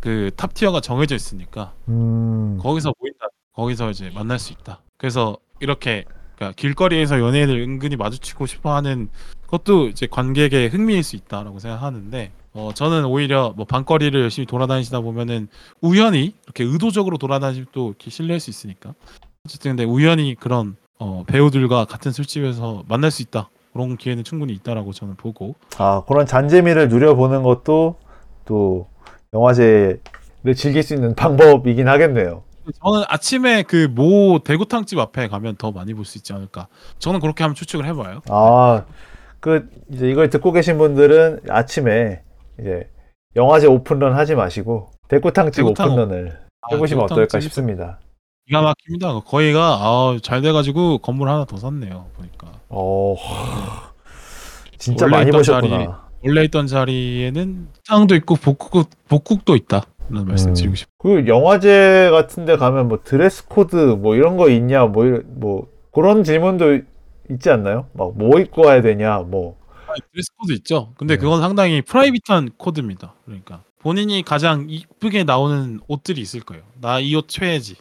그 0.00 0.30
탑티어가 0.36 0.80
정해져 0.80 1.14
있으니까 1.14 1.74
음. 1.88 2.58
거기서 2.60 2.92
모인다. 2.98 3.26
거기서 3.54 3.90
이제 3.90 4.10
만날 4.14 4.38
수 4.38 4.52
있다. 4.52 4.80
그래서 4.96 5.38
이렇게 5.60 6.04
그러니까 6.36 6.54
길거리에서 6.56 7.20
연예인을 7.20 7.60
은근히 7.60 7.96
마주치고 7.96 8.46
싶어하는 8.46 9.08
것도 9.46 9.88
이제 9.88 10.06
관객의 10.06 10.68
흥미일 10.68 11.02
수 11.02 11.16
있다라고 11.16 11.58
생각하는데 11.58 12.32
어 12.52 12.70
저는 12.74 13.04
오히려 13.04 13.52
뭐 13.56 13.64
밤거리를 13.64 14.20
열심히 14.20 14.46
돌아다니시다 14.46 15.00
보면은 15.00 15.48
우연히 15.80 16.34
이렇게 16.44 16.64
의도적으로 16.64 17.18
돌아다니면 17.18 17.66
또 17.72 17.88
이렇게 17.88 18.10
실례할 18.10 18.40
수 18.40 18.50
있으니까 18.50 18.94
어쨌든 19.44 19.72
근데 19.72 19.84
우연히 19.84 20.34
그런 20.34 20.76
어 20.98 21.24
배우들과 21.26 21.86
같은 21.86 22.12
술집에서 22.12 22.84
만날 22.88 23.10
수 23.10 23.22
있다 23.22 23.48
그런 23.78 23.96
기회는 23.96 24.24
충분히 24.24 24.52
있다라고 24.54 24.92
저는 24.92 25.14
보고 25.14 25.54
아, 25.78 26.02
그런 26.08 26.26
잔재미를 26.26 26.88
누려보는 26.88 27.44
것도 27.44 27.94
또 28.44 28.88
영화제를 29.32 30.00
즐길 30.56 30.82
수 30.82 30.94
있는 30.94 31.14
방법이긴 31.14 31.86
하겠네요. 31.86 32.42
저는 32.84 33.04
아침에 33.08 33.62
그 33.62 33.88
모 33.88 34.40
대구탕집 34.40 34.98
앞에 34.98 35.28
가면 35.28 35.56
더 35.56 35.70
많이 35.70 35.94
볼 35.94 36.04
수 36.04 36.18
있지 36.18 36.32
않을까 36.32 36.66
저는 36.98 37.20
그렇게 37.20 37.44
한번 37.44 37.54
추측을 37.54 37.86
해봐요. 37.86 38.20
아, 38.28 38.84
그 39.38 39.68
이제 39.92 40.10
이걸 40.10 40.28
듣고 40.28 40.50
계신 40.50 40.76
분들은 40.76 41.42
아침에 41.48 42.22
이제 42.60 42.90
영화제 43.36 43.68
open 43.68 43.93
run 43.93 44.12
하지 44.14 44.34
마시고 44.34 44.90
대구탕집 45.06 45.64
대구탕 45.64 45.92
open 45.92 46.10
run을 46.10 46.36
아, 46.62 46.74
해보시면 46.74 47.04
대구탕 47.06 47.14
어떨까 47.14 47.38
싶습니다. 47.40 48.00
기가 48.48 48.62
막힙니다. 48.62 49.20
거기가 49.20 49.60
아, 49.80 50.18
잘 50.22 50.40
돼가지고 50.42 50.98
건물 50.98 51.28
하나 51.28 51.44
더 51.44 51.56
샀네요. 51.58 52.06
보니까 52.16 52.50
어, 52.70 53.14
진짜 54.78 55.06
많이 55.06 55.30
보셨구나. 55.30 56.08
원래 56.24 56.44
있던 56.44 56.66
자리에는 56.66 57.68
땅도 57.86 58.14
있고 58.16 58.34
복국 58.36 58.88
복국도 59.08 59.54
있다. 59.54 59.82
이런 60.10 60.26
말씀 60.26 60.50
음. 60.50 60.54
드리고 60.54 60.74
싶어요. 60.74 60.92
그 60.98 61.26
영화제 61.28 62.08
같은데 62.10 62.56
가면 62.56 62.88
뭐 62.88 63.00
dress 63.04 63.46
code 63.46 63.76
뭐 63.76 64.16
이런 64.16 64.36
거 64.36 64.48
있냐 64.48 64.86
뭐 64.86 65.04
이런 65.04 65.24
뭐 65.38 65.68
그런 65.92 66.24
질문도 66.24 66.80
있지 67.30 67.50
않나요? 67.50 67.86
막 67.92 68.12
뭐 68.14 68.40
입고 68.40 68.62
와야 68.66 68.80
되냐 68.80 69.18
뭐. 69.18 69.58
dress 70.12 70.32
code 70.38 70.52
있죠. 70.54 70.92
근데 70.96 71.16
네. 71.16 71.20
그건 71.20 71.40
상당히 71.40 71.82
private한 71.82 72.50
코드입니다. 72.56 73.14
그러니까 73.26 73.62
본인이 73.80 74.22
가장 74.22 74.66
이쁘게 74.68 75.24
나오는 75.24 75.80
옷들이 75.86 76.20
있을 76.20 76.40
거예요. 76.40 76.62
나 76.80 77.00
이 77.00 77.14
옷 77.14 77.28
최애지. 77.28 77.76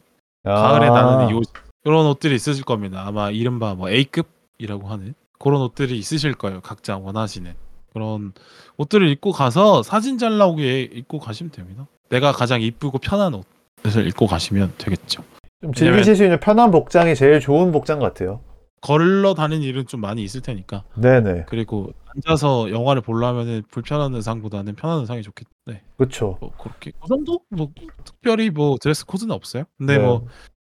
가을에 0.55 0.87
아, 0.87 0.91
나는 0.91 1.29
이 1.29 1.33
옷. 1.33 1.45
이런 1.83 2.05
옷들이 2.05 2.35
있으실 2.35 2.65
겁니다. 2.65 3.03
아마 3.05 3.29
이른바 3.31 3.73
뭐 3.73 3.89
A급이라고 3.89 4.87
하는 4.87 5.13
그런 5.39 5.61
옷들이 5.61 5.97
있으실 5.97 6.33
거예요. 6.33 6.59
각자 6.61 6.97
원하시는 6.97 7.53
그런 7.93 8.33
옷들을 8.77 9.07
입고 9.09 9.31
가서 9.31 9.83
사진 9.83 10.17
잘 10.17 10.37
나오게 10.37 10.81
입고 10.81 11.19
가시면 11.19 11.51
됩니다. 11.51 11.87
내가 12.09 12.31
가장 12.31 12.61
이쁘고 12.61 12.97
편한 12.99 13.41
옷을 13.85 14.07
입고 14.07 14.27
가시면 14.27 14.73
되겠죠. 14.77 15.23
좀 15.61 15.73
즐기실 15.73 16.15
수 16.15 16.23
있는 16.23 16.39
편한 16.39 16.71
복장이 16.71 17.15
제일 17.15 17.39
좋은 17.39 17.71
복장 17.71 17.99
같아요. 17.99 18.41
걸러 18.81 19.33
다니는 19.33 19.63
일은 19.63 19.87
좀 19.87 20.01
많이 20.01 20.23
있을 20.23 20.41
테니까 20.41 20.83
네네. 20.95 21.45
그리고 21.47 21.93
앉아서 22.25 22.71
영화를 22.71 23.01
보려면은 23.01 23.63
불편한 23.69 24.13
의상보다는 24.15 24.75
편한 24.75 24.99
의상이 25.01 25.21
좋겠네. 25.21 25.49
네, 25.67 25.81
그렇죠. 25.97 26.37
뭐 26.39 26.51
그렇게 26.57 26.91
그 26.99 27.07
정도 27.07 27.41
뭐 27.49 27.69
특별히 28.03 28.49
뭐 28.49 28.77
드레스 28.79 29.05
코드는 29.05 29.33
없어요. 29.33 29.63
근데 29.77 29.97
네. 29.97 30.03
뭐 30.03 30.25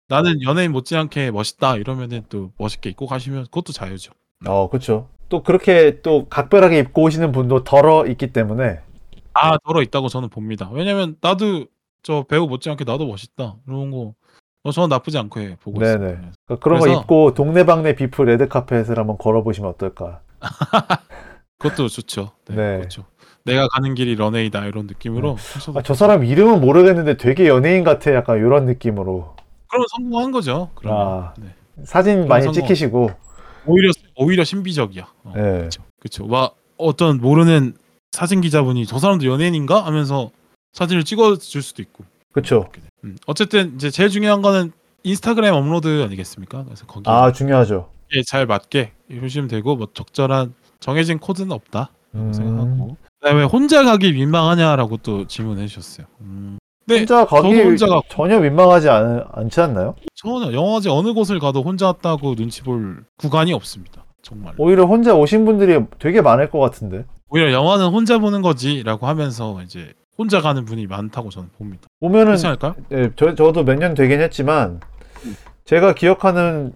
나는 0.09 0.43
연예인 0.43 0.73
못지않게 0.73 1.31
멋있다 1.31 1.77
이러면은 1.77 2.23
또 2.29 2.51
멋있게 2.59 2.91
입고 2.91 3.07
가시면 3.07 3.45
그것도 3.45 3.73
자유죠. 3.73 4.13
어, 4.47 4.69
그렇죠. 4.69 5.09
또 5.29 5.43
그렇게 5.43 6.01
또 6.03 6.27
각별하게 6.29 6.79
입고 6.81 7.03
오시는 7.03 7.33
분도 7.33 7.63
덜어 7.65 8.07
있기 8.07 8.33
때문에 8.33 8.81
아 9.35 9.57
덜어 9.59 9.83
있다고 9.83 10.09
저는 10.09 10.29
봅니다. 10.29 10.69
왜냐면 10.73 11.17
나도 11.21 11.67
저 12.03 12.25
배우 12.29 12.47
못지않게 12.47 12.85
나도 12.85 13.07
멋있다 13.07 13.57
이런 13.67 13.91
거 13.91 14.15
어, 14.63 14.73
저는 14.73 14.89
나쁘지 14.89 15.17
않고 15.19 15.41
해 15.41 15.57
보고 15.63 15.79
네네. 15.81 15.95
있어요. 15.95 16.17
그러니까 16.47 16.57
그런 16.63 16.79
거 16.81 16.85
그래서- 16.85 17.01
입고 17.03 17.35
동네방네 17.35 17.95
비프 17.95 18.23
레드 18.23 18.49
카펫을 18.49 18.99
한번 18.99 19.17
걸어보시면 19.19 19.71
어떨까. 19.71 20.21
그것도 21.61 21.89
좋죠. 21.89 22.33
네, 22.49 22.57
네. 22.57 22.77
그렇죠. 22.79 23.05
내가 23.45 23.69
가는 23.69 23.95
길이 23.95 24.17
런웨이다 24.17 24.67
이런 24.67 24.87
느낌으로 24.87 25.35
하셔도 25.35 25.79
아, 25.79 25.83
저 25.83 25.95
사람 25.95 26.25
이름은 26.25 26.61
모르겠는데 26.61 27.17
되게 27.17 27.49
연예인 27.49 27.85
같아. 27.85 28.13
약간 28.15 28.39
이런 28.39 28.65
느낌으로. 28.65 29.37
그럼 29.69 29.85
성공한 29.97 30.33
거죠. 30.33 30.71
그러면 30.75 31.01
아. 31.01 31.35
네. 31.39 31.55
사진 31.85 32.27
많이 32.27 32.45
성공. 32.45 32.63
찍히시고. 32.63 33.11
오히려 33.67 33.93
오히려 34.17 34.43
신비적이야. 34.45 35.07
어, 35.25 35.33
네. 35.37 35.43
그렇죠. 35.43 35.83
그렇죠. 36.01 36.27
와 36.29 36.51
어떤 36.77 37.19
모르는 37.19 37.75
사진 38.11 38.41
기자분이 38.41 38.87
저 38.87 38.99
사람도 38.99 39.27
연예인인가 39.27 39.85
하면서 39.85 40.31
사진을 40.73 41.05
찍어줄 41.05 41.63
수도 41.63 41.83
있고. 41.83 42.05
그렇죠. 42.33 42.71
음, 43.05 43.17
어쨌든 43.27 43.75
이제 43.75 43.91
제일 43.91 44.09
중요한 44.09 44.41
거는 44.41 44.73
인스타그램 45.03 45.55
업로드 45.55 46.03
아니겠습니까? 46.05 46.65
그래서 46.65 46.87
거기에 46.87 47.13
아, 47.13 47.33
중요하죠. 47.33 47.91
잘 48.27 48.47
맞게 48.47 48.93
해주시면 49.11 49.49
되고 49.49 49.77
뭐 49.77 49.89
적절한 49.93 50.55
정해진 50.81 51.18
코드는 51.18 51.53
없다 51.53 51.91
음. 52.14 52.33
생각하고. 52.33 52.97
그다음에 53.20 53.45
혼자 53.45 53.85
가기 53.85 54.12
민망하냐라고 54.12 54.97
또 54.99 55.26
질문해 55.26 55.66
주셨어요. 55.66 56.07
음. 56.22 56.59
네, 56.87 56.99
혼자 56.99 57.24
가기 57.24 57.61
혼자 57.61 57.87
가고 57.87 58.03
전혀 58.09 58.41
민망하지 58.41 58.89
않, 58.89 59.24
않지 59.33 59.61
않나요? 59.61 59.95
전혀 60.16 60.53
영화제 60.53 60.89
어느 60.91 61.12
곳을 61.12 61.39
가도 61.39 61.62
혼자 61.62 61.87
왔다고 61.87 62.35
눈치 62.35 62.62
볼 62.62 63.05
구간이 63.18 63.53
없습니다. 63.53 64.05
정말. 64.22 64.55
오히려 64.59 64.85
혼자 64.87 65.14
오신 65.14 65.45
분들이 65.45 65.78
되게 65.99 66.20
많을 66.20 66.51
것 66.51 66.59
같은데. 66.59 67.05
오히려 67.28 67.53
영화는 67.53 67.89
혼자 67.91 68.18
보는 68.18 68.43
거지라고 68.43 69.07
하면서 69.07 69.62
이제 69.62 69.93
혼자 70.18 70.41
가는 70.41 70.64
분이 70.64 70.87
많다고 70.87 71.31
저는 71.31 71.51
봅니다. 71.57 71.87
오면은 72.01 72.26
그렇지 72.26 72.47
않을까요? 72.47 72.74
예, 72.93 73.11
저, 73.16 73.35
저도 73.35 73.62
몇 73.64 73.76
년 73.76 73.95
되긴 73.95 74.20
했지만 74.20 74.81
제가 75.64 75.95
기억하는 75.95 76.72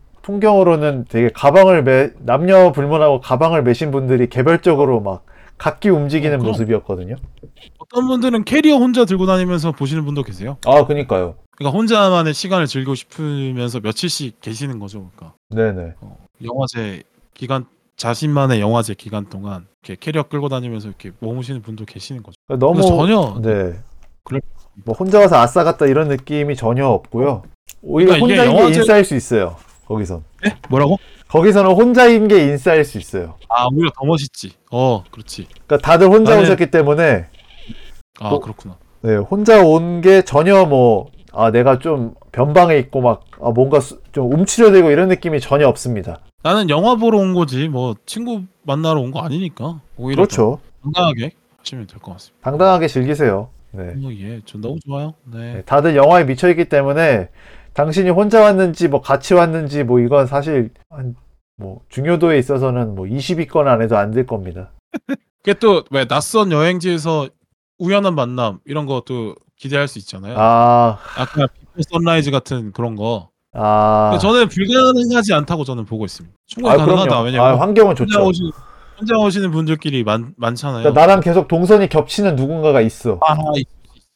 풍경으로는 0.49 1.05
되게 1.09 1.29
가방을 1.29 1.85
매 1.85 2.11
남녀 2.19 2.73
불문하고 2.73 3.21
가방을 3.21 3.63
메신 3.63 3.91
분들이 3.91 4.27
개별적으로 4.29 5.01
막 5.01 5.25
각기 5.59 5.91
움직이는 5.91 6.37
어, 6.37 6.39
그럼. 6.39 6.51
모습이었거든요. 6.51 7.17
어떤 7.79 8.07
분들은 8.09 8.45
캐리어 8.45 8.77
혼자 8.79 9.05
들고 9.05 9.27
다니면서 9.27 9.73
보시는 9.73 10.05
분도 10.05 10.23
계세요. 10.23 10.57
아, 10.67 10.87
그니까요. 10.87 11.35
그러니까 11.57 11.77
혼자만의 11.79 12.33
시간을 12.35 12.67
즐기고 12.67 12.95
싶으면서 12.95 13.81
며칠씩 13.81 14.41
계시는 14.41 14.79
거죠. 14.79 15.11
그러니까 15.15 15.37
네네. 15.51 15.93
어, 16.01 16.17
영화제 16.43 17.03
기간 17.35 17.67
자신만의 17.97 18.61
영화제 18.61 18.95
기간 18.95 19.27
동안 19.29 19.67
이렇게 19.85 19.97
캐리어 20.01 20.25
끌고 20.25 20.49
다니면서 20.49 20.89
이렇게 20.89 21.13
머무시는 21.21 21.61
분도 21.63 21.85
계시는 21.85 22.23
거죠. 22.23 22.37
그러니까 22.49 22.67
너무 22.67 22.83
전혀 22.83 23.39
네. 23.43 23.75
그럴- 24.25 24.41
뭐 24.85 24.95
혼자 24.97 25.21
와서 25.21 25.37
아싸 25.37 25.63
갔다 25.63 25.87
이런 25.87 26.09
느낌이 26.09 26.57
전혀 26.57 26.87
없고요. 26.89 27.43
오히려 27.83 28.15
그러니까 28.15 28.27
혼자인 28.43 28.51
게 28.51 28.57
영화제- 28.65 28.81
인싸일 28.81 29.05
수 29.05 29.15
있어요. 29.15 29.57
거기선. 29.87 30.25
네? 30.43 30.57
뭐라고? 30.69 30.99
거기서는 31.29 31.73
혼자인 31.73 32.29
게 32.29 32.45
인싸일 32.45 32.85
수 32.85 32.99
있어요. 32.99 33.35
아 33.49 33.67
오히려 33.73 33.91
더 33.99 34.05
멋있지. 34.07 34.53
어 34.71 35.03
그렇지. 35.11 35.47
그러니까 35.67 35.79
다들 35.79 36.09
혼자 36.09 36.37
나는- 36.37 36.43
오셨기 36.43 36.71
때문에 36.71 37.27
아 38.21 38.31
뭐- 38.31 38.41
그렇구나. 38.41 38.77
네, 39.03 39.17
혼자 39.17 39.63
온 39.63 40.01
게 40.01 40.23
전혀 40.23 40.65
뭐, 40.65 41.11
아, 41.33 41.51
내가 41.51 41.79
좀 41.79 42.15
변방에 42.33 42.79
있고 42.79 43.03
막, 43.03 43.25
아, 43.43 43.51
뭔가 43.51 43.81
수- 43.81 44.01
좀 44.13 44.33
움츠려들고 44.33 44.91
이런 44.91 45.09
느낌이 45.09 45.41
전혀 45.41 45.69
없습니다. 45.69 46.21
나는 46.43 46.71
영화 46.71 46.95
보러 46.95 47.19
온 47.19 47.35
거지 47.35 47.69
뭐 47.69 47.95
친구 48.07 48.43
만나러 48.63 49.01
온 49.01 49.11
거 49.11 49.21
아니니까 49.21 49.81
오히려 49.99 50.23
그렇죠. 50.23 50.59
더 50.83 50.91
건강하게 50.91 51.33
하시면 51.59 51.87
될 51.87 51.99
것 52.01 52.13
같습니다. 52.13 52.39
당당하게 52.43 52.87
즐기세요. 52.89 53.49
네. 53.73 53.83
어, 53.89 54.11
예, 54.21 54.41
전 54.47 54.61
너무 54.61 54.79
좋아요. 54.87 55.15
네. 55.25 55.55
네, 55.55 55.63
다들 55.63 55.97
영화에 55.97 56.25
미쳐 56.25 56.49
있기 56.51 56.67
때문에 56.67 57.29
당신이 57.75 58.11
혼자 58.11 58.41
왔는지 58.41 58.89
뭐 58.89 59.01
같이 59.01 59.35
왔는지 59.35 59.85
뭐 59.85 60.01
이건 60.01 60.27
사실 60.27 60.71
한, 60.91 61.15
뭐 61.57 61.81
중요도에 61.89 62.39
있어서는 62.39 62.95
뭐 62.95 63.07
20위권 63.07 63.67
안에도 63.67 63.97
안 63.97 64.11
될 64.13 64.27
겁니다. 64.27 64.71
그게 65.43 65.55
또 65.59 65.85
왜 65.91 66.07
낯선 66.07 66.53
여행지에서 66.53 67.29
우연한 67.79 68.15
만남 68.15 68.59
이런 68.65 68.87
것도 68.87 69.35
기대할 69.57 69.89
수 69.89 69.99
있잖아요. 69.99 70.35
아, 70.39 70.99
아까 71.17 71.47
비포 71.49 71.83
선라이즈 71.91 72.31
같은 72.31 72.73
그런 72.73 72.95
거. 72.97 73.29
아, 73.53 74.17
저는 74.21 74.49
불가능하지 74.49 75.33
않다고 75.35 75.65
저는 75.65 75.85
보고 75.85 76.05
있습니다. 76.05 76.35
충분히 76.47 76.75
아, 76.75 76.77
가능하다. 76.79 77.21
왜냐면 77.23 77.47
아, 77.47 77.61
환경은 77.61 77.91
혼자 77.97 78.05
좋죠. 78.05 78.27
오시 78.27 78.41
혼자 78.99 79.17
오시는 79.19 79.51
분들끼리 79.51 80.03
많 80.05 80.33
많잖아요. 80.37 80.83
그러니까 80.83 81.01
나랑 81.01 81.21
계속 81.21 81.49
동선이 81.49 81.89
겹치는 81.89 82.37
누군가가 82.37 82.81
있어. 82.81 83.19
아, 83.27 83.37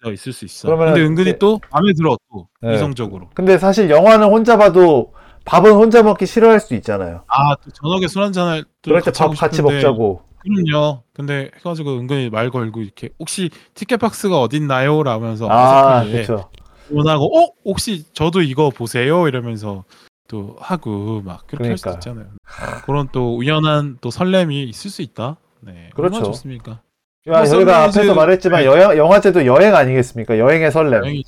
있을 0.06 0.12
수 0.12 0.12
있어, 0.12 0.12
있을 0.12 0.32
수 0.32 0.44
있어. 0.46 0.68
그러면은 0.68 0.94
근데 0.94 1.06
은근히 1.06 1.30
이제- 1.30 1.38
또 1.38 1.60
마음에 1.72 1.92
들어 1.92 2.16
또 2.30 2.48
네. 2.62 2.74
이성적으로. 2.74 3.28
근데 3.34 3.58
사실 3.58 3.90
영화는 3.90 4.28
혼자 4.28 4.56
봐도 4.56 5.12
밥은 5.44 5.72
혼자 5.72 6.02
먹기 6.02 6.26
싫어할 6.26 6.60
수도 6.60 6.74
있잖아요. 6.76 7.24
아, 7.28 7.56
또 7.56 7.70
저녁에 7.70 8.06
술 8.06 8.22
한잔할 8.22 8.64
그럴 8.82 9.00
때 9.02 9.10
밥 9.10 9.34
같이 9.34 9.62
먹자고. 9.62 10.22
그럼요. 10.40 11.02
근데 11.12 11.50
해가지고 11.56 11.98
은근히 11.98 12.30
말 12.30 12.50
걸고 12.50 12.80
이렇게 12.80 13.10
혹시 13.18 13.50
티켓 13.74 13.96
박스가 13.96 14.40
어딨나요? 14.40 15.02
라면서 15.02 15.48
아, 15.48 16.00
어색하게 16.00 16.24
그렇죠. 16.26 16.50
원하고 16.90 17.24
어 17.38 17.48
혹시 17.64 18.04
저도 18.14 18.40
이거 18.42 18.70
보세요 18.70 19.26
이러면서 19.28 19.84
또 20.28 20.56
하고 20.60 21.22
막 21.24 21.46
그렇게 21.46 21.68
할 21.68 21.78
수도 21.78 21.90
그러니까요. 21.90 22.12
있잖아요. 22.14 22.82
그런 22.86 23.08
또 23.12 23.36
우연한 23.36 23.98
또 24.00 24.10
설렘이 24.10 24.64
있을 24.64 24.90
수 24.90 25.02
있다. 25.02 25.36
네, 25.60 25.90
얼마나 25.96 26.20
그렇죠. 26.20 26.24
좋습니까? 26.32 26.82
야, 27.28 27.38
뭐 27.38 27.44
저희가 27.44 27.84
앞에서 27.84 28.14
말했지만 28.14 28.60
네. 28.60 28.66
여행 28.66 28.96
영화제도 28.98 29.44
여행 29.46 29.74
아니겠습니까? 29.74 30.38
여행의 30.38 30.72
설렘. 30.72 31.02
여행이 31.04 31.24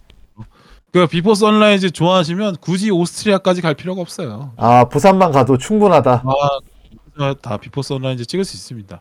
그 0.92 1.07
비포 1.07 1.34
선라이즈 1.34 1.90
좋아하시면 1.92 2.57
굳이 2.61 2.90
오스트리아까지 2.90 3.61
갈 3.62 3.74
필요가 3.74 4.01
없어요. 4.01 4.53
아 4.57 4.84
부산만 4.84 5.30
가도 5.32 5.57
충분하다. 5.59 6.24
아, 7.18 7.34
다 7.42 7.57
비포 7.59 7.82
선라이즈 7.82 8.26
찍을 8.26 8.44
수 8.44 8.57
있습니다. 8.57 9.01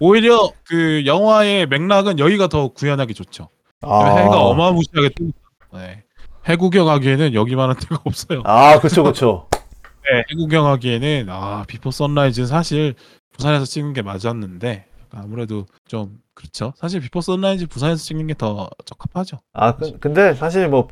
오히려 0.00 0.50
그 0.68 1.04
영화의 1.04 1.66
맥락은 1.66 2.18
여기가 2.18 2.46
더 2.48 2.68
구현하기 2.68 3.14
좋죠. 3.14 3.48
아, 3.82 4.16
해가 4.16 4.40
어마무시하게 4.44 5.10
뜨니까. 5.10 5.38
네. 5.74 6.02
해 6.48 6.56
구경하기에는 6.56 7.34
여기만한 7.34 7.76
데가 7.76 7.98
없어요. 8.04 8.42
아 8.44 8.78
그렇죠 8.78 9.02
그렇죠. 9.02 9.48
네, 9.52 10.18
해 10.18 10.34
구경하기에는 10.36 11.26
아 11.28 11.64
비포 11.66 11.90
선라이즈는 11.90 12.46
사실 12.46 12.94
부산에서 13.32 13.64
찍은 13.64 13.92
게 13.92 14.02
맞았는데 14.02 14.86
아무래도 15.16 15.66
좀 15.88 16.18
그렇죠. 16.34 16.72
사실 16.76 17.00
비포 17.00 17.20
선라이즈 17.20 17.66
부산에서 17.68 18.02
찍는 18.02 18.26
게 18.28 18.34
더 18.34 18.68
적합하죠. 18.84 19.38
아 19.54 19.76
그, 19.76 19.98
근데 19.98 20.34
사실 20.34 20.68
뭐, 20.68 20.88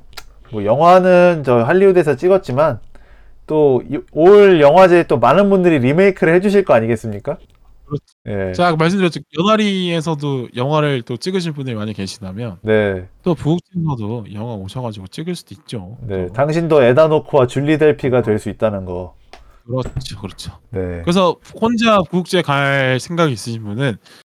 뭐 0.53 0.65
영화는 0.65 1.43
저 1.45 1.59
할리우드에서 1.65 2.17
찍었지만 2.17 2.81
또 3.47 3.83
올 4.13 4.61
영화제에 4.61 5.05
또 5.05 5.19
많은 5.19 5.51
분들이 5.51 5.79
리메이크를 5.81 6.35
해주실 6.37 6.65
거 6.65 6.75
아니겠습니까? 6.75 7.39
그렇죠. 7.87 8.05
예. 8.49 8.53
제가 8.55 8.69
아까 8.69 8.77
말씀드렸죠. 8.79 9.21
연아리에서도 9.39 10.49
영화를 10.57 11.03
또 11.03 11.17
찍으실 11.19 11.53
분들이 11.53 11.77
많이 11.77 11.93
계시다면 11.93 12.59
네, 12.63 13.09
또 13.23 13.35
부국제서도 13.35 14.27
영화 14.33 14.55
오셔가지고 14.55 15.09
찍을 15.09 15.35
수도 15.35 15.55
있죠. 15.55 15.99
네. 16.03 16.29
또. 16.29 16.33
당신도 16.33 16.83
에다노크와 16.83 17.47
줄리 17.47 17.77
델피가 17.79 18.23
될 18.23 18.39
수 18.39 18.49
있다는 18.49 18.87
거. 18.87 19.15
그렇죠, 19.67 20.21
그렇죠. 20.21 20.59
네. 20.71 21.03
그래서 21.03 21.37
혼자 21.61 21.99
부국제 22.03 22.43
갈 22.43 22.99
생각이 23.01 23.33
있으신 23.33 23.63
분은 23.63 23.97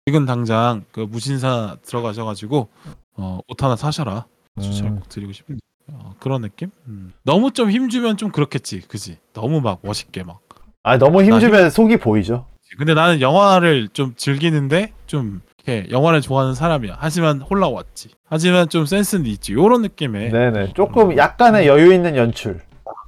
지금 0.07 0.27
당장 0.27 0.85
그 0.93 1.01
무신사 1.01 1.77
들어가셔가지고 1.83 2.69
어, 3.17 3.41
옷 3.49 3.63
하나 3.63 3.77
사셔라. 3.77 4.27
추천을 4.61 4.93
음. 4.93 4.97
꼭 4.97 5.09
드리고 5.09 5.33
싶은데 5.33 5.61
어, 5.93 6.15
그런 6.21 6.43
느낌? 6.43 6.71
음. 6.87 7.13
너무 7.23 7.51
좀 7.53 7.71
힘주면 7.71 8.17
좀 8.17 8.31
그렇겠지, 8.31 8.81
그지? 8.81 9.19
너무 9.33 9.61
막 9.61 9.81
멋있게 9.83 10.23
막. 10.23 10.41
아 10.83 10.99
너무 10.99 11.23
힘주면 11.23 11.71
속이 11.71 11.97
보이죠. 11.97 12.47
근데 12.77 12.95
나는 12.95 13.21
영화를 13.21 13.89
좀 13.89 14.15
즐기는데 14.17 14.93
좀 15.07 15.41
이렇게 15.65 15.91
영화를 15.91 16.21
좋아하는 16.21 16.55
사람이야. 16.55 16.97
하지만 16.99 17.41
홀라 17.41 17.69
왔지. 17.69 18.11
하지만 18.25 18.69
좀 18.69 18.85
센스는 18.85 19.27
있지. 19.27 19.55
요런 19.55 19.83
느낌의 19.83 20.31
네네. 20.31 20.73
조금 20.75 21.17
약간의 21.17 21.67
여유 21.67 21.93
있는 21.95 22.17
연출. 22.17 22.61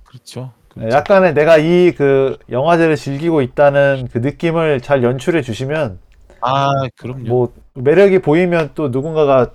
그렇죠. 0.05 0.53
네, 0.77 0.83
그렇죠. 0.83 0.97
약간의 0.97 1.35
내가 1.35 1.59
이 1.59 1.93
그 1.97 2.37
영화제를 2.51 2.97
즐기고 2.97 3.43
있다는 3.43 4.09
그 4.13 4.19
느낌을 4.19 4.81
잘 4.81 5.03
연출해 5.03 5.43
주시면 5.43 5.99
아 6.41 6.71
그럼요. 6.97 7.25
뭐 7.29 7.53
매력이 7.75 8.21
보이면 8.21 8.71
또 8.75 8.89
누군가가 8.89 9.51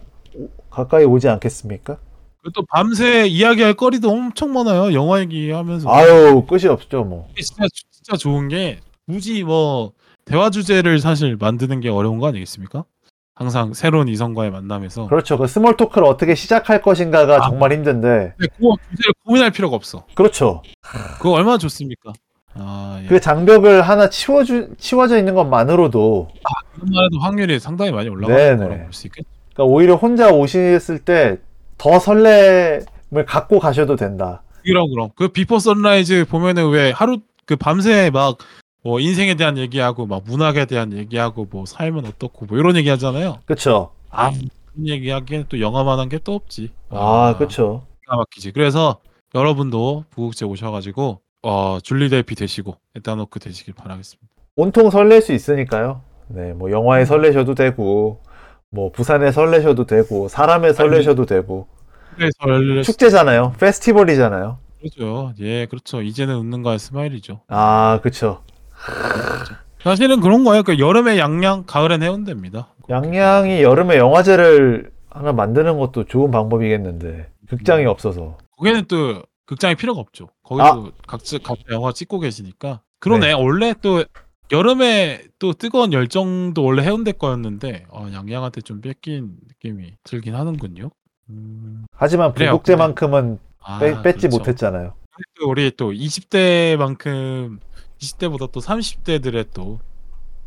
가까이 0.69 1.05
오지 1.05 1.29
않겠습니까? 1.29 1.97
그리고 2.41 2.53
또 2.55 2.65
밤새 2.71 3.27
이야기할 3.27 3.73
거리도 3.75 4.09
엄청 4.09 4.51
많아요. 4.53 4.93
영화 4.93 5.19
얘기하면서. 5.19 5.89
아유 5.91 6.43
끝이 6.47 6.65
없죠 6.67 7.03
뭐. 7.03 7.27
진짜 7.39 7.65
진짜 7.91 8.17
좋은 8.17 8.47
게 8.47 8.79
굳이 9.07 9.43
뭐 9.43 9.91
대화 10.25 10.49
주제를 10.49 10.99
사실 10.99 11.35
만드는 11.39 11.81
게 11.81 11.89
어려운 11.89 12.17
거 12.19 12.27
아니겠습니까? 12.27 12.83
항상 13.35 13.73
새로운 13.73 14.07
이성과의 14.07 14.51
만남에서 14.51 15.07
그렇죠. 15.07 15.37
그 15.37 15.47
small 15.47 15.77
talk를 15.77 16.05
어떻게 16.07 16.35
시작할 16.35 16.81
것인가가 16.81 17.37
아. 17.37 17.41
정말 17.49 17.71
힘든데 17.73 18.33
근데 18.37 18.53
그거 18.57 18.75
주제를 18.89 19.13
고민할 19.25 19.51
필요가 19.51 19.75
없어. 19.75 20.05
그렇죠. 20.15 20.61
그거 21.17 21.31
얼마나 21.31 21.57
좋습니까? 21.57 22.13
아, 22.53 22.99
예. 23.03 23.07
그 23.07 23.19
장벽을 23.21 23.81
하나 23.81 24.09
치워주 24.09 24.71
치워져 24.77 25.17
있는 25.17 25.33
것만으로도 25.35 26.27
그것만 26.73 27.05
해도 27.05 27.19
확률이 27.21 27.59
상당히 27.59 27.91
많이 27.91 28.09
올라가는. 28.09 28.57
거라고 28.57 28.81
볼 28.83 28.93
수 28.93 29.07
있겠죠. 29.07 29.27
그러니까 29.53 29.63
오히려 29.73 29.95
혼자 29.95 30.29
오셨을 30.31 30.99
때 30.99 31.37
더 31.77 31.97
설렘을 31.97 33.25
갖고 33.25 33.57
가셔도 33.57 33.95
된다. 33.95 34.43
그럼 34.63 34.87
그럼 34.91 35.09
그 35.15 35.29
비포 35.29 35.57
선라이즈 35.57 36.25
보면은 36.29 36.69
왜 36.69 36.91
하루 36.91 37.17
그 37.47 37.55
밤새 37.55 38.11
막 38.13 38.37
뭐 38.83 38.99
인생에 38.99 39.35
대한 39.35 39.57
얘기하고 39.57 40.05
막 40.07 40.23
문학에 40.25 40.65
대한 40.65 40.93
얘기하고 40.93 41.47
뭐 41.49 41.65
삶은 41.65 42.05
어떻고 42.05 42.45
뭐 42.47 42.57
이런 42.57 42.75
얘기 42.75 42.89
하잖아요. 42.89 43.39
그렇죠. 43.45 43.91
아 44.09 44.31
그런 44.31 44.87
얘기하기엔 44.87 45.45
또 45.49 45.59
영화만한 45.59 46.09
게 46.09 46.19
또 46.23 46.33
없지. 46.35 46.71
아 46.89 47.35
그렇죠. 47.37 47.85
기가 48.01 48.15
막히지. 48.17 48.51
그래서 48.51 48.99
여러분도 49.35 50.05
부국제 50.09 50.45
오셔가지고 50.45 51.21
어 51.43 51.77
줄리 51.81 52.09
델피 52.09 52.35
되시고 52.35 52.75
에타노크 52.95 53.39
되시길 53.39 53.73
바라겠습니다. 53.75 54.27
온통 54.55 54.89
설렐 54.89 55.21
수 55.21 55.31
있으니까요. 55.33 56.01
네, 56.27 56.53
뭐 56.53 56.71
영화에 56.71 57.03
설레셔도 57.05 57.55
되고, 57.55 58.21
뭐 58.69 58.89
부산에 58.91 59.31
설레셔도 59.33 59.85
되고, 59.85 60.29
사람에 60.29 60.71
설레셔도 60.71 61.25
되고, 61.25 61.67
축제잖아요. 62.83 63.53
페스티벌이잖아요. 63.59 64.57
그렇죠. 64.79 65.33
예, 65.41 65.65
그렇죠. 65.67 66.01
이제는 66.01 66.35
웃는 66.37 66.63
거야 66.63 66.77
스마일이죠. 66.77 67.41
아, 67.47 67.99
그쵸. 68.01 68.43
사실은 69.81 70.19
그런 70.21 70.43
거예요. 70.43 70.63
그 70.63 70.77
여름에 70.79 71.17
양양, 71.17 71.63
가을엔 71.65 72.03
해운대입니다. 72.03 72.75
양양이 72.89 73.61
여름에 73.63 73.97
영화제를 73.97 74.91
하나 75.09 75.33
만드는 75.33 75.77
것도 75.79 76.05
좋은 76.05 76.31
방법이겠는데, 76.31 77.31
극장이 77.47 77.85
없어서. 77.85 78.37
거기는 78.57 78.85
또 78.87 79.23
극장이 79.45 79.75
필요가 79.75 79.99
없죠. 79.99 80.29
거기도 80.43 80.87
아. 80.87 80.91
각자 81.07 81.37
각자 81.39 81.63
영화 81.71 81.91
찍고 81.91 82.19
계시니까. 82.19 82.81
그러네. 82.99 83.33
원래 83.33 83.73
또 83.81 84.05
여름에 84.51 85.23
또 85.39 85.53
뜨거운 85.53 85.93
열정도 85.93 86.63
원래 86.63 86.83
해운대 86.83 87.13
거였는데 87.13 87.85
어, 87.89 88.07
양양한테 88.13 88.61
좀 88.61 88.81
뺏긴 88.81 89.37
느낌이 89.47 89.93
들긴 90.03 90.35
하는군요. 90.35 90.91
음, 91.29 91.85
하지만. 91.93 92.33
부국제만큼은 92.33 93.39
아, 93.63 93.79
빼, 93.79 94.01
뺏지 94.01 94.27
그렇죠. 94.27 94.37
못했잖아요. 94.37 94.93
또 95.39 95.49
우리 95.49 95.71
또 95.71 95.91
20대만큼 95.91 97.59
20대보다 98.05 98.51
또 98.51 98.59
30대들의 98.59 99.47
또 99.53 99.79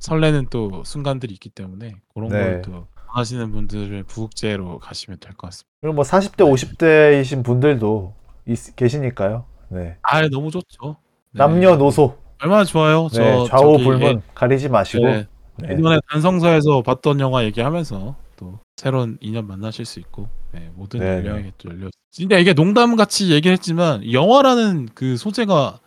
설레는 0.01 0.49
또 0.51 0.83
순간들이 0.85 1.33
있기 1.35 1.49
때문에 1.51 1.95
그런 2.13 2.29
네. 2.29 2.61
걸또 2.63 2.87
하시는 3.07 3.51
분들을 3.53 4.03
부국제로 4.05 4.79
가시면 4.81 5.19
될 5.21 5.33
것 5.37 5.47
같습니다. 5.49 5.71
그리고 5.81 5.95
뭐 5.95 6.05
40대, 6.05 6.39
50대이신 6.39 7.45
분들도 7.45 8.13
있- 8.49 8.77
계시니까요. 8.77 9.45
네. 9.69 9.97
아 10.03 10.29
너무 10.29 10.51
좋죠. 10.51 10.97
네. 11.31 11.39
남녀노소, 11.39 12.17
얼마나 12.43 12.65
좋아요. 12.65 13.09
네, 13.13 13.17
저 13.17 13.45
좌우 13.47 13.79
불문 13.79 14.23
가리지 14.35 14.69
마시고, 14.69 15.05
네. 15.07 15.27
네. 15.57 15.69
예전에 15.73 15.99
단성서에서 16.11 16.83
봤던 16.83 17.21
영화 17.21 17.45
얘기하면서 17.45 18.17
또 18.37 18.59
새로운 18.77 19.17
인연 19.21 19.47
만나실 19.47 19.85
수 19.85 20.01
있고 20.01 20.29
네, 20.53 20.71
모든 20.75 21.01
네, 21.01 21.07
연령에게 21.19 21.53
또 21.59 21.71
열려. 21.71 21.89
진짜 22.11 22.37
이게 22.39 22.53
농담 22.53 22.97
같이 22.97 23.31
얘기했지만 23.33 24.13
영화라는 24.13 24.89
그 24.95 25.17
소재가 25.17 25.79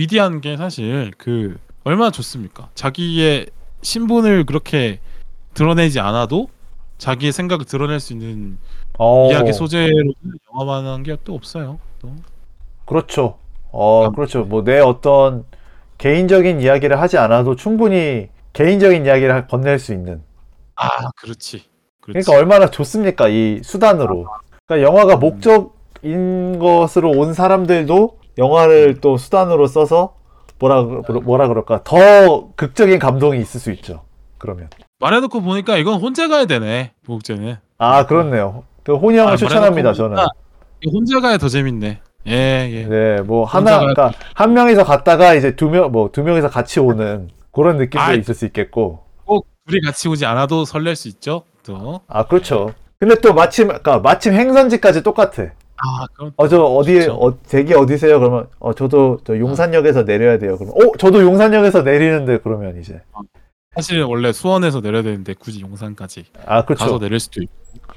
위대한 0.00 0.40
게 0.40 0.56
사실 0.56 1.10
그 1.18 1.58
얼마나 1.84 2.10
좋습니까? 2.10 2.68
자기의 2.74 3.46
신분을 3.82 4.44
그렇게 4.46 5.00
드러내지 5.54 5.98
않아도 6.00 6.48
자기의 6.98 7.32
생각을 7.32 7.64
드러낼 7.64 7.98
수 8.00 8.12
있는 8.12 8.58
어, 8.98 9.30
이야기 9.30 9.52
소재로 9.52 10.12
영화만한 10.52 11.02
게 11.02 11.16
또 11.24 11.34
없어요. 11.34 11.78
또. 12.00 12.12
그렇죠. 12.86 13.38
어, 13.72 14.06
아. 14.06 14.10
그렇죠. 14.10 14.44
뭐 14.44 14.62
내 14.62 14.78
어떤 14.80 15.44
개인적인 15.98 16.60
이야기를 16.60 17.00
하지 17.00 17.16
않아도 17.18 17.56
충분히 17.56 18.28
개인적인 18.52 19.04
이야기를 19.06 19.34
하- 19.34 19.46
건넬 19.46 19.78
수 19.78 19.92
있는. 19.92 20.22
아 20.74 20.88
그렇지. 21.16 21.64
그렇지. 22.00 22.24
그러니까 22.26 22.32
얼마나 22.32 22.70
좋습니까? 22.70 23.28
이 23.28 23.60
수단으로. 23.64 24.26
그러니까 24.66 24.86
영화가 24.88 25.16
목적인 25.16 26.58
것으로 26.58 27.10
온 27.12 27.32
사람들도 27.34 28.18
영화를 28.38 29.00
또 29.00 29.16
수단으로 29.16 29.66
써서 29.66 30.14
뭐라 30.58 30.84
그- 31.06 31.12
뭐라 31.12 31.48
그럴까? 31.48 31.82
더 31.84 32.48
극적인 32.56 32.98
감동이 32.98 33.38
있을 33.40 33.60
수 33.60 33.70
있죠. 33.72 34.02
그러면. 34.38 34.68
말해놓고 35.00 35.42
보니까 35.42 35.76
이건 35.76 36.00
혼자 36.00 36.28
가야 36.28 36.46
되네. 36.46 36.92
부국제는. 37.04 37.56
아, 37.78 38.06
그렇네요. 38.06 38.64
그 38.82 38.94
혼영을 38.96 39.32
아, 39.34 39.36
추천합니다, 39.36 39.92
저는. 39.92 40.16
혼자 40.92 41.20
가야 41.20 41.36
더 41.38 41.48
재밌네. 41.48 42.00
예, 42.28 42.32
예. 42.32 42.86
네, 42.86 43.20
뭐 43.22 43.44
하나, 43.44 43.78
그러니까 43.78 44.12
한 44.34 44.52
명이서 44.52 44.84
갔다가 44.84 45.34
이제 45.34 45.54
두 45.54 45.68
명, 45.68 45.92
뭐 45.92 46.10
두 46.10 46.22
명이서 46.22 46.48
같이 46.50 46.80
오는 46.80 47.28
그런 47.52 47.76
느낌도 47.76 48.00
아이. 48.00 48.18
있을 48.18 48.34
수 48.34 48.46
있겠고. 48.46 49.00
꼭 49.24 49.46
둘이 49.68 49.80
같이 49.80 50.08
오지 50.08 50.24
않아도 50.26 50.64
설렐 50.64 50.94
수 50.96 51.08
있죠. 51.08 51.42
또. 51.64 52.00
아, 52.08 52.24
그렇죠. 52.26 52.72
근데 52.98 53.14
또 53.20 53.34
마침, 53.34 53.68
그러니까 53.68 53.98
마침 54.00 54.32
행선지까지 54.32 55.02
똑같아. 55.02 55.44
아 55.78 56.06
그럼 56.14 56.32
어 56.36 56.48
저 56.48 56.62
어디에. 56.64 57.06
어 57.10 57.36
댁이 57.48 57.74
어디세요? 57.74 58.18
그러면 58.18 58.48
어 58.58 58.72
저도 58.72 59.18
저 59.24 59.38
용산역에서 59.38 60.04
내려야 60.04 60.38
돼요. 60.38 60.56
그러면 60.56 60.74
어 60.76 60.92
저도 60.98 61.22
용산역에서 61.22 61.82
내리는데 61.82 62.38
그러면 62.38 62.80
이제 62.80 63.00
사실 63.74 64.02
원래 64.02 64.32
수원에서 64.32 64.80
내려야 64.80 65.02
되는데 65.02 65.34
굳이 65.34 65.60
용산까지 65.60 66.24
아 66.46 66.64
가서 66.64 66.66
그렇죠. 66.66 66.98
내릴 66.98 67.20
수도 67.20 67.42
있고 67.42 67.52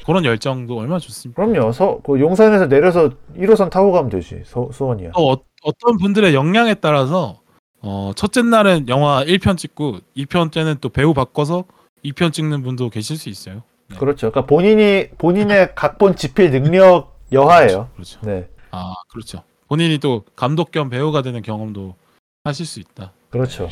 그런 0.06 0.26
열정도 0.26 0.78
얼마나 0.78 1.00
좋습니까? 1.00 1.46
그럼요. 1.46 1.72
서, 1.72 2.00
그 2.04 2.20
용산에서 2.20 2.68
내려서 2.68 3.12
1호선 3.38 3.70
타고 3.70 3.92
가면 3.92 4.10
되지. 4.10 4.42
서, 4.46 4.68
수원이야. 4.72 5.12
또 5.16 5.32
어, 5.32 5.38
어떤 5.64 5.98
분들의 5.98 6.34
역량에 6.34 6.74
따라서 6.76 7.40
어, 7.82 8.12
첫째 8.16 8.42
날은 8.42 8.90
영화 8.90 9.24
1편 9.24 9.56
찍고 9.58 9.98
2편째는 10.18 10.82
또 10.82 10.90
배우 10.90 11.14
바꿔서 11.14 11.64
2편 12.04 12.34
찍는 12.34 12.64
분도 12.64 12.90
계실 12.90 13.18
수 13.18 13.30
있어요. 13.30 13.62
그렇죠. 13.98 14.32
그러니까 14.32 14.46
본인이 14.46 15.08
본인의 15.18 15.76
각본 15.76 16.16
집필 16.16 16.52
능력 16.52 17.19
여하예요. 17.32 17.90
그렇죠. 17.94 18.20
네. 18.22 18.50
아 18.72 18.94
그렇죠. 19.12 19.44
본인이 19.68 19.98
또 20.00 20.24
감독 20.36 20.72
겸 20.72 20.90
배우가 20.90 21.22
되는 21.22 21.42
경험도 21.42 21.96
하실 22.44 22.66
수 22.66 22.80
있다. 22.80 23.14
그렇죠. 23.30 23.70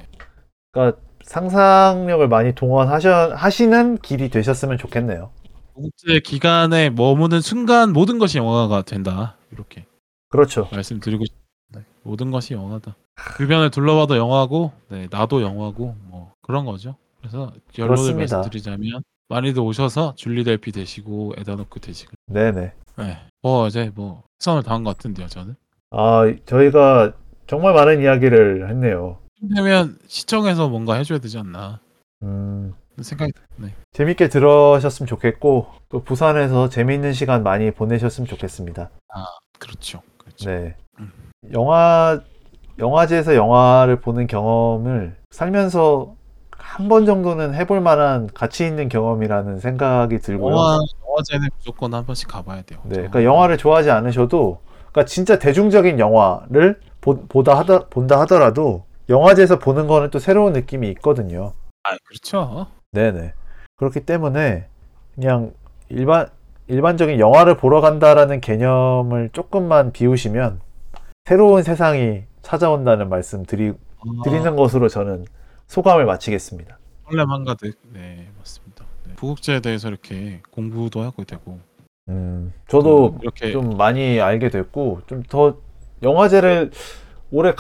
그러니까 0.72 1.00
상상력을 1.24 2.28
많이 2.28 2.54
동원하셔 2.54 3.34
하시는 3.36 3.98
길이 3.98 4.30
되셨으면 4.30 4.78
좋겠네요. 4.78 5.32
국제 5.74 6.20
기간에 6.20 6.90
머무는 6.90 7.42
순간 7.42 7.94
모든 7.94 8.18
것이 8.18 8.38
영화가 8.38 8.84
된다. 8.84 9.36
이렇게 9.52 9.86
그렇죠. 10.30 10.68
말씀드리고 10.72 11.26
싶습니다. 11.26 11.48
네, 11.74 11.82
모든 12.04 12.32
것이 12.32 12.54
영화다. 12.54 12.96
주변을 13.38 13.72
둘러봐도 13.72 14.18
영화고, 14.18 14.72
네, 14.90 15.08
나도 15.10 15.42
영화고, 15.42 15.96
뭐 16.04 16.32
그런 16.42 16.66
거죠. 16.66 16.96
그래서 17.20 17.52
결론을. 17.74 18.16
말씀드리자면 18.16 19.04
많이들 19.30 19.62
오셔서 19.62 20.16
줄리 20.16 20.44
델피 20.44 20.72
되시고 20.72 21.34
에다노크 21.38 21.80
되시고, 21.80 22.12
네네. 22.28 22.74
네, 22.98 23.18
뭐 23.48 23.68
이제 23.68 23.90
뭐 23.96 24.24
최선을 24.40 24.64
다한 24.64 24.84
것 24.84 24.98
같은데요, 24.98 25.28
저는. 25.28 25.56
아 25.92 26.24
저희가 26.46 27.14
정말 27.48 27.74
많은 27.74 28.02
이야기를 28.02 28.68
했네요. 28.70 29.20
되면 29.56 29.98
시청에서 30.08 30.68
뭔가 30.68 30.96
해줘야 30.96 31.20
되지 31.20 31.38
않나 31.38 31.80
음, 32.24 32.74
생각이 33.02 33.32
네. 33.56 33.74
재밌게 33.94 34.28
들으셨으면 34.28 35.08
좋겠고 35.08 35.68
또 35.88 36.04
부산에서 36.04 36.68
재미있는 36.68 37.14
시간 37.14 37.42
많이 37.44 37.72
보내셨으면 37.72 38.28
좋겠습니다. 38.28 38.90
그렇죠, 39.60 40.02
그렇죠. 40.18 40.50
네. 40.50 40.76
음. 41.00 41.10
영화 41.54 42.20
영화제에서 42.80 43.34
영화를 43.36 44.02
보는 44.02 44.28
경험을 44.28 45.16
살면서 45.32 46.16
한 46.68 46.88
번 46.90 47.06
정도는 47.06 47.56
해볼 47.56 47.82
만한 47.82 48.30
가치 48.34 48.66
있는 48.68 48.90
경험이라는 48.90 49.60
생각이 49.60 50.20
들고요. 50.20 50.54
영화 50.54 50.78
영화제는 51.08 51.50
무조건 51.58 51.94
한 51.94 52.06
번씩 52.06 52.28
가봐야 52.28 52.62
돼요. 52.62 52.80
네, 52.84 52.96
그러니까 52.98 53.24
영화를 53.24 53.58
좋아하지 53.58 53.90
않으셔도, 53.90 54.60
그러니까 54.92 55.06
진짜 55.06 55.40
대중적인 55.40 55.98
영화를 56.00 56.80
보, 57.02 57.26
보다 57.28 57.58
하더, 57.58 57.88
본다 57.88 58.20
하더라도 58.22 58.84
영화제에서 59.10 59.58
보는 59.60 59.88
거는 59.88 60.12
또 60.12 60.20
새로운 60.20 60.54
느낌이 60.54 60.90
있거든요. 60.92 61.54
아, 61.84 61.96
그렇죠. 62.06 62.68
네네. 62.92 63.34
그렇기 63.78 64.02
때문에 64.02 64.66
그냥 65.16 65.54
일반 65.90 66.28
일반적인 66.68 67.18
영화를 67.20 67.56
보러 67.56 67.80
간다라는 67.80 68.42
개념을 68.42 69.30
조금만 69.32 69.94
비우시면 69.94 70.60
새로운 71.26 71.64
세상이 71.64 72.24
찾아온다는 72.42 73.08
말씀 73.10 73.46
드리, 73.46 73.70
아, 73.70 74.04
드리는 74.26 74.56
것으로 74.56 74.90
저는 74.90 75.26
소감을 75.68 76.06
마치겠습니다. 76.06 76.78
설렘 77.10 77.30
한가득. 77.30 77.78
네, 77.94 78.28
맞습니다. 78.38 78.86
네. 79.06 79.14
부국제에 79.16 79.60
대해서 79.60 79.88
이렇게 79.90 80.42
공부도 80.52 81.02
하고 81.02 81.24
되고. 81.24 81.60
음, 82.10 82.54
저도 82.70 83.10
음, 83.16 83.20
이렇게 83.22 83.52
좀 83.52 83.76
많이 83.78 84.20
알게 84.20 84.50
됐고 84.50 85.02
좀 85.08 85.24
더 85.30 85.58
영화제를 86.04 86.72
올해 87.32 87.54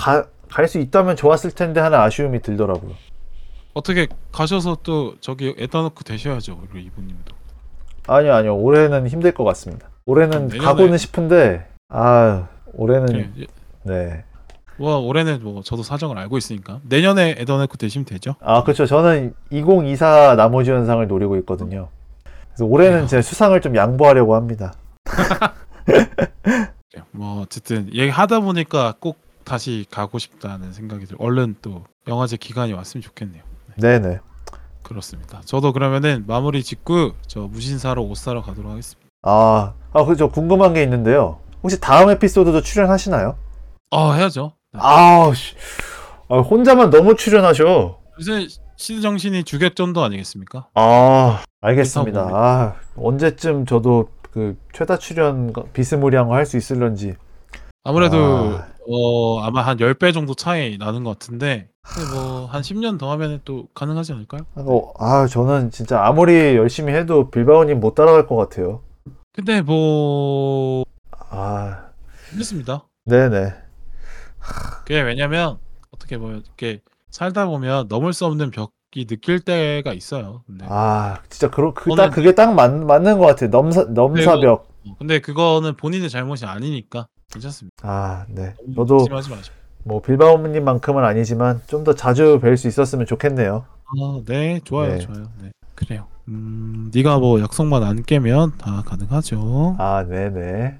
갈수 0.49 0.79
있다면 0.79 1.15
좋았을 1.15 1.51
텐데 1.51 1.79
하는 1.81 1.97
아쉬움이 1.99 2.41
들더라고요. 2.41 2.93
어떻게 3.73 4.07
가셔서 4.31 4.77
또 4.83 5.15
저기 5.19 5.53
에다노크 5.57 6.03
되셔야죠, 6.03 6.61
우리 6.71 6.83
이분님도. 6.85 7.35
아니요, 8.07 8.33
아니요. 8.35 8.55
올해는 8.57 9.07
힘들 9.07 9.33
것 9.33 9.43
같습니다. 9.43 9.89
올해는 10.05 10.49
내년에- 10.49 10.61
가고는 10.63 10.97
싶은데 10.97 11.67
아 11.89 12.47
올해는 12.73 13.33
네. 13.35 13.45
네. 13.83 14.23
뭐 14.77 14.97
올해는 14.97 15.39
뭐 15.43 15.61
저도 15.63 15.83
사정을 15.83 16.17
알고 16.17 16.37
있으니까 16.37 16.79
내년에 16.83 17.35
에다노크 17.37 17.77
되시면 17.77 18.05
되죠. 18.05 18.35
아 18.39 18.63
그렇죠. 18.63 18.85
저는 18.85 19.33
2024 19.51 20.35
나머지 20.35 20.71
연상을 20.71 21.05
노리고 21.07 21.35
있거든요. 21.37 21.89
그래서 22.49 22.65
올해는 22.65 23.03
야. 23.03 23.07
제 23.07 23.21
수상을 23.21 23.59
좀 23.61 23.75
양보하려고 23.75 24.35
합니다. 24.35 24.73
네, 25.85 27.01
뭐 27.11 27.41
어쨌든 27.41 27.87
얘기하다 27.93 28.39
보니까 28.41 28.95
꼭 28.99 29.17
다시 29.43 29.85
가고 29.89 30.19
싶다는 30.19 30.73
생각이 30.73 31.05
들. 31.05 31.15
얼른 31.19 31.55
또 31.61 31.83
영화제 32.07 32.37
기간이 32.37 32.73
왔으면 32.73 33.01
좋겠네요. 33.01 33.43
네네. 33.77 34.19
그렇습니다. 34.83 35.41
저도 35.45 35.73
그러면은 35.73 36.23
마무리 36.27 36.63
짓고 36.63 37.11
저 37.27 37.41
무신사로 37.41 38.03
옷 38.03 38.15
사러 38.17 38.41
가도록 38.41 38.71
하겠습니다. 38.71 39.07
아, 39.23 39.73
아 39.93 40.05
그죠. 40.05 40.29
궁금한 40.29 40.73
게 40.73 40.83
있는데요. 40.83 41.39
혹시 41.63 41.79
다음 41.79 42.09
에피소드도 42.09 42.61
출연하시나요? 42.61 43.35
아 43.91 44.11
해야죠. 44.13 44.53
네. 44.77 44.81
아우 44.83 45.33
씨. 45.33 45.55
아, 46.29 46.39
혼자만 46.39 46.89
너무 46.89 47.15
출연하셔. 47.15 47.99
요새 48.19 48.47
시드 48.75 49.01
정신이 49.01 49.43
주객전도 49.43 50.03
아니겠습니까? 50.03 50.67
아, 50.75 51.41
알겠습니다. 51.61 52.29
아, 52.33 52.75
언제쯤 52.95 53.65
저도 53.65 54.09
그 54.31 54.57
최다 54.73 54.97
출연 54.97 55.53
비스무리한 55.73 56.27
거 56.27 56.33
할 56.35 56.45
수 56.45 56.57
있을런지. 56.57 57.15
아무래도 57.83 58.17
아. 58.17 58.67
어 58.89 59.39
아마 59.41 59.61
한 59.61 59.77
10배 59.77 60.13
정도 60.13 60.33
차이 60.33 60.77
나는 60.77 61.03
것 61.03 61.11
같은데 61.19 61.69
뭐한 62.13 62.61
10년 62.61 62.97
더 62.99 63.11
하면 63.11 63.41
또 63.45 63.67
가능하지 63.73 64.13
않을까요? 64.13 64.41
어, 64.55 64.91
아, 64.99 65.25
저는 65.27 65.71
진짜 65.71 66.05
아무리 66.05 66.55
열심히 66.55 66.93
해도 66.93 67.29
빌바오님 67.31 67.79
못 67.79 67.95
따라갈 67.95 68.27
것 68.27 68.35
같아요. 68.35 68.81
근데 69.33 69.61
뭐 69.61 70.85
아, 71.29 71.87
힘들습니다. 72.29 72.83
네네. 73.05 73.53
그게 74.85 75.01
왜냐면 75.01 75.57
어떻게 75.91 76.17
보면 76.17 76.43
이렇게 76.45 76.81
살다 77.09 77.47
보면 77.47 77.87
넘을 77.87 78.13
수 78.13 78.25
없는 78.25 78.51
벽이 78.51 79.05
느낄 79.07 79.39
때가 79.39 79.93
있어요. 79.93 80.43
근데 80.47 80.65
아, 80.69 81.19
진짜 81.29 81.49
그러, 81.49 81.73
그, 81.73 81.89
저는- 81.89 81.97
딱 81.97 82.09
그게 82.11 82.33
딱 82.35 82.53
맞, 82.53 82.71
맞는 82.73 83.17
것 83.19 83.25
같아요. 83.25 83.49
넘사, 83.49 83.83
넘사벽. 83.85 84.67
근데 84.99 85.19
그거는 85.19 85.75
본인의 85.75 86.09
잘못이 86.09 86.45
아니니까 86.45 87.07
괜찮습니다. 87.31 87.75
아, 87.81 88.25
네. 88.29 88.53
너무 88.65 89.05
마시고. 89.09 89.35
뭐 89.83 90.01
빌바오님만큼은 90.01 91.03
아니지만 91.03 91.61
좀 91.67 91.83
더 91.83 91.93
자주 91.93 92.39
뵐 92.41 92.55
수 92.57 92.67
있었으면 92.67 93.05
좋겠네요. 93.05 93.65
아, 93.85 94.21
네, 94.25 94.59
좋아요, 94.63 94.93
네. 94.93 94.99
좋아요. 94.99 95.29
네, 95.41 95.51
그래요. 95.75 96.07
음, 96.27 96.91
네가 96.93 97.19
뭐 97.19 97.39
약속만 97.41 97.83
안 97.83 98.03
깨면 98.03 98.57
다 98.57 98.83
가능하죠. 98.85 99.75
아, 99.79 100.05
네네. 100.07 100.79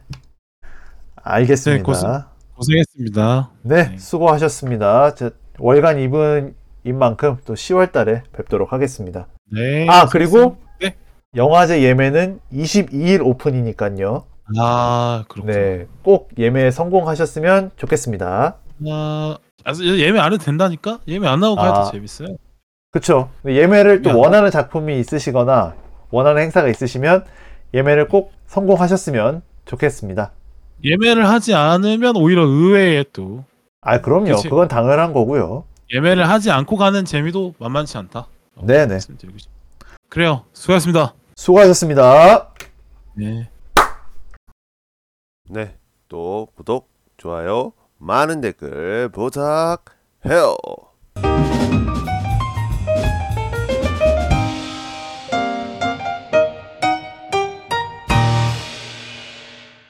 알겠습니다. 1.24 1.78
네, 1.78 1.84
고생- 1.84 2.24
고생했습니다. 2.58 3.52
네, 3.64 3.90
네. 3.90 3.98
수고하셨습니다. 3.98 5.14
저, 5.16 5.32
월간 5.60 6.00
이분인 6.00 6.54
만큼 7.00 7.38
또 7.46 7.54
10월 7.54 7.92
달에 7.92 8.24
뵙도록 8.34 8.74
하겠습니다. 8.74 9.28
네. 9.52 9.88
아, 9.90 10.08
그리고 10.08 10.58
네. 10.82 10.96
영화제 11.36 11.82
예매는 11.82 12.40
22일 12.52 13.26
오픈이니까요. 13.26 14.26
아, 14.58 15.24
그렇군요. 15.28 15.54
네, 15.54 15.88
꼭 16.04 16.30
예매 16.38 16.72
성공하셨으면 16.72 17.72
좋겠습니다. 17.76 18.58
아, 18.88 19.38
아, 19.64 19.74
예매 19.84 20.20
안 20.20 20.34
해도 20.34 20.44
된다니까? 20.44 21.00
예매 21.08 21.28
안 21.28 21.44
하고 21.44 21.56
가야 21.56 21.70
아. 21.70 21.74
더 21.74 21.92
재밌어요. 21.92 22.38
그쵸? 22.92 23.30
예매를 23.46 24.02
또 24.02 24.18
원하는 24.18 24.50
작품이 24.50 25.00
있으시거나 25.00 25.76
원하는 26.10 26.42
행사가 26.42 26.70
있으시면 26.70 27.26
예매를 27.74 28.08
꼭 28.08 28.32
성공하셨으면 28.48 29.42
좋겠습니다. 29.66 30.32
예매를 30.84 31.28
하지 31.28 31.54
않으면 31.54 32.16
오히려 32.16 32.44
의외에 32.44 33.04
또 33.14 33.44
아, 33.82 34.02
그럼요. 34.02 34.36
그치. 34.36 34.50
그건 34.50 34.68
당연한 34.68 35.14
거고요. 35.14 35.64
예매를 35.94 36.28
하지 36.28 36.52
않고 36.52 36.76
가는 36.76 37.06
재미도 37.06 37.56
만만치 37.58 37.98
않다. 37.98 38.28
어, 38.56 38.66
네네. 38.66 39.00
그래요. 40.10 40.44
수고하셨습니다. 40.54 41.14
수고하셨습니다. 41.36 42.50
네. 43.14 43.50
네, 45.50 45.76
또 46.10 46.50
구독, 46.56 46.90
좋아요, 47.16 47.72
많은 47.98 48.42
댓글 48.42 49.10
부탁해요. 49.10 50.56